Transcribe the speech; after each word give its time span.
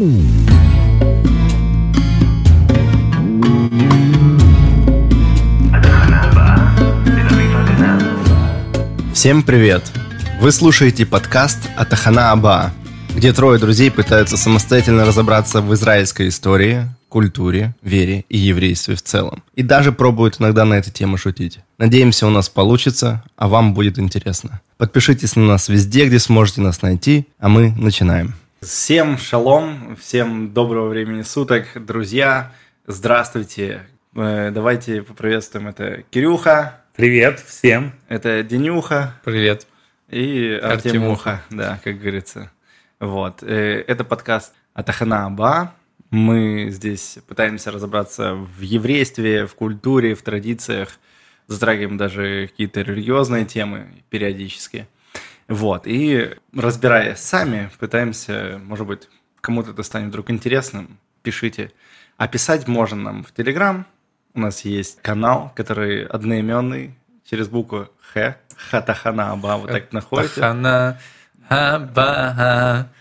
Всем 0.00 0.32
привет! 9.42 9.92
Вы 10.40 10.52
слушаете 10.52 11.04
подкаст 11.04 11.58
Атахана 11.76 12.32
Аба, 12.32 12.72
где 13.14 13.34
трое 13.34 13.58
друзей 13.58 13.90
пытаются 13.90 14.38
самостоятельно 14.38 15.04
разобраться 15.04 15.60
в 15.60 15.74
израильской 15.74 16.28
истории, 16.28 16.88
культуре, 17.10 17.74
вере 17.82 18.24
и 18.30 18.38
еврействе 18.38 18.94
в 18.94 19.02
целом. 19.02 19.42
И 19.54 19.62
даже 19.62 19.92
пробуют 19.92 20.40
иногда 20.40 20.64
на 20.64 20.78
эту 20.78 20.90
тему 20.90 21.18
шутить. 21.18 21.58
Надеемся, 21.76 22.26
у 22.26 22.30
нас 22.30 22.48
получится, 22.48 23.22
а 23.36 23.48
вам 23.48 23.74
будет 23.74 23.98
интересно. 23.98 24.62
Подпишитесь 24.78 25.36
на 25.36 25.42
нас 25.42 25.68
везде, 25.68 26.06
где 26.06 26.18
сможете 26.18 26.62
нас 26.62 26.80
найти, 26.80 27.28
а 27.38 27.50
мы 27.50 27.74
начинаем. 27.76 28.39
Всем 28.60 29.16
шалом, 29.16 29.96
всем 29.96 30.52
доброго 30.52 30.90
времени 30.90 31.22
суток, 31.22 31.64
друзья, 31.74 32.52
здравствуйте. 32.86 33.86
Э, 34.14 34.50
давайте 34.52 35.00
поприветствуем, 35.00 35.68
это 35.68 36.02
Кирюха. 36.10 36.82
Привет 36.94 37.40
всем. 37.40 37.94
Это 38.08 38.42
Денюха. 38.42 39.18
Привет. 39.24 39.66
И 40.10 40.60
Артемуха, 40.62 41.42
да, 41.48 41.80
как 41.82 42.00
говорится. 42.00 42.52
Вот. 42.98 43.42
Э, 43.42 43.82
это 43.86 44.04
подкаст 44.04 44.52
Атахана 44.74 45.24
Аба. 45.24 45.74
Мы 46.10 46.68
здесь 46.68 47.16
пытаемся 47.26 47.70
разобраться 47.70 48.34
в 48.34 48.60
еврействе, 48.60 49.46
в 49.46 49.54
культуре, 49.54 50.14
в 50.14 50.20
традициях, 50.20 50.98
затрагиваем 51.46 51.96
даже 51.96 52.48
какие-то 52.48 52.82
религиозные 52.82 53.46
темы 53.46 53.86
периодически. 54.10 54.86
Вот, 55.50 55.82
и 55.84 56.36
разбираясь 56.54 57.18
сами, 57.18 57.70
пытаемся, 57.80 58.60
может 58.62 58.86
быть, 58.86 59.08
кому-то 59.40 59.72
это 59.72 59.82
станет 59.82 60.10
вдруг 60.10 60.30
интересным, 60.30 61.00
пишите. 61.24 61.72
А 62.16 62.28
писать 62.28 62.68
можно 62.68 63.02
нам 63.02 63.24
в 63.24 63.32
Телеграм. 63.32 63.84
У 64.32 64.40
нас 64.40 64.64
есть 64.64 65.02
канал, 65.02 65.52
который 65.56 66.06
одноименный, 66.06 66.94
через 67.28 67.48
букву 67.48 67.88
Х. 68.14 68.36
Хатахана 68.70 69.32
Аба, 69.32 69.56
вот 69.56 69.72
так 69.72 69.92
находите. 69.92 70.34
Хатахана 70.34 71.00
Аба. 71.48 72.88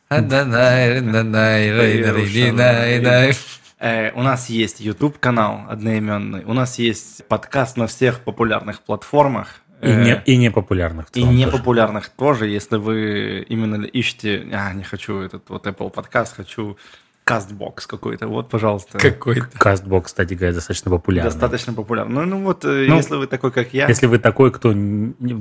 Э, 3.81 4.11
у 4.11 4.23
нас 4.23 4.49
есть 4.49 4.81
YouTube 4.81 5.19
канал 5.19 5.61
одноименный, 5.69 6.43
у 6.43 6.51
нас 6.51 6.79
есть 6.79 7.25
подкаст 7.29 7.77
на 7.77 7.87
всех 7.87 8.19
популярных 8.19 8.81
платформах. 8.81 9.61
И, 9.81 9.87
не, 9.87 10.13
э, 10.13 10.23
и 10.25 10.37
непопулярных. 10.37 11.07
И 11.13 11.23
непопулярных 11.23 12.09
тоже. 12.09 12.39
тоже, 12.39 12.47
если 12.47 12.77
вы 12.77 13.45
именно 13.47 13.85
ищете, 13.85 14.47
а, 14.51 14.73
не 14.73 14.83
хочу 14.83 15.19
этот 15.19 15.49
вот 15.49 15.65
Apple 15.67 15.89
подкаст, 15.89 16.35
хочу 16.35 16.77
Castbox 17.25 17.87
какой-то, 17.87 18.27
вот, 18.27 18.49
пожалуйста. 18.49 18.97
Какой-то. 18.97 19.47
Castbox, 19.57 20.03
кстати 20.03 20.33
говоря, 20.33 20.53
достаточно 20.53 20.91
популярный. 20.91 21.31
Достаточно 21.31 21.73
популярный. 21.73 22.13
Ну, 22.13 22.25
ну 22.25 22.43
вот, 22.43 22.65
э, 22.65 22.85
ну, 22.87 22.95
если 22.95 23.15
вы 23.15 23.27
такой, 23.27 23.51
как 23.51 23.73
я. 23.73 23.87
Если 23.87 24.07
вы 24.07 24.19
такой, 24.19 24.51
кто 24.51 24.75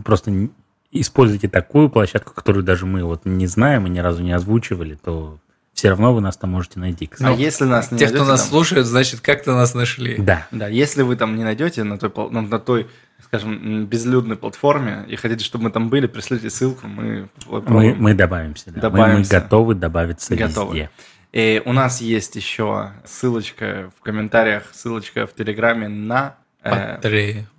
просто 0.04 0.48
используете 0.92 1.48
такую 1.48 1.90
площадку, 1.90 2.32
которую 2.32 2.62
даже 2.62 2.86
мы 2.86 3.04
вот 3.04 3.24
не 3.24 3.46
знаем 3.46 3.86
и 3.86 3.90
ни 3.90 3.98
разу 3.98 4.22
не 4.22 4.32
озвучивали, 4.32 4.94
то 4.94 5.38
все 5.78 5.90
равно 5.90 6.12
вы 6.12 6.20
нас 6.20 6.36
там 6.36 6.50
можете 6.50 6.80
найти. 6.80 7.08
А 7.20 7.30
если 7.30 7.64
нас 7.64 7.92
не 7.92 7.98
Те, 7.98 8.08
кто 8.08 8.24
нас 8.24 8.40
там... 8.40 8.50
слушает, 8.50 8.84
значит, 8.84 9.20
как-то 9.20 9.54
нас 9.54 9.74
нашли. 9.74 10.16
Да. 10.18 10.44
Да, 10.50 10.66
если 10.66 11.02
вы 11.02 11.14
там 11.14 11.36
не 11.36 11.44
найдете 11.44 11.84
на 11.84 11.98
той, 11.98 12.10
ну, 12.16 12.40
на 12.40 12.58
той 12.58 12.88
скажем, 13.22 13.86
безлюдной 13.86 14.34
платформе 14.34 15.04
и 15.06 15.14
хотите, 15.14 15.44
чтобы 15.44 15.64
мы 15.64 15.70
там 15.70 15.88
были, 15.88 16.08
пришлите 16.08 16.50
ссылку, 16.50 16.88
мы... 16.88 17.28
Мы, 17.46 17.94
мы 17.94 18.14
добавимся, 18.14 18.72
да. 18.72 18.80
добавимся. 18.80 19.32
Мы, 19.32 19.38
мы 19.38 19.44
готовы 19.44 19.74
добавиться 19.76 20.34
готовы. 20.34 20.74
везде. 20.74 20.90
И 21.32 21.62
у 21.64 21.72
нас 21.72 22.00
есть 22.00 22.34
еще 22.34 22.90
ссылочка 23.04 23.92
в 23.96 24.02
комментариях, 24.02 24.64
ссылочка 24.72 25.28
в 25.28 25.34
Телеграме 25.34 25.86
на... 25.86 26.34
Э, 26.64 26.98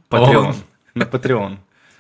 Patreon. 0.10 0.56
На 0.94 1.04
Patreon. 1.04 1.58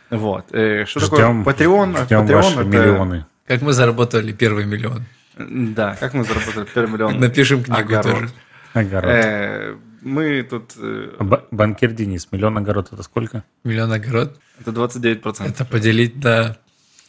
Вот. 0.09 0.47
Э, 0.51 0.83
что 0.83 0.99
ждем, 0.99 1.45
такое 1.45 1.67
Patreon? 1.67 2.03
Ждем 2.03 2.25
Patreon 2.25 2.35
ваши 2.35 2.53
это... 2.55 2.63
миллионы. 2.63 3.25
Как 3.47 3.61
мы 3.61 3.71
заработали 3.71 4.33
первый 4.33 4.65
миллион. 4.65 5.05
Да, 5.37 5.95
как 5.99 6.13
мы 6.13 6.23
заработали 6.23 6.65
первый 6.73 6.93
миллион. 6.93 7.19
Напишем 7.19 7.63
книгу 7.63 7.81
огород. 7.81 8.05
тоже. 8.05 8.29
Огород. 8.73 9.11
Э, 9.11 9.75
мы 10.01 10.43
тут... 10.43 10.73
Э, 10.77 11.15
Б- 11.19 11.43
банкир 11.51 11.91
Денис, 11.91 12.27
миллион 12.31 12.57
огород 12.57 12.89
это 12.91 13.03
сколько? 13.03 13.43
Миллион 13.63 13.91
огород? 13.91 14.39
Это 14.59 14.71
29%. 14.71 15.47
Это 15.47 15.65
поделить 15.65 16.23
на 16.23 16.57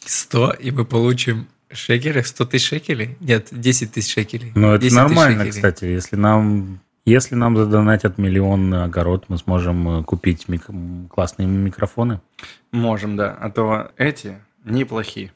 100, 0.05 0.51
и 0.59 0.71
мы 0.71 0.85
получим 0.85 1.47
шекелях 1.71 2.27
100 2.27 2.45
тысяч 2.45 2.67
шекелей? 2.67 3.17
Нет, 3.19 3.47
10 3.51 3.91
тысяч 3.91 4.13
шекелей. 4.13 4.51
Ну, 4.55 4.73
это 4.73 4.93
нормально, 4.93 5.47
кстати. 5.47 5.85
Если 5.85 6.15
нам 6.15 6.79
если 7.05 7.33
нам 7.33 7.57
задонатят 7.57 8.19
миллион 8.19 8.73
огород, 8.75 9.25
мы 9.27 9.37
сможем 9.39 10.01
э, 10.01 10.03
купить 10.03 10.47
мик... 10.47 10.67
классные 11.09 11.47
микрофоны? 11.47 12.21
Можем, 12.71 13.15
да. 13.15 13.35
А 13.39 13.49
то 13.49 13.91
эти 13.97 14.37
неплохие. 14.63 15.31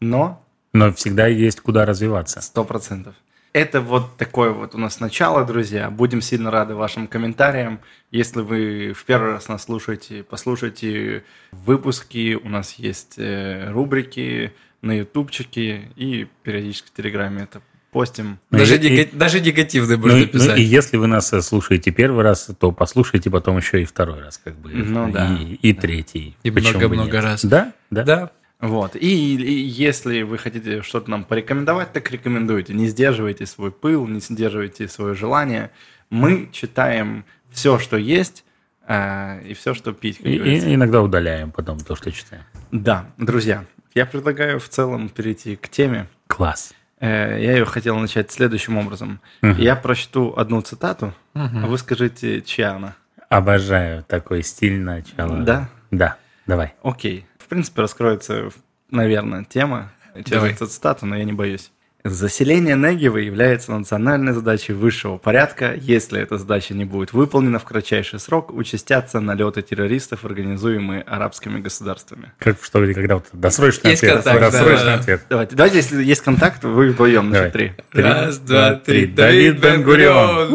Но... 0.00 0.44
Но 0.72 0.92
всегда 0.92 1.26
есть 1.26 1.60
куда 1.60 1.86
развиваться. 1.86 2.40
Сто 2.40 2.64
процентов. 2.64 3.14
Это 3.52 3.80
вот 3.80 4.16
такое 4.16 4.50
вот 4.50 4.74
у 4.74 4.78
нас 4.78 5.00
начало, 5.00 5.44
друзья. 5.44 5.90
Будем 5.90 6.20
сильно 6.20 6.50
рады 6.50 6.74
вашим 6.74 7.06
комментариям. 7.08 7.80
Если 8.10 8.40
вы 8.40 8.92
в 8.92 9.04
первый 9.04 9.32
раз 9.32 9.48
нас 9.48 9.64
слушаете, 9.64 10.22
послушайте 10.22 11.24
выпуски. 11.52 12.34
У 12.34 12.48
нас 12.48 12.74
есть 12.74 13.14
э, 13.16 13.70
рубрики 13.70 14.52
на 14.82 14.92
ютубчике 14.92 15.90
и 15.96 16.28
периодически 16.42 16.88
в 16.88 16.92
Телеграме 16.92 17.44
это 17.44 17.62
постим. 17.90 18.38
Ну, 18.50 18.58
даже, 18.58 18.76
и, 18.76 18.78
нега- 18.78 19.08
даже 19.12 19.40
негативный 19.40 19.96
можно 19.96 20.18
ну, 20.18 20.26
писать. 20.26 20.48
Ну, 20.50 20.56
и 20.56 20.62
если 20.62 20.96
вы 20.98 21.06
нас 21.06 21.32
э, 21.32 21.40
слушаете 21.40 21.90
первый 21.90 22.22
раз, 22.22 22.50
то 22.58 22.70
послушайте 22.70 23.30
потом 23.30 23.56
еще 23.56 23.82
и 23.82 23.84
второй 23.84 24.20
раз, 24.20 24.38
как 24.42 24.56
бы. 24.56 24.70
Ну, 24.70 25.08
и, 25.08 25.12
да. 25.12 25.38
и 25.62 25.72
третий. 25.72 26.36
И 26.42 26.50
много-много 26.50 27.20
раз. 27.20 27.44
Да, 27.44 27.72
да. 27.90 28.04
Да. 28.04 28.30
Вот. 28.60 28.96
И, 28.96 29.36
и 29.36 29.52
если 29.52 30.22
вы 30.22 30.36
хотите 30.38 30.82
что-то 30.82 31.10
нам 31.10 31.24
порекомендовать, 31.24 31.92
так 31.92 32.10
рекомендуйте. 32.10 32.74
Не 32.74 32.88
сдерживайте 32.88 33.46
свой 33.46 33.70
пыл, 33.70 34.06
не 34.06 34.20
сдерживайте 34.20 34.88
свое 34.88 35.14
желание. 35.14 35.70
Мы 36.10 36.48
читаем 36.52 37.24
все, 37.50 37.78
что 37.78 37.96
есть, 37.96 38.44
э, 38.86 39.42
и 39.46 39.54
все, 39.54 39.74
что 39.74 39.92
пить. 39.92 40.18
И, 40.22 40.36
и 40.36 40.74
иногда 40.74 41.02
удаляем 41.02 41.52
потом 41.52 41.78
то, 41.78 41.94
что 41.94 42.10
читаем. 42.10 42.42
Да, 42.72 43.10
друзья, 43.16 43.64
я 43.94 44.06
предлагаю 44.06 44.58
в 44.58 44.68
целом 44.68 45.08
перейти 45.08 45.54
к 45.54 45.68
теме. 45.68 46.08
Класс. 46.26 46.74
Э, 47.00 47.40
я 47.40 47.52
ее 47.52 47.64
хотел 47.64 47.96
начать 47.98 48.32
следующим 48.32 48.76
образом. 48.76 49.20
Угу. 49.42 49.52
Я 49.52 49.76
прочту 49.76 50.34
одну 50.36 50.60
цитату, 50.62 51.14
угу. 51.34 51.58
а 51.62 51.66
вы 51.66 51.78
скажите, 51.78 52.42
чья 52.42 52.72
она. 52.72 52.96
Обожаю 53.28 54.02
такой 54.04 54.42
стиль 54.42 54.80
начала. 54.80 55.38
Да? 55.42 55.68
Да, 55.90 56.16
давай. 56.46 56.74
Окей. 56.82 57.26
В 57.48 57.50
принципе, 57.50 57.80
раскроется, 57.80 58.50
наверное, 58.90 59.42
тема 59.42 59.90
через 60.22 60.42
эту 60.42 60.66
цитату, 60.66 61.06
но 61.06 61.16
я 61.16 61.24
не 61.24 61.32
боюсь. 61.32 61.70
Заселение 62.04 62.76
Негева 62.76 63.16
является 63.16 63.72
национальной 63.72 64.34
задачей 64.34 64.74
высшего 64.74 65.16
порядка. 65.16 65.72
Если 65.74 66.20
эта 66.20 66.36
задача 66.36 66.74
не 66.74 66.84
будет 66.84 67.14
выполнена 67.14 67.58
в 67.58 67.64
кратчайший 67.64 68.20
срок, 68.20 68.52
участятся 68.52 69.20
налеты 69.20 69.62
террористов, 69.62 70.26
организуемые 70.26 71.00
арабскими 71.00 71.58
государствами. 71.58 72.32
Как 72.38 72.62
что, 72.62 72.80
когда 72.92 73.14
вот 73.14 73.28
досрочный 73.32 73.92
есть 73.92 74.04
ответ. 74.04 74.24
Контакт, 74.24 74.52
досрочный 74.52 74.84
да. 74.84 74.94
ответ. 74.96 75.22
Давайте, 75.30 75.56
давайте, 75.56 75.76
если 75.78 76.04
есть 76.04 76.20
контакт, 76.20 76.64
вы 76.64 76.90
вдвоем 76.90 77.30
на 77.30 77.48
три. 77.48 77.72
Раз, 77.92 78.40
два, 78.40 78.74
три. 78.74 79.06
Давид 79.06 79.58
Бен-Гурион. 79.58 80.54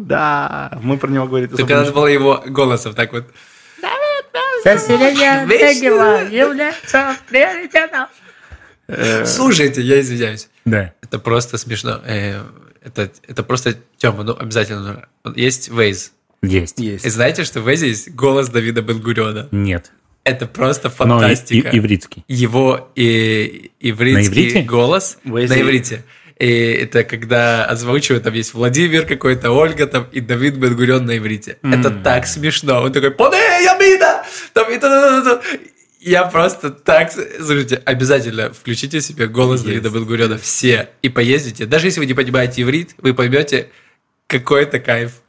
Да, 0.00 0.78
мы 0.82 0.98
про 0.98 1.08
него 1.08 1.26
говорили. 1.26 1.48
Только 1.48 1.74
надо 1.74 1.92
было 1.92 2.06
его 2.06 2.44
голосом 2.46 2.92
так 2.92 3.14
вот. 3.14 3.24
Заселение 4.66 5.46
Негева 5.46 6.28
является 6.28 7.16
приоритетом. 7.28 8.06
Слушайте, 9.24 9.80
я 9.80 10.00
извиняюсь. 10.00 10.48
Да. 10.64 10.92
Это 11.02 11.20
просто 11.20 11.56
смешно. 11.56 12.00
Э, 12.04 12.42
это, 12.82 13.10
это 13.26 13.42
просто, 13.44 13.76
Тёма, 13.96 14.24
ну 14.24 14.36
обязательно. 14.36 15.06
Есть 15.36 15.68
Waze. 15.68 16.10
Есть. 16.42 16.78
есть. 16.78 17.04
И 17.04 17.10
знаете, 17.10 17.44
что 17.44 17.60
в 17.60 17.68
Waze 17.68 17.86
есть 17.86 18.10
голос 18.12 18.48
Давида 18.48 18.82
Бенгуриона? 18.82 19.48
Нет. 19.52 19.92
Это 20.24 20.46
просто 20.46 20.90
фантастика. 20.90 21.68
Но 21.68 21.72
и, 21.72 21.76
и, 21.76 21.78
ивритский. 21.78 22.24
Его 22.26 22.90
и, 22.96 23.70
ивритский 23.78 24.62
на 24.62 24.62
голос 24.62 25.18
Waze 25.24 25.48
на 25.48 25.60
иврите. 25.60 26.02
И 26.38 26.48
это 26.48 27.02
когда 27.04 27.64
озвучивают, 27.64 28.24
там 28.24 28.34
есть 28.34 28.52
Владимир 28.52 29.06
какой-то, 29.06 29.52
Ольга 29.52 29.86
там 29.86 30.06
и 30.12 30.20
Давид 30.20 30.56
Бенгурион 30.56 31.06
на 31.06 31.16
иврите. 31.16 31.58
Mm. 31.62 31.80
Это 31.80 31.90
так 31.90 32.26
смешно. 32.26 32.82
Он 32.82 32.92
такой, 32.92 33.10
поне, 33.10 33.38
я 33.62 33.78
бида! 33.78 34.24
Там, 34.52 34.70
и, 34.70 34.78
я 36.00 36.24
просто 36.26 36.70
так... 36.70 37.10
Слушайте, 37.10 37.82
обязательно 37.84 38.52
включите 38.52 39.00
себе 39.00 39.28
голос 39.28 39.62
Есть. 39.62 39.66
Давида 39.66 39.90
Бенгуриона 39.90 40.38
все 40.38 40.90
и 41.00 41.08
поездите. 41.08 41.64
Даже 41.64 41.86
если 41.86 42.00
вы 42.00 42.06
не 42.06 42.14
понимаете 42.14 42.62
иврит, 42.62 42.94
вы 42.98 43.14
поймете, 43.14 43.70
какой 44.26 44.64
это 44.64 44.78
кайф. 44.78 45.22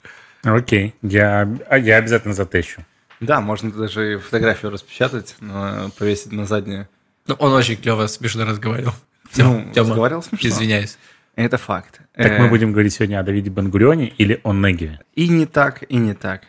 Окей, 0.43 0.93
я, 1.01 1.49
а 1.69 1.77
я 1.77 1.97
обязательно 1.97 2.33
затещу. 2.33 2.85
Да, 3.21 3.41
можно 3.41 3.71
даже 3.71 4.19
фотографию 4.19 4.71
распечатать, 4.71 5.35
но 5.39 5.89
повесить 5.97 6.31
на 6.31 6.45
заднее. 6.45 6.87
Ну, 7.27 7.35
он 7.39 7.53
очень 7.53 7.77
клево, 7.77 8.07
смешно 8.07 8.45
разговаривал. 8.45 8.93
Ну, 9.35 9.65
Тёма, 9.73 9.89
разговаривал 9.89 10.23
смешно. 10.23 10.49
Извиняюсь. 10.49 10.97
Это 11.35 11.57
факт. 11.57 12.01
Так 12.15 12.31
Э, 12.31 12.41
мы 12.41 12.49
будем 12.49 12.71
говорить 12.71 12.93
сегодня 12.93 13.19
о 13.19 13.23
Давиде 13.23 13.49
Бенгурионе 13.51 14.07
или 14.07 14.41
о 14.43 14.53
Негеве? 14.53 14.99
И 15.13 15.27
не 15.27 15.45
так, 15.45 15.83
и 15.87 15.97
не 15.97 16.13
так. 16.13 16.43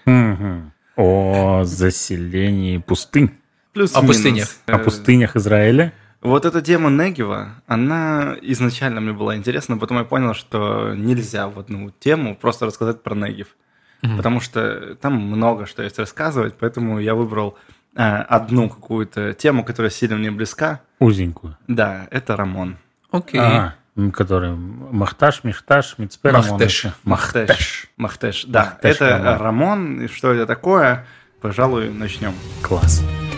О 0.96 1.64
заселении 1.64 2.78
пустынь. 2.78 3.30
Плюс 3.72 3.94
О 3.94 4.02
пустынях. 4.02 4.48
О 4.66 4.78
пустынях 4.78 5.36
Израиля. 5.36 5.92
Вот 6.20 6.44
эта 6.44 6.60
тема 6.62 6.90
Негева, 6.90 7.62
она 7.68 8.36
изначально 8.42 9.00
мне 9.00 9.12
была 9.12 9.36
интересна, 9.36 9.78
потом 9.78 9.98
я 9.98 10.04
понял, 10.04 10.34
что 10.34 10.94
нельзя 10.94 11.48
в 11.48 11.60
одну 11.60 11.90
тему 12.00 12.34
просто 12.34 12.66
рассказать 12.66 13.02
про 13.02 13.14
Негев. 13.14 13.48
Потому 14.00 14.40
что 14.40 14.96
там 14.96 15.14
много 15.14 15.66
что 15.66 15.82
есть 15.82 15.98
рассказывать, 15.98 16.54
поэтому 16.58 16.98
я 16.98 17.14
выбрал 17.14 17.56
э, 17.94 18.00
одну 18.02 18.68
какую-то 18.68 19.34
тему, 19.34 19.64
которая 19.64 19.90
сильно 19.90 20.16
мне 20.16 20.30
близка. 20.30 20.80
Узенькую. 20.98 21.56
Да, 21.66 22.08
это 22.10 22.36
Рамон. 22.36 22.76
Окей. 23.10 23.40
А, 23.40 23.74
который 24.12 24.50
Махташ, 24.52 25.44
Мишташ, 25.44 25.96
Мицпер, 25.98 26.32
Махтеш. 26.32 26.86
Махтеш. 27.04 27.86
Махтеш, 27.96 28.44
да. 28.46 28.64
Махтеш 28.64 28.96
это 28.96 29.18
Рамон. 29.18 29.38
Рамон. 29.38 30.00
И 30.02 30.08
что 30.08 30.32
это 30.32 30.46
такое? 30.46 31.06
Пожалуй, 31.40 31.90
начнем. 31.90 32.34
Класс. 32.62 33.02
Э, 33.02 33.37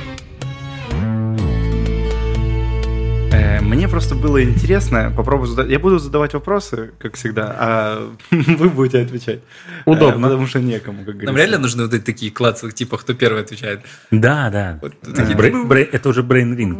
Мне 3.60 3.88
просто 3.88 4.14
было 4.14 4.42
интересно, 4.42 5.12
попробую 5.16 5.46
задать. 5.48 5.70
Я 5.70 5.78
буду 5.78 5.98
задавать 5.98 6.34
вопросы, 6.34 6.90
как 6.98 7.14
всегда, 7.16 7.56
а 7.58 8.10
вы 8.30 8.68
будете 8.68 9.00
отвечать. 9.00 9.40
Удобно. 9.86 10.26
Э, 10.26 10.28
Потому 10.30 10.46
что 10.46 10.60
некому, 10.60 10.98
как 10.98 11.06
говорится. 11.06 11.26
Нам 11.26 11.36
реально 11.36 11.58
нужны 11.58 11.84
вот 11.84 11.94
эти 11.94 12.02
такие 12.02 12.32
классы, 12.32 12.70
типа, 12.72 12.98
кто 12.98 13.14
первый 13.14 13.42
отвечает. 13.42 13.80
Да, 14.10 14.50
да. 14.50 14.80
Это 15.02 16.08
уже 16.08 16.22
брейн-ринг. 16.22 16.78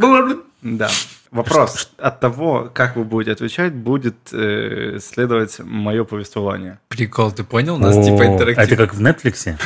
Да. 0.63 0.91
Вопрос 1.31 1.93
от 1.97 2.19
того, 2.19 2.71
как 2.75 2.97
вы 2.97 3.05
будете 3.05 3.33
отвечать, 3.33 3.73
будет 3.73 4.17
э, 4.33 4.99
следовать 5.01 5.61
мое 5.61 6.03
повествование. 6.03 6.81
Прикол, 6.89 7.31
ты 7.31 7.45
понял? 7.45 7.77
У 7.77 7.79
нас 7.79 7.97
О, 7.97 8.03
типа 8.03 8.23
а 8.23 8.25
Это 8.25 8.33
интерактив. 8.33 8.77
как 8.77 8.95
в 8.95 9.01
Netflix? 9.01 9.57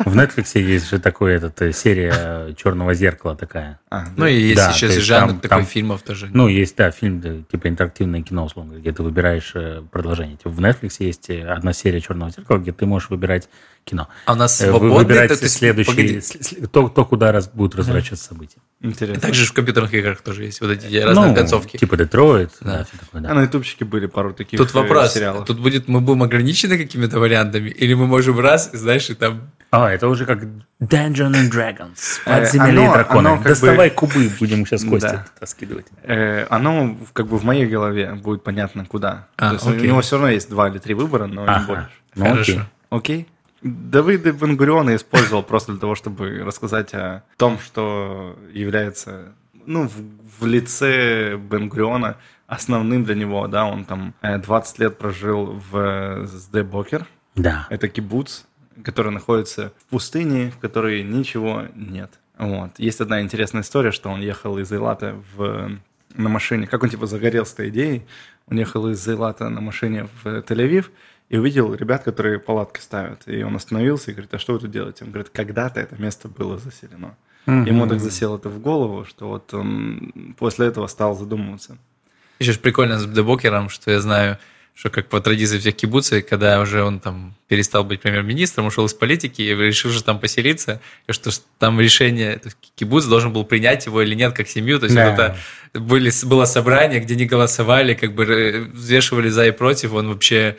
В 0.04 0.16
Netflix 0.16 0.60
есть 0.60 0.88
же 0.88 1.00
такой 1.00 1.34
этот 1.34 1.60
э, 1.62 1.72
серия 1.72 2.54
черного 2.54 2.94
зеркала 2.94 3.34
такая. 3.34 3.80
А, 3.90 4.04
Ну 4.16 4.26
и 4.26 4.34
есть 4.34 4.80
то 4.80 4.86
есть 4.86 5.00
жанр 5.00 5.40
такой 5.40 5.64
фильмов 5.64 6.02
тоже. 6.02 6.30
Ну, 6.32 6.46
есть, 6.46 6.76
да, 6.76 6.92
фильм, 6.92 7.20
да, 7.20 7.30
типа 7.50 7.68
интерактивное 7.68 8.22
кино, 8.22 8.44
условно, 8.44 8.70
говоря, 8.70 8.82
где 8.82 8.92
ты 8.92 9.02
выбираешь 9.02 9.50
э, 9.54 9.82
продолжение. 9.90 10.36
Типа 10.36 10.50
в 10.50 10.60
Netflix 10.60 10.96
есть 11.00 11.28
э, 11.28 11.44
одна 11.44 11.72
серия 11.72 12.00
черного 12.00 12.30
зеркала, 12.30 12.58
где 12.58 12.70
ты 12.72 12.86
можешь 12.86 13.10
выбирать 13.10 13.48
кино. 13.84 14.08
А 14.26 14.32
у 14.32 14.36
нас 14.36 14.60
Э, 14.60 14.66
Вы 14.66 14.70
свободный... 14.78 14.98
выбираете 14.98 15.36
то 15.36 15.42
есть- 15.44 15.56
следующий, 15.56 15.90
погоди. 15.90 16.20
то, 16.72 16.88
то, 16.88 17.04
куда 17.04 17.32
раз, 17.32 17.48
будут 17.48 17.74
разворачиваться 17.76 18.26
события. 18.28 18.58
Интересно. 18.82 19.20
Так 19.20 19.34
же 19.34 19.44
в 19.46 19.52
компьютерных 19.52 19.92
играх 19.94 20.22
тоже 20.22 20.44
есть 20.44 20.60
вот 20.60 20.70
эти 20.70 20.96
разные 20.96 21.28
Ну, 21.28 21.34
концовки. 21.34 21.76
Типа 21.76 21.96
Детройт, 21.96 22.50
Да. 22.60 22.78
да, 22.78 22.84
все 22.84 22.96
такое, 22.98 23.20
А 23.20 23.24
да. 23.24 23.34
на 23.34 23.42
ютубчике 23.42 23.84
были 23.84 24.06
пару 24.06 24.32
таких 24.32 24.58
Тут 24.58 24.70
э, 24.70 24.78
вопрос, 24.78 25.14
сериалов. 25.14 25.44
тут 25.46 25.58
будет, 25.60 25.88
мы 25.88 26.00
будем 26.00 26.22
ограничены 26.22 26.78
какими-то 26.78 27.18
вариантами, 27.20 27.68
или 27.68 27.94
мы 27.94 28.06
можем 28.06 28.38
раз, 28.40 28.70
знаешь, 28.72 29.10
и 29.10 29.14
там... 29.14 29.50
А, 29.72 29.90
это 29.90 30.08
уже 30.08 30.24
как 30.26 30.42
Dungeons 30.80 31.32
and 31.32 31.50
Dragons, 31.50 32.20
Э, 32.26 32.40
подземелье 32.40 32.80
оно- 32.86 32.92
дракона. 32.94 33.32
оно 33.34 33.42
Доставай 33.42 33.88
бы- 33.90 33.94
кубы, 33.94 34.30
будем 34.40 34.66
сейчас 34.66 34.84
кости 34.90 35.06
Да. 35.06 35.26
раскидывать. 35.40 35.86
Э, 36.04 36.46
оно 36.50 36.96
как 37.12 37.26
бы 37.28 37.38
в 37.38 37.44
моей 37.44 37.66
голове 37.66 38.14
будет 38.14 38.42
понятно 38.44 38.84
куда. 38.84 39.28
А, 39.36 39.48
То 39.50 39.54
есть 39.54 39.66
у 39.66 39.84
него 39.84 40.00
все 40.00 40.16
равно 40.16 40.30
есть 40.30 40.48
два 40.50 40.68
или 40.68 40.78
три 40.78 40.94
выбора, 40.94 41.26
но 41.26 41.42
не 41.42 41.48
Ага. 41.48 41.66
больше. 41.66 41.88
Ну, 42.16 42.24
Хорошо. 42.24 42.52
окей. 42.52 42.62
Окей. 42.90 43.28
Давид 43.62 44.22
Бенгурион 44.22 44.88
я 44.90 44.96
использовал 44.96 45.42
просто 45.42 45.72
для 45.72 45.80
того, 45.80 45.94
чтобы 45.94 46.42
рассказать 46.44 46.94
о 46.94 47.22
том, 47.36 47.58
что 47.58 48.38
является, 48.52 49.34
ну, 49.66 49.86
в, 49.88 49.94
в 50.40 50.46
лице 50.46 51.36
Бенгуриона 51.36 52.16
основным 52.46 53.04
для 53.04 53.14
него, 53.14 53.46
да, 53.48 53.64
он 53.66 53.84
там 53.84 54.14
э, 54.22 54.38
20 54.38 54.78
лет 54.78 54.98
прожил 54.98 55.60
в 55.70 56.26
Сдебокер, 56.26 57.06
Да. 57.36 57.66
это 57.70 57.88
кибуц, 57.88 58.44
который 58.82 59.12
находится 59.12 59.72
в 59.78 59.84
пустыне, 59.90 60.50
в 60.50 60.58
которой 60.58 61.02
ничего 61.02 61.64
нет. 61.74 62.10
Вот. 62.38 62.70
Есть 62.78 63.00
одна 63.02 63.20
интересная 63.20 63.60
история, 63.62 63.92
что 63.92 64.08
он 64.08 64.20
ехал 64.20 64.58
из 64.58 64.72
Эйлата 64.72 65.16
в, 65.36 65.70
на 66.16 66.28
машине, 66.28 66.66
как 66.66 66.82
он 66.82 66.88
типа 66.88 67.06
загорелся 67.06 67.52
этой 67.54 67.68
идеей, 67.68 68.02
он 68.50 68.56
ехал 68.58 68.88
из 68.88 69.06
Эйлата 69.06 69.48
на 69.50 69.60
машине 69.60 70.08
в 70.22 70.26
Тель-Авив 70.26 70.86
и 71.30 71.38
увидел 71.38 71.72
ребят, 71.72 72.02
которые 72.02 72.40
палатки 72.40 72.80
ставят. 72.80 73.22
И 73.26 73.42
он 73.42 73.54
остановился 73.54 74.10
и 74.10 74.14
говорит, 74.14 74.34
а 74.34 74.38
что 74.38 74.52
вы 74.52 74.58
тут 74.58 74.70
делаете? 74.70 75.04
Он 75.04 75.12
говорит, 75.12 75.30
когда-то 75.32 75.80
это 75.80 75.94
место 76.02 76.28
было 76.28 76.58
заселено. 76.58 77.16
Ему 77.46 77.86
так 77.88 78.00
засело 78.00 78.36
это 78.36 78.48
в 78.48 78.60
голову, 78.60 79.04
что 79.06 79.28
вот 79.28 79.54
он 79.54 80.34
после 80.38 80.66
этого 80.66 80.86
стал 80.88 81.16
задумываться. 81.16 81.78
Еще 82.38 82.52
ж 82.52 82.58
прикольно 82.58 82.98
с 82.98 83.06
Дебокером, 83.06 83.70
что 83.70 83.90
я 83.90 84.00
знаю, 84.00 84.38
что 84.74 84.90
как 84.90 85.08
по 85.08 85.20
традиции 85.20 85.58
всех 85.58 85.76
кибуцев, 85.76 86.26
когда 86.26 86.60
уже 86.60 86.82
он 86.82 87.00
там 87.00 87.34
перестал 87.48 87.84
быть 87.84 88.00
премьер-министром, 88.00 88.66
ушел 88.66 88.86
из 88.86 88.94
политики 88.94 89.42
и 89.42 89.54
решил 89.54 89.90
же 89.90 90.02
там 90.02 90.18
поселиться, 90.18 90.80
и 91.06 91.12
что 91.12 91.30
ж 91.30 91.38
там 91.58 91.80
решение, 91.80 92.38
то 92.38 92.46
есть 92.48 92.56
кибуц 92.76 93.04
должен 93.04 93.32
был 93.32 93.44
принять 93.44 93.86
его 93.86 94.02
или 94.02 94.14
нет 94.14 94.32
как 94.32 94.48
семью, 94.48 94.78
то 94.78 94.84
есть 94.84 94.96
Да. 94.96 95.10
вот 95.10 95.14
это 95.14 95.36
были, 95.80 96.10
было 96.24 96.44
собрание, 96.44 97.00
где 97.00 97.14
не 97.14 97.26
голосовали, 97.26 97.94
как 97.94 98.14
бы 98.14 98.24
э, 98.24 98.60
взвешивали 98.72 99.28
за 99.28 99.46
и 99.46 99.50
против, 99.50 99.92
он 99.92 100.08
вообще 100.08 100.56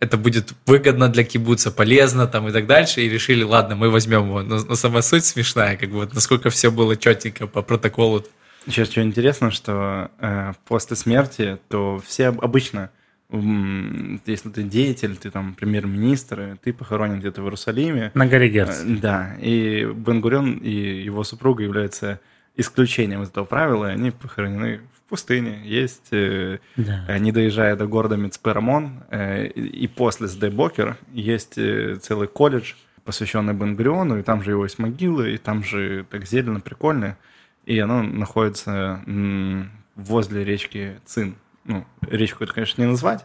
это 0.00 0.16
будет 0.16 0.54
выгодно 0.66 1.08
для 1.08 1.24
кибуца, 1.24 1.70
полезно 1.70 2.26
там 2.26 2.48
и 2.48 2.52
так 2.52 2.66
дальше, 2.66 3.00
и 3.02 3.08
решили, 3.08 3.42
ладно, 3.42 3.76
мы 3.76 3.90
возьмем 3.90 4.26
его. 4.26 4.42
Но, 4.42 4.58
но 4.62 4.74
сама 4.74 5.02
суть 5.02 5.24
смешная, 5.24 5.76
как 5.76 5.90
бы 5.90 5.96
вот 5.96 6.14
насколько 6.14 6.50
все 6.50 6.70
было 6.70 6.96
четенько 6.96 7.46
по 7.46 7.62
протоколу. 7.62 8.24
Сейчас 8.66 8.88
что 8.90 9.02
интересно, 9.02 9.50
что 9.50 10.10
э, 10.20 10.52
после 10.66 10.96
смерти, 10.96 11.58
то 11.68 12.00
все 12.04 12.28
об- 12.28 12.40
обычно, 12.42 12.90
м, 13.30 14.20
если 14.26 14.48
ты 14.50 14.62
деятель, 14.62 15.16
ты 15.16 15.30
там 15.30 15.54
премьер-министр, 15.54 16.58
ты 16.62 16.72
похоронен 16.72 17.20
где-то 17.20 17.42
в 17.42 17.44
Иерусалиме. 17.44 18.10
На 18.14 18.26
горе 18.26 18.48
Герц. 18.48 18.80
Э, 18.80 18.84
Да, 18.86 19.36
и 19.40 19.84
Бен-Гурион 19.84 20.58
и 20.58 21.04
его 21.04 21.24
супруга 21.24 21.62
являются 21.62 22.20
исключением 22.56 23.22
из 23.22 23.28
этого 23.28 23.44
правила, 23.44 23.90
и 23.90 23.94
они 23.94 24.10
похоронены 24.12 24.80
пустыне. 25.14 25.60
Есть, 25.64 26.08
э, 26.12 26.58
Да. 26.76 27.04
э, 27.08 27.18
не 27.18 27.30
доезжая 27.32 27.76
до 27.76 27.86
города 27.86 28.16
Мицперамон, 28.16 29.04
э, 29.10 29.46
и 29.46 29.86
после 29.86 30.26
Сдебокер 30.26 30.96
есть 31.12 31.56
э, 31.56 31.96
целый 32.02 32.26
колледж, 32.26 32.72
посвященный 33.04 33.52
Бен-Гуриону, 33.54 34.18
и 34.18 34.22
там 34.22 34.42
же 34.42 34.50
его 34.50 34.64
есть 34.64 34.78
могила, 34.78 35.22
и 35.22 35.36
там 35.38 35.62
же 35.62 36.04
так 36.10 36.26
зелено, 36.26 36.60
прикольно. 36.60 37.16
И 37.64 37.78
оно 37.78 38.02
находится 38.02 39.02
м, 39.06 39.70
возле 39.94 40.44
речки 40.44 41.00
Цин. 41.04 41.36
Ну, 41.64 41.84
речку 42.02 42.44
это, 42.44 42.52
конечно, 42.54 42.82
не 42.82 42.88
назвать. 42.88 43.24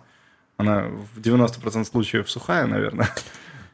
Она 0.58 0.84
в 1.16 1.20
90% 1.20 1.86
случаев 1.86 2.30
сухая, 2.30 2.68
наверное. 2.68 3.10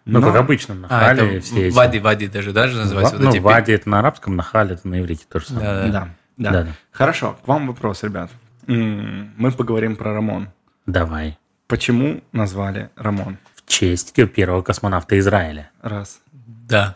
Ну, 0.08 0.20
Но- 0.20 0.28
как 0.28 0.36
обычно, 0.36 0.76
на 0.76 0.88
А, 0.88 1.00
Хале 1.16 1.38
это 1.38 1.46
все 1.48 1.68
эти- 1.70 1.76
Вади, 1.76 1.98
Вади 1.98 2.28
даже, 2.28 2.52
даже 2.54 2.78
называется. 2.78 3.16
Ва- 3.16 3.18
вот 3.18 3.26
ну, 3.26 3.32
эти 3.32 3.40
Вади 3.40 3.72
это 3.72 3.90
на 3.90 3.98
арабском, 4.02 4.36
на 4.36 4.44
Хале 4.44 4.76
это 4.76 4.88
на 4.88 5.00
иврите 5.02 5.26
тоже 5.28 5.48
самое. 5.48 5.66
Да, 5.66 5.82
Да, 5.82 5.92
да. 5.92 6.10
Да-да. 6.38 6.68
Хорошо, 6.92 7.38
к 7.44 7.48
вам 7.48 7.68
вопрос, 7.68 8.04
ребят. 8.04 8.30
Мы 8.68 9.52
поговорим 9.52 9.96
про 9.96 10.14
Рамон. 10.14 10.50
Давай. 10.86 11.38
Почему 11.68 12.22
назвали 12.32 12.90
Рамон? 12.96 13.38
В 13.56 13.66
честь 13.70 14.14
первого 14.34 14.62
космонавта 14.62 15.18
Израиля. 15.20 15.70
Раз. 15.82 16.22
Да. 16.34 16.96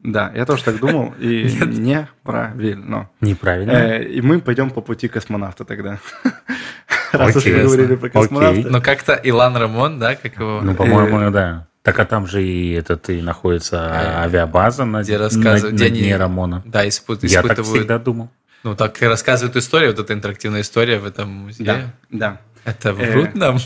Да, 0.00 0.32
я 0.34 0.44
тоже 0.46 0.64
так 0.64 0.80
думал, 0.80 1.14
и 1.20 1.44
неправильно. 1.66 3.08
Неправильно. 3.20 3.70
Э, 3.70 4.02
И 4.04 4.20
мы 4.20 4.40
пойдем 4.40 4.70
по 4.70 4.80
пути 4.80 5.06
космонавта 5.08 5.64
тогда. 5.64 5.98
Раз 7.12 7.36
уж 7.36 7.46
мы 7.46 7.62
говорили 7.62 7.94
про 7.94 8.08
космонавта. 8.08 8.60
Окей. 8.60 8.70
Но 8.70 8.80
как-то 8.80 9.14
Илан 9.22 9.56
Рамон, 9.56 9.98
да, 9.98 10.14
как 10.16 10.36
его... 10.36 10.60
Ну, 10.62 10.74
по-моему, 10.74 11.30
да. 11.30 11.66
Так 11.82 11.98
а 11.98 12.04
там 12.04 12.26
же 12.26 12.42
и 12.42 12.72
этот 12.72 13.10
и 13.10 13.20
находится 13.22 13.76
Э, 13.76 14.22
авиабаза 14.24 14.84
на, 14.84 15.02
где 15.02 15.18
на- 15.18 15.24
рассказывают, 15.24 15.72
на 15.72 15.76
где 15.76 15.86
они- 15.86 16.00
дне 16.00 16.16
Рамона. 16.16 16.62
Да, 16.64 16.86
испыт- 16.86 17.18
Я 17.26 17.42
так 17.42 17.60
всегда 17.62 17.98
думал. 17.98 18.28
Ну, 18.64 18.76
так 18.76 19.02
и 19.02 19.06
рассказывают 19.06 19.56
историю, 19.56 19.90
вот 19.90 19.98
эта 20.00 20.12
интерактивная 20.12 20.60
история 20.60 20.98
в 20.98 21.04
этом 21.04 21.28
музее. 21.30 21.66
Да, 21.66 21.92
да. 22.10 22.40
Это 22.64 22.90
Э, 22.90 23.12
врут 23.12 23.34
нам? 23.34 23.58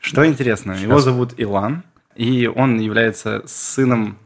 Что 0.00 0.26
интересно, 0.26 0.72
его 0.72 1.00
зовут 1.00 1.34
Илан, 1.36 1.82
и 2.14 2.46
он 2.46 2.78
является 2.80 3.42
сыном 3.46 4.18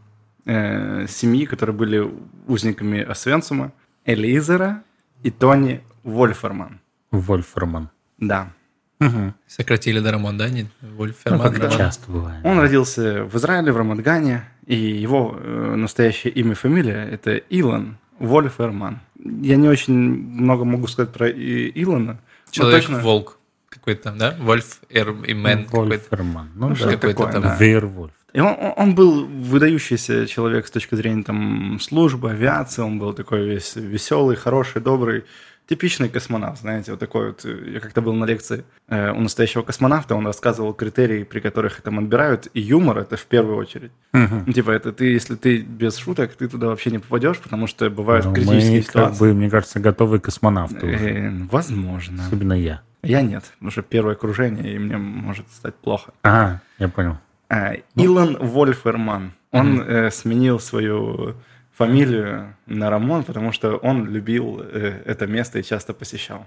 э, 0.47 1.07
семьи, 1.09 1.45
которые 1.45 1.77
были 1.77 2.11
узниками 2.47 3.01
Освенцима, 3.03 3.73
Элизера 4.05 4.83
и 5.23 5.31
Тони 5.31 5.83
Вольферман. 6.03 6.81
Вольферман. 7.11 7.91
Да. 8.19 8.53
Мгм. 9.01 9.35
Сократили 9.47 9.99
до 10.01 10.13
да? 10.13 10.49
Не 10.49 10.67
Ну, 10.83 10.97
Вольферман, 10.97 11.53
как 11.53 11.63
Рамон. 11.63 11.79
часто 11.79 12.11
бывает. 12.11 12.45
Он 12.45 12.59
родился 12.61 13.25
в 13.25 13.35
Израиле, 13.37 13.73
в 13.73 13.77
Рамадгане, 13.77 14.45
и 14.67 14.77
его 14.77 15.37
э, 15.39 15.75
настоящее 15.77 16.33
имя 16.35 16.53
и 16.53 16.55
фамилия– 16.55 17.09
это 17.11 17.37
Илон 17.37 17.97
Вольферман. 18.19 19.01
Я 19.25 19.57
не 19.57 19.69
очень 19.69 19.95
много 19.95 20.65
могу 20.65 20.87
сказать 20.87 21.13
про 21.13 21.29
И- 21.29 21.71
Илона. 21.83 22.19
Человек-волк 22.51 23.39
какой-то, 23.69 24.13
да? 24.13 24.37
Вольф 24.41 24.81
Эр 24.91 25.11
и 25.27 25.35
Мэн 25.35 25.65
какой-то. 25.65 25.89
Вольферман. 25.89 26.51
Ну, 26.55 26.69
Ну, 26.69 26.75
да. 26.75 26.75
что 26.77 26.87
какой-то 26.91 27.17
такое, 27.19 27.33
там. 27.33 27.43
да. 27.43 27.57
Вервольф. 27.59 28.13
И 28.33 28.41
он, 28.41 28.47
он- 28.61 28.73
он 28.77 28.95
был 28.95 29.27
выдающийся 29.27 30.27
человек 30.27 30.67
с 30.67 30.71
точки 30.71 30.95
зрения 30.95 31.23
там, 31.25 31.79
службы, 31.81 32.31
авиации. 32.31 32.83
Он 32.83 32.99
был 32.99 33.13
такой 33.13 33.45
весь 33.47 33.75
веселый, 33.77 34.37
хороший, 34.37 34.81
добрый 34.81 35.25
типичный 35.71 36.09
космонавт, 36.09 36.61
знаете, 36.61 36.91
вот 36.91 37.01
такой 37.01 37.29
вот. 37.29 37.45
э, 37.45 37.71
Я 37.75 37.81
как-то 37.81 38.03
был 38.03 38.13
на 38.13 38.25
лекции 38.25 38.65
э, 38.89 39.13
у 39.13 39.21
настоящего 39.21 39.63
космонавта, 39.63 40.17
он 40.17 40.27
рассказывал 40.27 40.75
критерии, 40.75 41.23
при 41.23 41.39
которых 41.41 41.81
там 41.81 41.99
отбирают, 42.01 42.49
и 42.55 42.61
юмор 42.61 42.99
это 42.99 43.17
в 43.17 43.25
первую 43.27 43.57
очередь. 43.57 43.93
Ну, 44.13 44.53
типа, 44.53 44.73
это 44.73 44.93
ты, 44.93 45.05
если 45.13 45.37
ты 45.37 45.59
без 45.59 45.97
шуток, 45.97 46.35
ты 46.35 46.49
туда 46.49 46.67
вообще 46.67 46.91
не 46.91 46.99
попадешь, 46.99 47.39
потому 47.39 47.69
что 47.69 47.89
бывают 47.89 48.27
Ну, 48.27 48.35
критические 48.35 48.73
мы, 48.73 48.83
как 48.83 48.87
ситуации. 48.91 49.19
бы, 49.21 49.33
мне 49.35 49.49
кажется, 49.49 49.79
готовые 49.81 50.21
космонавты 50.21 50.85
уже. 50.87 51.09
Э, 51.09 51.31
возможно. 51.51 52.25
Особенно 52.27 52.53
я. 52.55 52.83
Я 53.03 53.23
нет, 53.23 53.45
потому 53.55 53.71
что 53.71 53.83
первое 53.83 54.15
окружение, 54.15 54.75
и 54.75 54.79
мне 54.79 54.97
может 54.99 55.51
стать 55.53 55.77
плохо. 55.77 56.13
Ага, 56.23 56.61
я 56.79 56.89
понял. 56.89 57.17
А, 57.49 57.75
Илон 57.95 58.37
Вольферман. 58.41 59.33
Он 59.53 59.81
э, 59.83 60.11
сменил 60.11 60.59
свою 60.61 61.35
фамилию 61.81 62.55
на 62.67 62.91
Рамон, 62.91 63.23
потому 63.25 63.53
что 63.53 63.77
он 63.77 64.07
любил 64.07 64.61
э, 64.63 65.03
это 65.07 65.27
место 65.27 65.59
и 65.59 65.63
часто 65.63 65.95
посещал. 65.95 66.47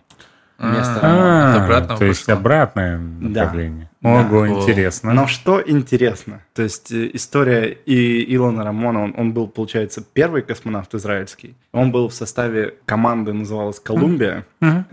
Место 0.60 1.00
А, 1.02 1.08
Рамон. 1.08 1.50
это 1.50 1.64
обратно 1.66 1.98
то 1.98 2.06
есть 2.06 2.30
обратное 2.30 3.00
направление. 3.00 3.90
Да. 4.02 4.10
Ого, 4.22 4.48
интересно. 4.48 5.12
Но 5.14 5.26
что 5.26 5.60
интересно, 5.66 6.42
то 6.54 6.62
есть 6.62 6.92
э, 6.92 7.10
история 7.14 7.72
и 7.72 8.36
Илона 8.36 8.64
Рамона, 8.64 9.04
он, 9.06 9.16
он 9.18 9.34
был, 9.34 9.48
получается, 9.48 10.04
первый 10.14 10.44
космонавт 10.44 10.94
израильский. 10.94 11.56
Он 11.72 11.92
был 11.92 12.10
в 12.10 12.14
составе 12.14 12.76
команды, 12.86 13.34
называлась 13.34 13.80
«Колумбия», 13.80 14.46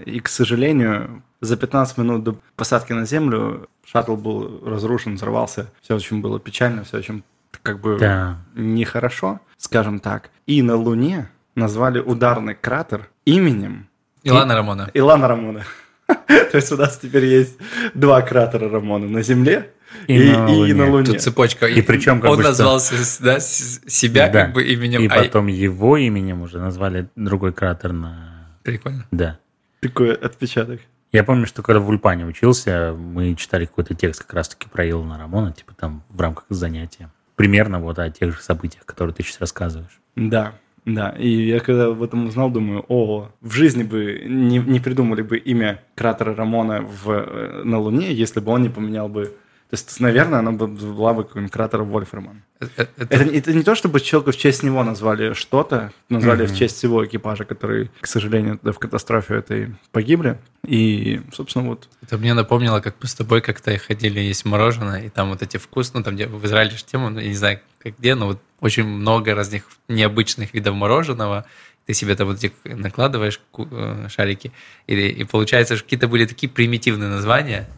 и, 0.06 0.20
к 0.20 0.28
сожалению, 0.28 1.22
за 1.42 1.56
15 1.56 1.98
минут 1.98 2.24
до 2.24 2.36
посадки 2.56 2.94
на 2.94 3.04
Землю 3.04 3.68
шаттл 3.84 4.16
был 4.16 4.62
разрушен, 4.64 5.16
взорвался. 5.16 5.66
Все 5.82 5.96
очень 5.96 6.20
было 6.22 6.40
печально, 6.40 6.84
все 6.84 6.98
очень 6.98 7.22
как 7.62 7.80
бы 7.80 7.98
Да. 7.98 8.38
нехорошо, 8.54 9.40
скажем 9.56 10.00
так. 10.00 10.30
И 10.46 10.62
на 10.62 10.76
Луне 10.76 11.28
назвали 11.54 11.98
ударный 12.00 12.54
кратер 12.54 13.08
именем 13.24 13.88
Илана 14.22 14.54
Рамона. 14.54 14.90
Илана 14.94 15.28
Рамона. 15.28 15.64
То 16.06 16.56
есть 16.56 16.72
у 16.72 16.76
нас 16.76 16.98
теперь 16.98 17.24
есть 17.24 17.56
два 17.94 18.20
кратера 18.22 18.68
Рамона 18.68 19.06
на 19.08 19.22
Земле 19.22 19.72
И 20.08 20.16
и, 20.16 20.32
на 20.32 20.46
и 20.48 20.52
Луне. 20.54 20.74
на 20.74 20.90
Луне. 20.90 21.06
Тут 21.06 21.20
цепочка. 21.22 21.66
И 21.66 21.80
причем 21.82 22.20
как 22.20 22.30
он 22.30 22.36
бы 22.36 22.42
что- 22.42 22.50
назвался 22.50 22.94
с- 22.96 23.18
да, 23.18 23.40
себя 23.40 24.28
Да. 24.28 24.44
как 24.44 24.54
бы 24.54 24.64
именем. 24.64 25.02
И 25.02 25.06
а- 25.08 25.22
потом 25.22 25.46
его 25.46 25.96
именем 25.96 26.42
уже 26.42 26.58
назвали 26.58 27.08
другой 27.16 27.52
кратер 27.52 27.92
на... 27.92 28.46
Прикольно. 28.62 29.06
Да. 29.10 29.38
Такой 29.80 30.12
отпечаток. 30.14 30.80
Я 31.12 31.24
помню, 31.24 31.46
что 31.46 31.62
когда 31.62 31.80
в 31.80 31.88
Ульпане 31.88 32.24
учился, 32.26 32.92
мы 32.96 33.34
читали 33.34 33.64
какой-то 33.64 33.94
текст 33.94 34.22
как 34.22 34.34
раз-таки 34.34 34.68
про 34.68 34.88
Илона 34.88 35.18
Рамона, 35.18 35.52
типа 35.52 35.72
там 35.74 36.04
в 36.08 36.20
рамках 36.20 36.44
занятия. 36.50 37.10
Примерно 37.40 37.80
вот 37.80 37.98
о 37.98 38.10
тех 38.10 38.32
же 38.34 38.42
событиях, 38.42 38.84
которые 38.84 39.14
ты 39.14 39.22
сейчас 39.22 39.40
рассказываешь. 39.40 39.98
Да, 40.14 40.52
да. 40.84 41.08
И 41.18 41.46
я 41.46 41.60
когда 41.60 41.86
об 41.86 42.02
этом 42.02 42.26
узнал, 42.26 42.50
думаю, 42.50 42.84
о, 42.88 43.30
в 43.40 43.52
жизни 43.52 43.82
бы 43.82 44.22
не, 44.26 44.58
не 44.58 44.78
придумали 44.78 45.22
бы 45.22 45.38
имя 45.38 45.82
кратера 45.94 46.34
Рамона 46.34 46.82
в, 46.82 47.10
э, 47.10 47.62
на 47.64 47.78
Луне, 47.78 48.12
если 48.12 48.40
бы 48.40 48.52
он 48.52 48.60
не 48.60 48.68
поменял 48.68 49.08
бы... 49.08 49.32
То 49.70 49.74
есть, 49.74 50.00
наверное, 50.00 50.40
она 50.40 50.50
бы 50.50 50.66
была 50.66 51.14
бы 51.14 51.22
какой-нибудь 51.22 51.52
кратер 51.52 51.82
Вольферман. 51.82 52.42
Э- 52.58 52.66
э- 52.76 52.86
Это, 52.96 53.14
Это, 53.14 53.24
это 53.24 53.52
не 53.52 53.62
то, 53.62 53.76
чтобы 53.76 54.00
человека 54.00 54.32
в 54.32 54.36
честь 54.36 54.64
него 54.64 54.82
назвали 54.82 55.32
что-то, 55.34 55.92
назвали 56.08 56.46
в 56.46 56.56
честь 56.56 56.76
всего 56.76 57.06
экипажа, 57.06 57.44
который, 57.44 57.88
к 58.00 58.06
сожалению, 58.08 58.58
в 58.64 58.78
катастрофе 58.80 59.34
этой 59.36 59.76
погибли. 59.92 60.40
И, 60.66 61.20
собственно, 61.32 61.68
вот 61.68 61.88
это 62.02 62.18
мне 62.18 62.34
напомнило, 62.34 62.80
как 62.80 62.96
мы 63.00 63.06
с 63.06 63.14
тобой 63.14 63.42
как-то 63.42 63.78
ходили 63.78 64.18
есть 64.18 64.44
мороженое, 64.44 65.02
и 65.02 65.08
там 65.08 65.28
вот 65.30 65.42
эти 65.42 65.56
вкус, 65.56 65.94
ну 65.94 66.02
там 66.02 66.16
где 66.16 66.26
в 66.26 66.44
Израиле 66.46 66.76
же 66.76 66.84
тема, 66.84 67.10
ну, 67.10 67.20
я 67.20 67.28
не 67.28 67.34
знаю, 67.34 67.60
как 67.78 67.96
где, 67.96 68.16
но 68.16 68.26
вот 68.26 68.42
очень 68.60 68.84
много 68.84 69.36
разных 69.36 69.62
необычных 69.86 70.52
видов 70.52 70.74
мороженого. 70.74 71.46
Ты 71.86 71.94
себе 71.94 72.16
там 72.16 72.26
вот 72.26 72.42
эти 72.42 72.52
накладываешь 72.64 73.40
э, 73.56 74.06
шарики, 74.08 74.52
и, 74.88 74.94
и 74.94 75.24
получается, 75.24 75.76
что 75.76 75.84
какие-то 75.84 76.08
были 76.08 76.26
такие 76.26 76.50
примитивные 76.50 77.08
названия, 77.08 77.68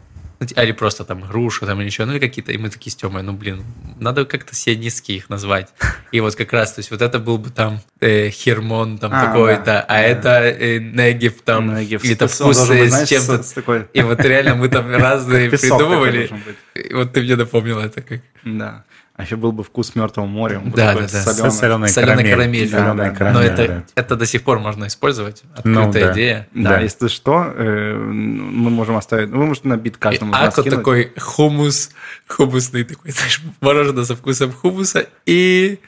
или 0.51 0.71
просто 0.71 1.05
там 1.05 1.21
груша, 1.21 1.65
там 1.65 1.79
или 1.79 1.87
еще, 1.87 2.05
ну 2.05 2.13
или 2.13 2.19
какие-то, 2.19 2.51
и 2.51 2.57
мы 2.57 2.69
такие 2.69 2.91
с 2.91 2.95
Тёмой, 2.95 3.23
ну 3.23 3.33
блин, 3.33 3.63
надо 3.99 4.25
как-то 4.25 4.55
сионистские 4.55 5.17
их 5.17 5.29
назвать. 5.29 5.69
И 6.11 6.19
вот 6.19 6.35
как 6.35 6.51
раз, 6.53 6.73
то 6.73 6.79
есть 6.79 6.91
вот 6.91 7.01
это 7.01 7.19
был 7.19 7.37
бы 7.37 7.49
там 7.49 7.79
э, 8.01 8.29
Хермон 8.29 8.97
там 8.97 9.11
А, 9.13 9.25
такой-то, 9.25 9.63
да, 9.65 9.81
а 9.81 9.93
да. 9.93 10.01
это 10.01 10.29
э, 10.43 10.79
Негев 10.79 11.41
там, 11.41 11.75
Негев. 11.75 12.03
или-то 12.03 12.25
Он 12.25 12.29
вкус 12.29 12.57
должен 12.57 12.77
быть, 12.77 12.85
э, 12.85 12.89
знаешь, 12.89 13.07
с 13.07 13.09
чем-то. 13.09 13.55
такой... 13.55 13.87
И 13.93 14.01
вот 14.01 14.19
реально 14.19 14.55
мы 14.55 14.69
там 14.69 14.89
разные 14.95 15.49
придумывали. 15.49 16.29
И 16.75 16.93
вот 16.93 17.13
ты 17.13 17.21
мне 17.21 17.35
напомнил 17.35 17.79
это 17.79 18.01
как. 18.01 18.21
Да. 18.43 18.83
А 19.15 19.21
еще 19.23 19.35
был 19.35 19.51
бы 19.51 19.63
вкус 19.63 19.93
мертвого 19.93 20.25
моря. 20.25 20.59
Да, 20.65 20.93
да, 20.95 21.01
да. 21.01 21.07
солёный. 21.07 21.51
Соленая 21.51 21.89
Соленая 21.91 22.15
карамель. 22.17 22.31
карамель. 22.31 22.69
Соленая 22.69 23.09
Да, 23.11 23.15
карамель, 23.15 23.39
Но 23.41 23.45
это, 23.45 23.67
да. 23.67 23.83
это 23.93 24.15
до 24.15 24.25
сих 24.25 24.41
пор 24.41 24.57
можно 24.59 24.87
использовать. 24.87 25.43
Ну, 25.63 25.81
Открытая 25.81 26.05
да. 26.07 26.13
идея. 26.13 26.47
Да, 26.55 26.69
Да. 26.71 26.79
если 26.79 27.07
что, 27.09 27.45
э, 27.55 27.93
мы 27.95 28.71
можем 28.71 28.95
оставить... 28.95 29.29
ну, 29.29 29.37
Вы 29.37 29.45
можете 29.45 29.67
на 29.67 29.77
бит 29.77 29.97
И 29.97 29.99
каждому 29.99 30.33
Ако 30.33 30.61
скинуть. 30.61 30.79
такой 30.79 31.11
хумус, 31.19 31.91
хумусный 32.27 32.83
такой, 32.85 33.11
знаешь, 33.11 33.39
мороженое 33.61 34.03
со 34.03 34.15
вкусом 34.15 34.51
хумуса 34.51 35.05
и 35.27 35.79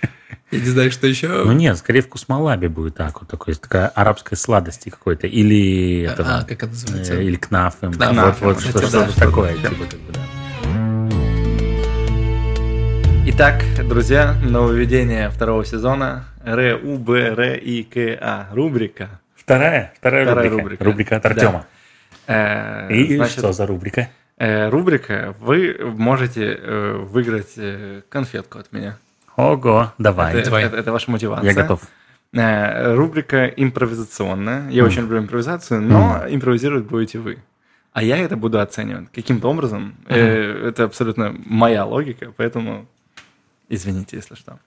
я 0.52 0.60
не 0.60 0.66
знаю, 0.68 0.92
что 0.92 1.08
еще. 1.08 1.28
Ну 1.28 1.52
нет, 1.54 1.78
скорее 1.80 2.02
вкус 2.02 2.28
малаби 2.28 2.68
будет 2.68 2.96
так 2.96 3.20
вот 3.22 3.30
такой, 3.30 3.56
такая 3.56 3.88
арабской 3.88 4.36
сладости 4.38 4.90
какой-то, 4.90 5.26
или 5.26 6.02
этого, 6.04 6.38
а, 6.38 6.44
как 6.44 6.52
это 6.62 6.68
называется? 6.68 7.14
э, 7.16 7.24
или 7.24 7.36
кнафем, 7.38 7.92
Кнафем, 7.94 8.24
вот, 8.24 8.42
вот 8.42 8.58
кстати, 8.58 8.70
что- 8.72 8.82
да, 8.82 8.88
что-то 8.88 9.12
что-то 9.12 9.20
такое, 9.20 9.54
такое. 9.56 9.72
типа, 9.72 9.86
как 9.90 10.00
бы, 10.02 10.14
да. 10.14 10.20
Итак, 13.36 13.64
друзья, 13.88 14.34
нововведение 14.44 15.30
второго 15.30 15.66
сезона. 15.66 16.26
Р, 16.46 16.80
У, 16.84 16.98
Б, 16.98 17.20
Р, 17.20 17.56
И, 17.58 17.84
К, 17.84 18.18
А. 18.22 18.48
Рубрика. 18.54 19.20
Вторая, 19.36 19.94
вторая, 19.98 20.26
Вторая 20.26 20.50
рубрика. 20.50 20.64
рубрика. 20.64 20.84
Рубрика 20.84 21.16
от 21.18 21.24
Да. 21.24 21.30
Артема. 21.30 21.66
Э, 22.28 22.94
И 22.94 23.16
значит, 23.18 23.38
что 23.40 23.52
за 23.54 23.66
рубрика? 23.68 24.10
э, 24.38 24.70
рубрика. 24.70 25.36
Вы 25.40 25.78
можете 25.98 26.58
э, 26.62 26.94
выиграть 26.98 27.56
конфетку 28.10 28.60
от 28.60 28.72
меня. 28.72 28.98
Ого, 29.36 29.92
давай. 29.98 30.34
Это, 30.34 30.46
давай. 30.46 30.64
это- 30.64 30.78
это 30.78 30.92
ваша 30.92 31.12
мотивация. 31.12 31.50
Я 31.50 31.54
готов. 31.54 31.82
Рубрика 32.34 33.46
импровизационная. 33.48 34.70
Я 34.70 34.84
очень 34.86 35.02
люблю 35.04 35.20
импровизацию, 35.20 35.82
но 35.82 36.24
импровизировать 36.30 36.86
будете 36.86 37.20
вы. 37.20 37.38
А 37.94 38.04
я 38.04 38.18
это 38.18 38.36
буду 38.36 38.60
оценивать 38.60 39.10
каким-то 39.14 39.50
образом. 39.50 39.96
Э, 40.08 40.68
Это 40.70 40.84
абсолютно 40.86 41.34
моя 41.46 41.86
логика, 41.86 42.34
поэтому 42.36 42.88
извините, 43.70 44.18
если 44.18 44.36
что. 44.36 44.60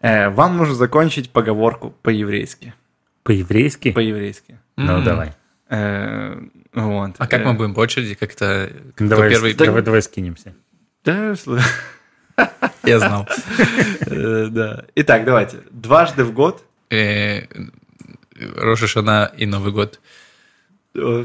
Э, 0.00 0.28
Вам 0.30 0.56
нужно 0.56 0.74
закончить 0.74 1.30
поговорку 1.30 1.94
по-еврейски. 2.02 2.74
По-еврейски? 3.22 3.92
По-еврейски. 3.92 4.58
Ну, 4.76 4.98
М. 4.98 5.04
давай. 5.04 5.32
Э, 5.68 6.40
Вот. 6.74 7.14
А 7.18 7.26
как 7.26 7.40
Э, 7.42 7.44
мы 7.44 7.54
будем 7.54 7.74
по 7.74 7.80
очереди? 7.80 8.14
Как-то 8.14 8.70
кто 8.94 9.06
Давай, 9.08 9.30
первый? 9.30 9.54
давай, 9.54 9.82
давай 9.82 10.02
скинемся. 10.02 10.54
Да, 11.04 11.34
Я 12.84 12.98
знал. 12.98 13.28
э, 14.06 14.46
да. 14.50 14.84
Итак, 14.96 15.24
давайте. 15.24 15.58
Дважды 15.70 16.24
в 16.24 16.32
год. 16.32 16.64
Э, 16.90 17.42
Роша 18.56 18.86
Шана 18.86 19.30
и 19.36 19.46
Новый 19.46 19.72
год. 19.72 20.00
э, 20.94 21.24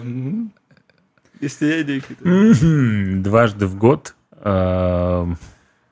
Если 1.39 1.65
я 1.65 1.83
не. 1.83 3.21
Дважды 3.21 3.65
в 3.67 3.75
год 3.75 4.15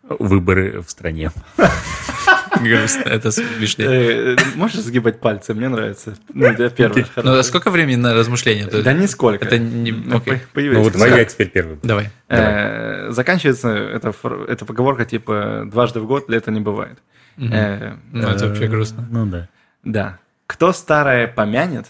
выборы 0.09 0.81
в 0.81 0.89
стране. 0.89 1.31
Грустно, 2.61 3.01
это 3.09 3.31
смешнее. 3.31 4.35
Э, 4.35 4.37
Можешь 4.55 4.77
сгибать 4.81 5.19
пальцы? 5.19 5.53
Мне 5.53 5.67
нравится. 5.67 6.15
Ну, 6.33 6.53
для 6.55 6.69
первого. 6.69 7.03
Ну, 7.17 7.37
а 7.37 7.43
сколько 7.43 7.69
времени 7.69 7.97
на 7.97 8.13
размышление? 8.13 8.67
То 8.67 8.81
Да 8.81 8.93
нисколько. 8.93 9.43
Это 9.45 9.57
не... 9.57 9.91
Ну, 9.91 10.21
по- 10.21 10.39
Ну 10.55 10.81
вот 10.83 10.93
давай 10.93 11.09
я 11.17 11.25
теперь 11.25 11.49
первый. 11.49 11.75
буду. 11.75 11.87
Давай. 11.87 12.09
Э, 12.29 13.11
Заканчивается 13.11 13.69
эта, 13.69 14.11
поговорка 14.65 15.05
типа 15.05 15.63
«дважды 15.69 15.99
в 15.99 16.07
год 16.07 16.29
лето 16.29 16.51
не 16.51 16.61
бывает». 16.61 16.97
Э, 17.37 17.95
Ну, 18.11 18.27
это 18.29 18.47
вообще 18.47 18.67
грустно. 18.67 19.05
Ну 19.11 19.25
да. 19.25 19.49
Да. 19.83 20.19
Кто 20.47 20.71
старое 20.71 21.27
помянет? 21.27 21.87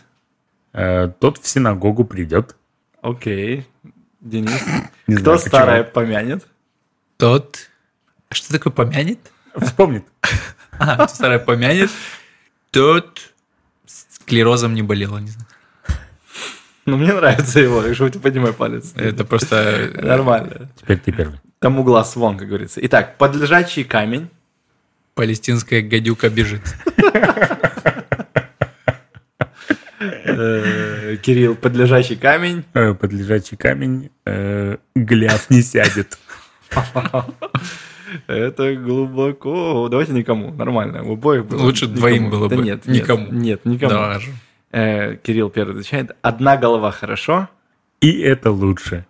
Э, 0.74 1.10
Тот 1.20 1.38
в 1.38 1.48
синагогу 1.48 2.06
придет. 2.06 2.56
Окей. 3.02 3.68
Денис. 4.20 4.64
Кто 5.22 5.38
старое 5.38 5.84
помянет? 5.84 6.48
Тот... 7.18 7.70
А 8.30 8.36
Что 8.36 8.54
такое 8.54 8.72
помянет? 8.74 9.20
Вспомнит. 9.58 10.06
Кто 10.72 11.08
старое 11.08 11.40
помянет, 11.40 11.90
тот 12.72 13.32
склерозом 13.86 14.74
не 14.74 14.82
болел, 14.82 15.18
не 15.20 15.28
знаю. 15.30 15.48
Ну, 16.86 16.98
мне 16.98 17.14
нравится 17.14 17.60
его, 17.60 17.82
так 17.82 17.96
что 17.96 18.10
поднимай 18.20 18.54
палец. 18.54 18.94
Это 18.96 19.26
просто... 19.26 19.92
Нормально. 19.96 20.70
Теперь 20.80 21.00
ты 21.00 21.12
первый. 21.12 21.40
Тому 21.60 21.84
глаз 21.84 22.16
вон, 22.16 22.38
как 22.38 22.48
говорится. 22.48 22.80
Итак, 22.84 23.18
подлежащий 23.18 23.84
камень. 23.84 24.30
Палестинская 25.16 25.82
гадюка 25.82 26.30
бежит. 26.30 26.62
Э, 30.00 31.18
Кирилл, 31.22 31.56
подлежащий 31.56 32.16
камень. 32.18 32.66
Э, 32.74 32.94
Подлежащий 32.94 33.56
камень. 33.56 34.12
э, 34.26 34.78
Гляв 34.96 35.50
не 35.50 35.62
сядет. 35.62 36.18
Это 38.28 38.76
глубоко. 38.76 39.88
Давайте 39.90 40.14
никому. 40.14 40.52
Нормально. 40.54 41.04
У 41.04 41.14
обоих 41.14 41.46
было. 41.46 41.62
Лучше 41.62 41.86
Никому. 41.86 41.98
двоим 42.00 42.30
было 42.30 42.50
Да 42.50 42.56
бы. 42.56 42.64
Нет, 42.64 42.86
Никому. 42.86 43.26
Нет, 43.26 43.34
нет, 43.34 43.66
никому. 43.66 43.92
Да, 43.92 44.20
же. 44.20 44.32
Э, 44.72 45.16
Кирилл 45.16 45.50
первый 45.50 45.72
отвечает. 45.72 46.12
Одна 46.22 46.58
голова 46.58 46.92
хорошо. 46.92 47.48
И 48.02 48.20
это 48.20 48.52
лучше. 48.52 49.06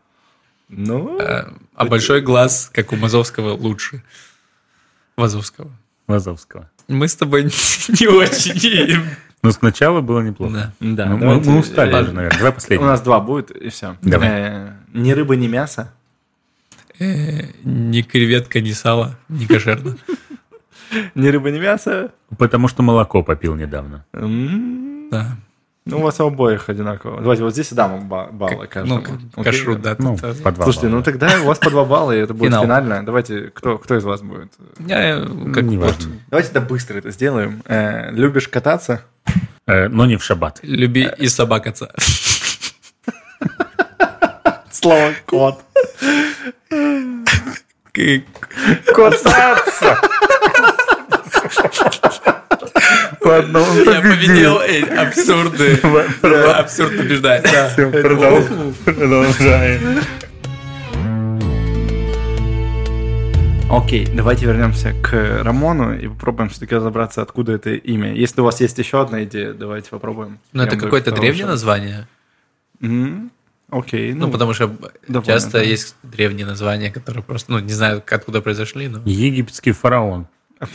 Ну, 0.70 1.20
А, 1.20 1.54
а 1.76 1.86
большой 1.86 2.22
глаз, 2.22 2.70
как 2.74 2.92
у 2.92 2.96
Мазовского, 2.96 3.52
лучше. 3.54 4.04
Вазовского. 5.18 5.70
Вазовского. 6.08 6.70
Мы 6.88 7.08
с 7.08 7.16
тобой 7.16 7.44
не 8.00 8.08
очень. 8.08 9.04
Но 9.42 9.52
сначала 9.52 10.02
было 10.02 10.22
неплохо. 10.22 10.74
Да. 10.80 11.06
да. 11.06 11.06
Ну, 11.06 11.18
мы, 11.18 11.60
устали 11.60 11.94
э, 11.94 12.02
уже, 12.02 12.12
наверное. 12.14 12.38
Давай 12.38 12.52
У 12.52 12.56
последний. 12.56 12.86
нас 12.86 13.02
два 13.02 13.20
будет, 13.20 13.52
и 13.52 13.70
все. 13.70 13.96
Давай. 14.02 14.72
ни 14.94 15.12
рыба, 15.12 15.36
ни 15.36 15.48
мясо. 15.48 15.94
Ни 17.00 18.02
креветка, 18.02 18.62
ни 18.62 18.72
сало, 18.72 19.18
ни 19.30 19.46
кошерно. 19.46 19.98
Ни 21.16 21.28
рыба, 21.28 21.50
ни 21.52 21.60
мясо. 21.60 22.12
Потому 22.38 22.68
что 22.68 22.84
молоко 22.84 23.24
попил 23.24 23.56
недавно. 23.56 24.06
Да. 24.14 25.38
Ну, 25.88 26.00
у 26.00 26.02
вас 26.02 26.20
у 26.20 26.26
обоих 26.26 26.68
одинаково. 26.68 27.22
Давайте 27.22 27.44
вот 27.44 27.54
здесь 27.54 27.72
и 27.72 27.76
дам 27.76 28.08
ба- 28.10 28.30
баллы 28.32 28.66
каждому. 28.66 29.04
Ну, 29.38 29.44
кашрут, 29.44 29.82
да. 29.82 29.96
Ну, 30.00 30.18
по 30.18 30.52
два 30.52 30.64
Слушайте, 30.64 30.88
ну 30.88 31.04
тогда 31.04 31.30
у 31.42 31.46
вас 31.46 31.60
по 31.60 31.70
два 31.70 31.86
балла, 31.86 32.12
и 32.12 32.20
это 32.20 32.34
будет 32.34 32.50
Финал. 32.50 32.64
финальное. 32.64 33.04
Давайте, 33.04 33.52
кто, 33.54 33.78
кто 33.78 33.96
из 33.96 34.04
вас 34.04 34.22
будет? 34.22 34.52
Я, 34.80 35.20
э, 35.20 35.26
как 35.54 35.64
Не 35.64 35.78
вот, 35.78 35.92
важно. 35.92 36.14
Давайте 36.30 36.52
да 36.54 36.62
быстро 36.62 36.98
это 36.98 37.12
сделаем. 37.12 37.62
Э, 37.66 38.10
любишь 38.12 38.48
кататься? 38.48 39.04
Э, 39.68 39.88
но 39.88 40.08
не 40.08 40.18
в 40.18 40.24
шаббат. 40.24 40.60
люби 40.64 41.08
и 41.20 41.28
собакаться. 41.28 41.92
Слово 44.72 45.14
кот. 45.26 45.64
К- 47.92 48.22
Кататься! 48.94 49.98
Ладно, 53.22 53.62
он 53.62 53.84
Я 53.84 54.02
победил, 54.02 54.60
эй, 54.62 54.84
абсурды. 54.84 55.80
Абсурд 56.56 56.96
побеждает. 56.98 57.44
Продолжаем. 58.86 60.02
Окей, 63.70 64.06
давайте 64.06 64.46
вернемся 64.46 64.94
к 65.02 65.42
Рамону 65.44 65.98
и 65.98 66.08
попробуем 66.08 66.50
все-таки 66.50 66.76
разобраться, 66.76 67.22
откуда 67.24 67.54
это 67.54 67.72
имя. 67.72 68.14
Если 68.14 68.40
у 68.42 68.44
вас 68.44 68.62
есть 68.62 68.78
еще 68.78 69.02
одна 69.02 69.24
идея, 69.24 69.54
давайте 69.54 69.90
попробуем. 69.90 70.38
Ну, 70.54 70.64
это 70.64 70.78
какое-то 70.78 71.12
древнее 71.12 71.48
название. 71.48 72.08
Окей, 73.70 74.14
Ну, 74.14 74.28
ну, 74.28 74.32
потому 74.32 74.54
что 74.54 74.68
довольно, 75.08 75.26
часто 75.26 75.54
да. 75.54 75.62
есть 75.62 75.96
древние 76.04 76.46
названия, 76.46 76.92
которые 76.92 77.24
просто, 77.24 77.52
ну, 77.52 77.60
не 77.60 77.74
знаю, 77.74 78.04
откуда 78.10 78.42
произошли, 78.42 78.88
но... 78.88 79.02
Египетский 79.06 79.72
фараон. 79.72 80.28
Это 80.58 80.70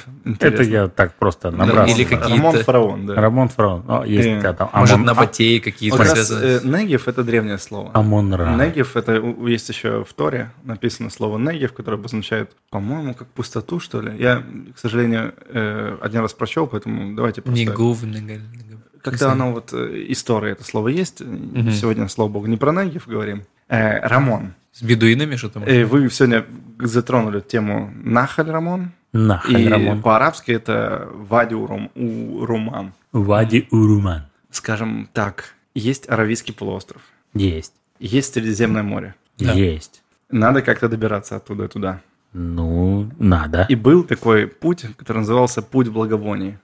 интересно. 0.49 0.73
я 0.73 0.89
так 0.89 1.15
просто 1.15 1.49
или 1.49 1.57
набрасываю. 1.57 2.07
какие- 2.07 2.19
Рамон 2.19 2.41
какие-то- 2.53 2.65
Фараон, 2.65 3.07
да. 3.07 3.15
Рамон 3.15 3.49
фараон. 3.49 3.85
О, 3.89 4.05
есть 4.05 4.29
Э, 4.29 4.39
тебя 4.41 4.53
там 4.53 4.69
Может, 4.75 4.95
Амон, 4.95 5.07
на 5.07 5.13
а- 5.13 5.15
батеи 5.15 5.59
какие-то 5.59 5.97
Вот 5.97 6.03
раз, 6.07 6.13
связаны. 6.29 6.45
э, 6.45 6.61
Негев 6.83 7.09
это 7.09 7.25
древнее 7.25 7.57
слово. 7.59 7.91
Амон-Ра. 7.95 8.57
Негев 8.57 8.95
это 8.97 9.13
есть 9.47 9.69
еще 9.71 10.05
в 10.05 10.13
Торе 10.13 10.51
написано 10.65 11.09
слово 11.09 11.39
Негев, 11.39 11.73
которое 11.73 11.97
обозначает, 11.97 12.53
по-моему, 12.69 13.15
как 13.15 13.29
пустоту, 13.29 13.81
что 13.81 14.03
ли. 14.03 14.13
Я, 14.23 14.43
к 14.75 14.79
сожалению, 14.79 15.33
э, 15.49 15.97
один 16.03 16.21
раз 16.21 16.35
прочел, 16.35 16.67
поэтому 16.67 17.17
давайте 17.17 17.41
просто. 17.41 17.59
Нигав- 17.63 18.03
нигав. 18.05 18.70
Когда 19.03 19.33
оно 19.33 19.53
вот 19.53 19.73
э, 19.73 19.99
из 20.09 20.23
Торы 20.23 20.51
это 20.51 20.65
слово 20.65 20.89
есть, 20.89 21.19
сегодня, 21.19 22.09
слава 22.09 22.29
богу, 22.29 22.47
не 22.47 22.57
про 22.57 22.73
Негев 22.73 23.07
говорим. 23.09 23.43
Э, 23.69 24.01
Рамон. 24.07 24.55
С 24.73 24.83
бедуинами 24.83 25.37
что-то? 25.37 25.61
Э, 25.61 25.85
Вы 25.85 26.09
сегодня 26.11 26.45
затронули 26.79 27.41
тему 27.41 27.91
Нахаль 28.03 28.51
Рамон. 28.51 28.93
Нахаль 29.13 29.61
И 29.63 29.69
Рамон. 29.69 30.03
по-арабски 30.03 30.53
это 30.53 31.09
Вади 31.13 31.55
Урум, 31.55 31.91
Уруман. 31.95 32.93
Вади 33.13 33.67
Уруман. 33.71 34.23
Скажем 34.51 35.09
так, 35.13 35.55
есть 35.75 36.09
Аравийский 36.09 36.55
полуостров, 36.55 37.03
Есть. 37.35 37.73
есть 37.99 38.35
Средиземное 38.35 38.83
море. 38.83 39.15
Да. 39.39 39.53
Есть. 39.53 40.03
Надо 40.31 40.63
как-то 40.63 40.89
добираться 40.89 41.37
оттуда 41.37 41.67
туда. 41.69 42.01
Ну, 42.33 43.11
надо. 43.19 43.67
И 43.69 43.75
был 43.75 44.05
такой 44.05 44.47
путь, 44.47 44.87
который 44.97 45.19
назывался 45.19 45.63
Путь 45.63 45.89
благовоний. 45.89 46.59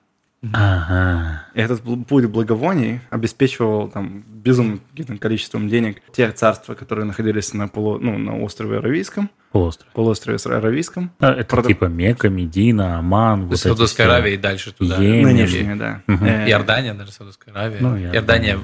Ага. 0.54 1.42
И 1.54 1.60
этот 1.60 1.82
путь 2.06 2.26
благовоний 2.26 3.00
обеспечивал 3.10 3.88
там 3.88 4.24
безумным 4.28 4.80
количеством 5.20 5.68
денег 5.68 6.02
те 6.12 6.30
царства, 6.32 6.74
которые 6.74 7.04
находились 7.04 7.52
на, 7.54 7.68
полу, 7.68 7.98
ну, 7.98 8.18
на 8.18 8.38
острове 8.40 8.78
Аравийском, 8.78 9.30
Полуостров. 9.52 9.90
полуострове 9.92 10.38
с- 10.38 10.46
Аравийском. 10.46 11.10
А, 11.20 11.32
Это 11.32 11.56
Продав- 11.56 11.66
типа 11.68 11.84
Мека, 11.86 12.28
Медина, 12.28 12.98
Аман. 12.98 13.42
То 13.42 13.46
вот 13.48 13.58
Саудовская 13.58 14.06
все. 14.06 14.14
Аравия 14.14 14.34
и 14.34 14.36
дальше 14.36 14.72
туда. 14.72 14.96
Йемен. 14.96 15.22
Нынешние, 15.24 15.74
да. 15.76 16.02
Э, 16.06 16.48
Иордания, 16.48 16.92
наверное, 16.92 17.12
Саудовская 17.12 17.54
Аравия. 17.54 17.78
Ну, 17.80 17.88
Иордания. 17.98 18.12
Иордания. 18.14 18.58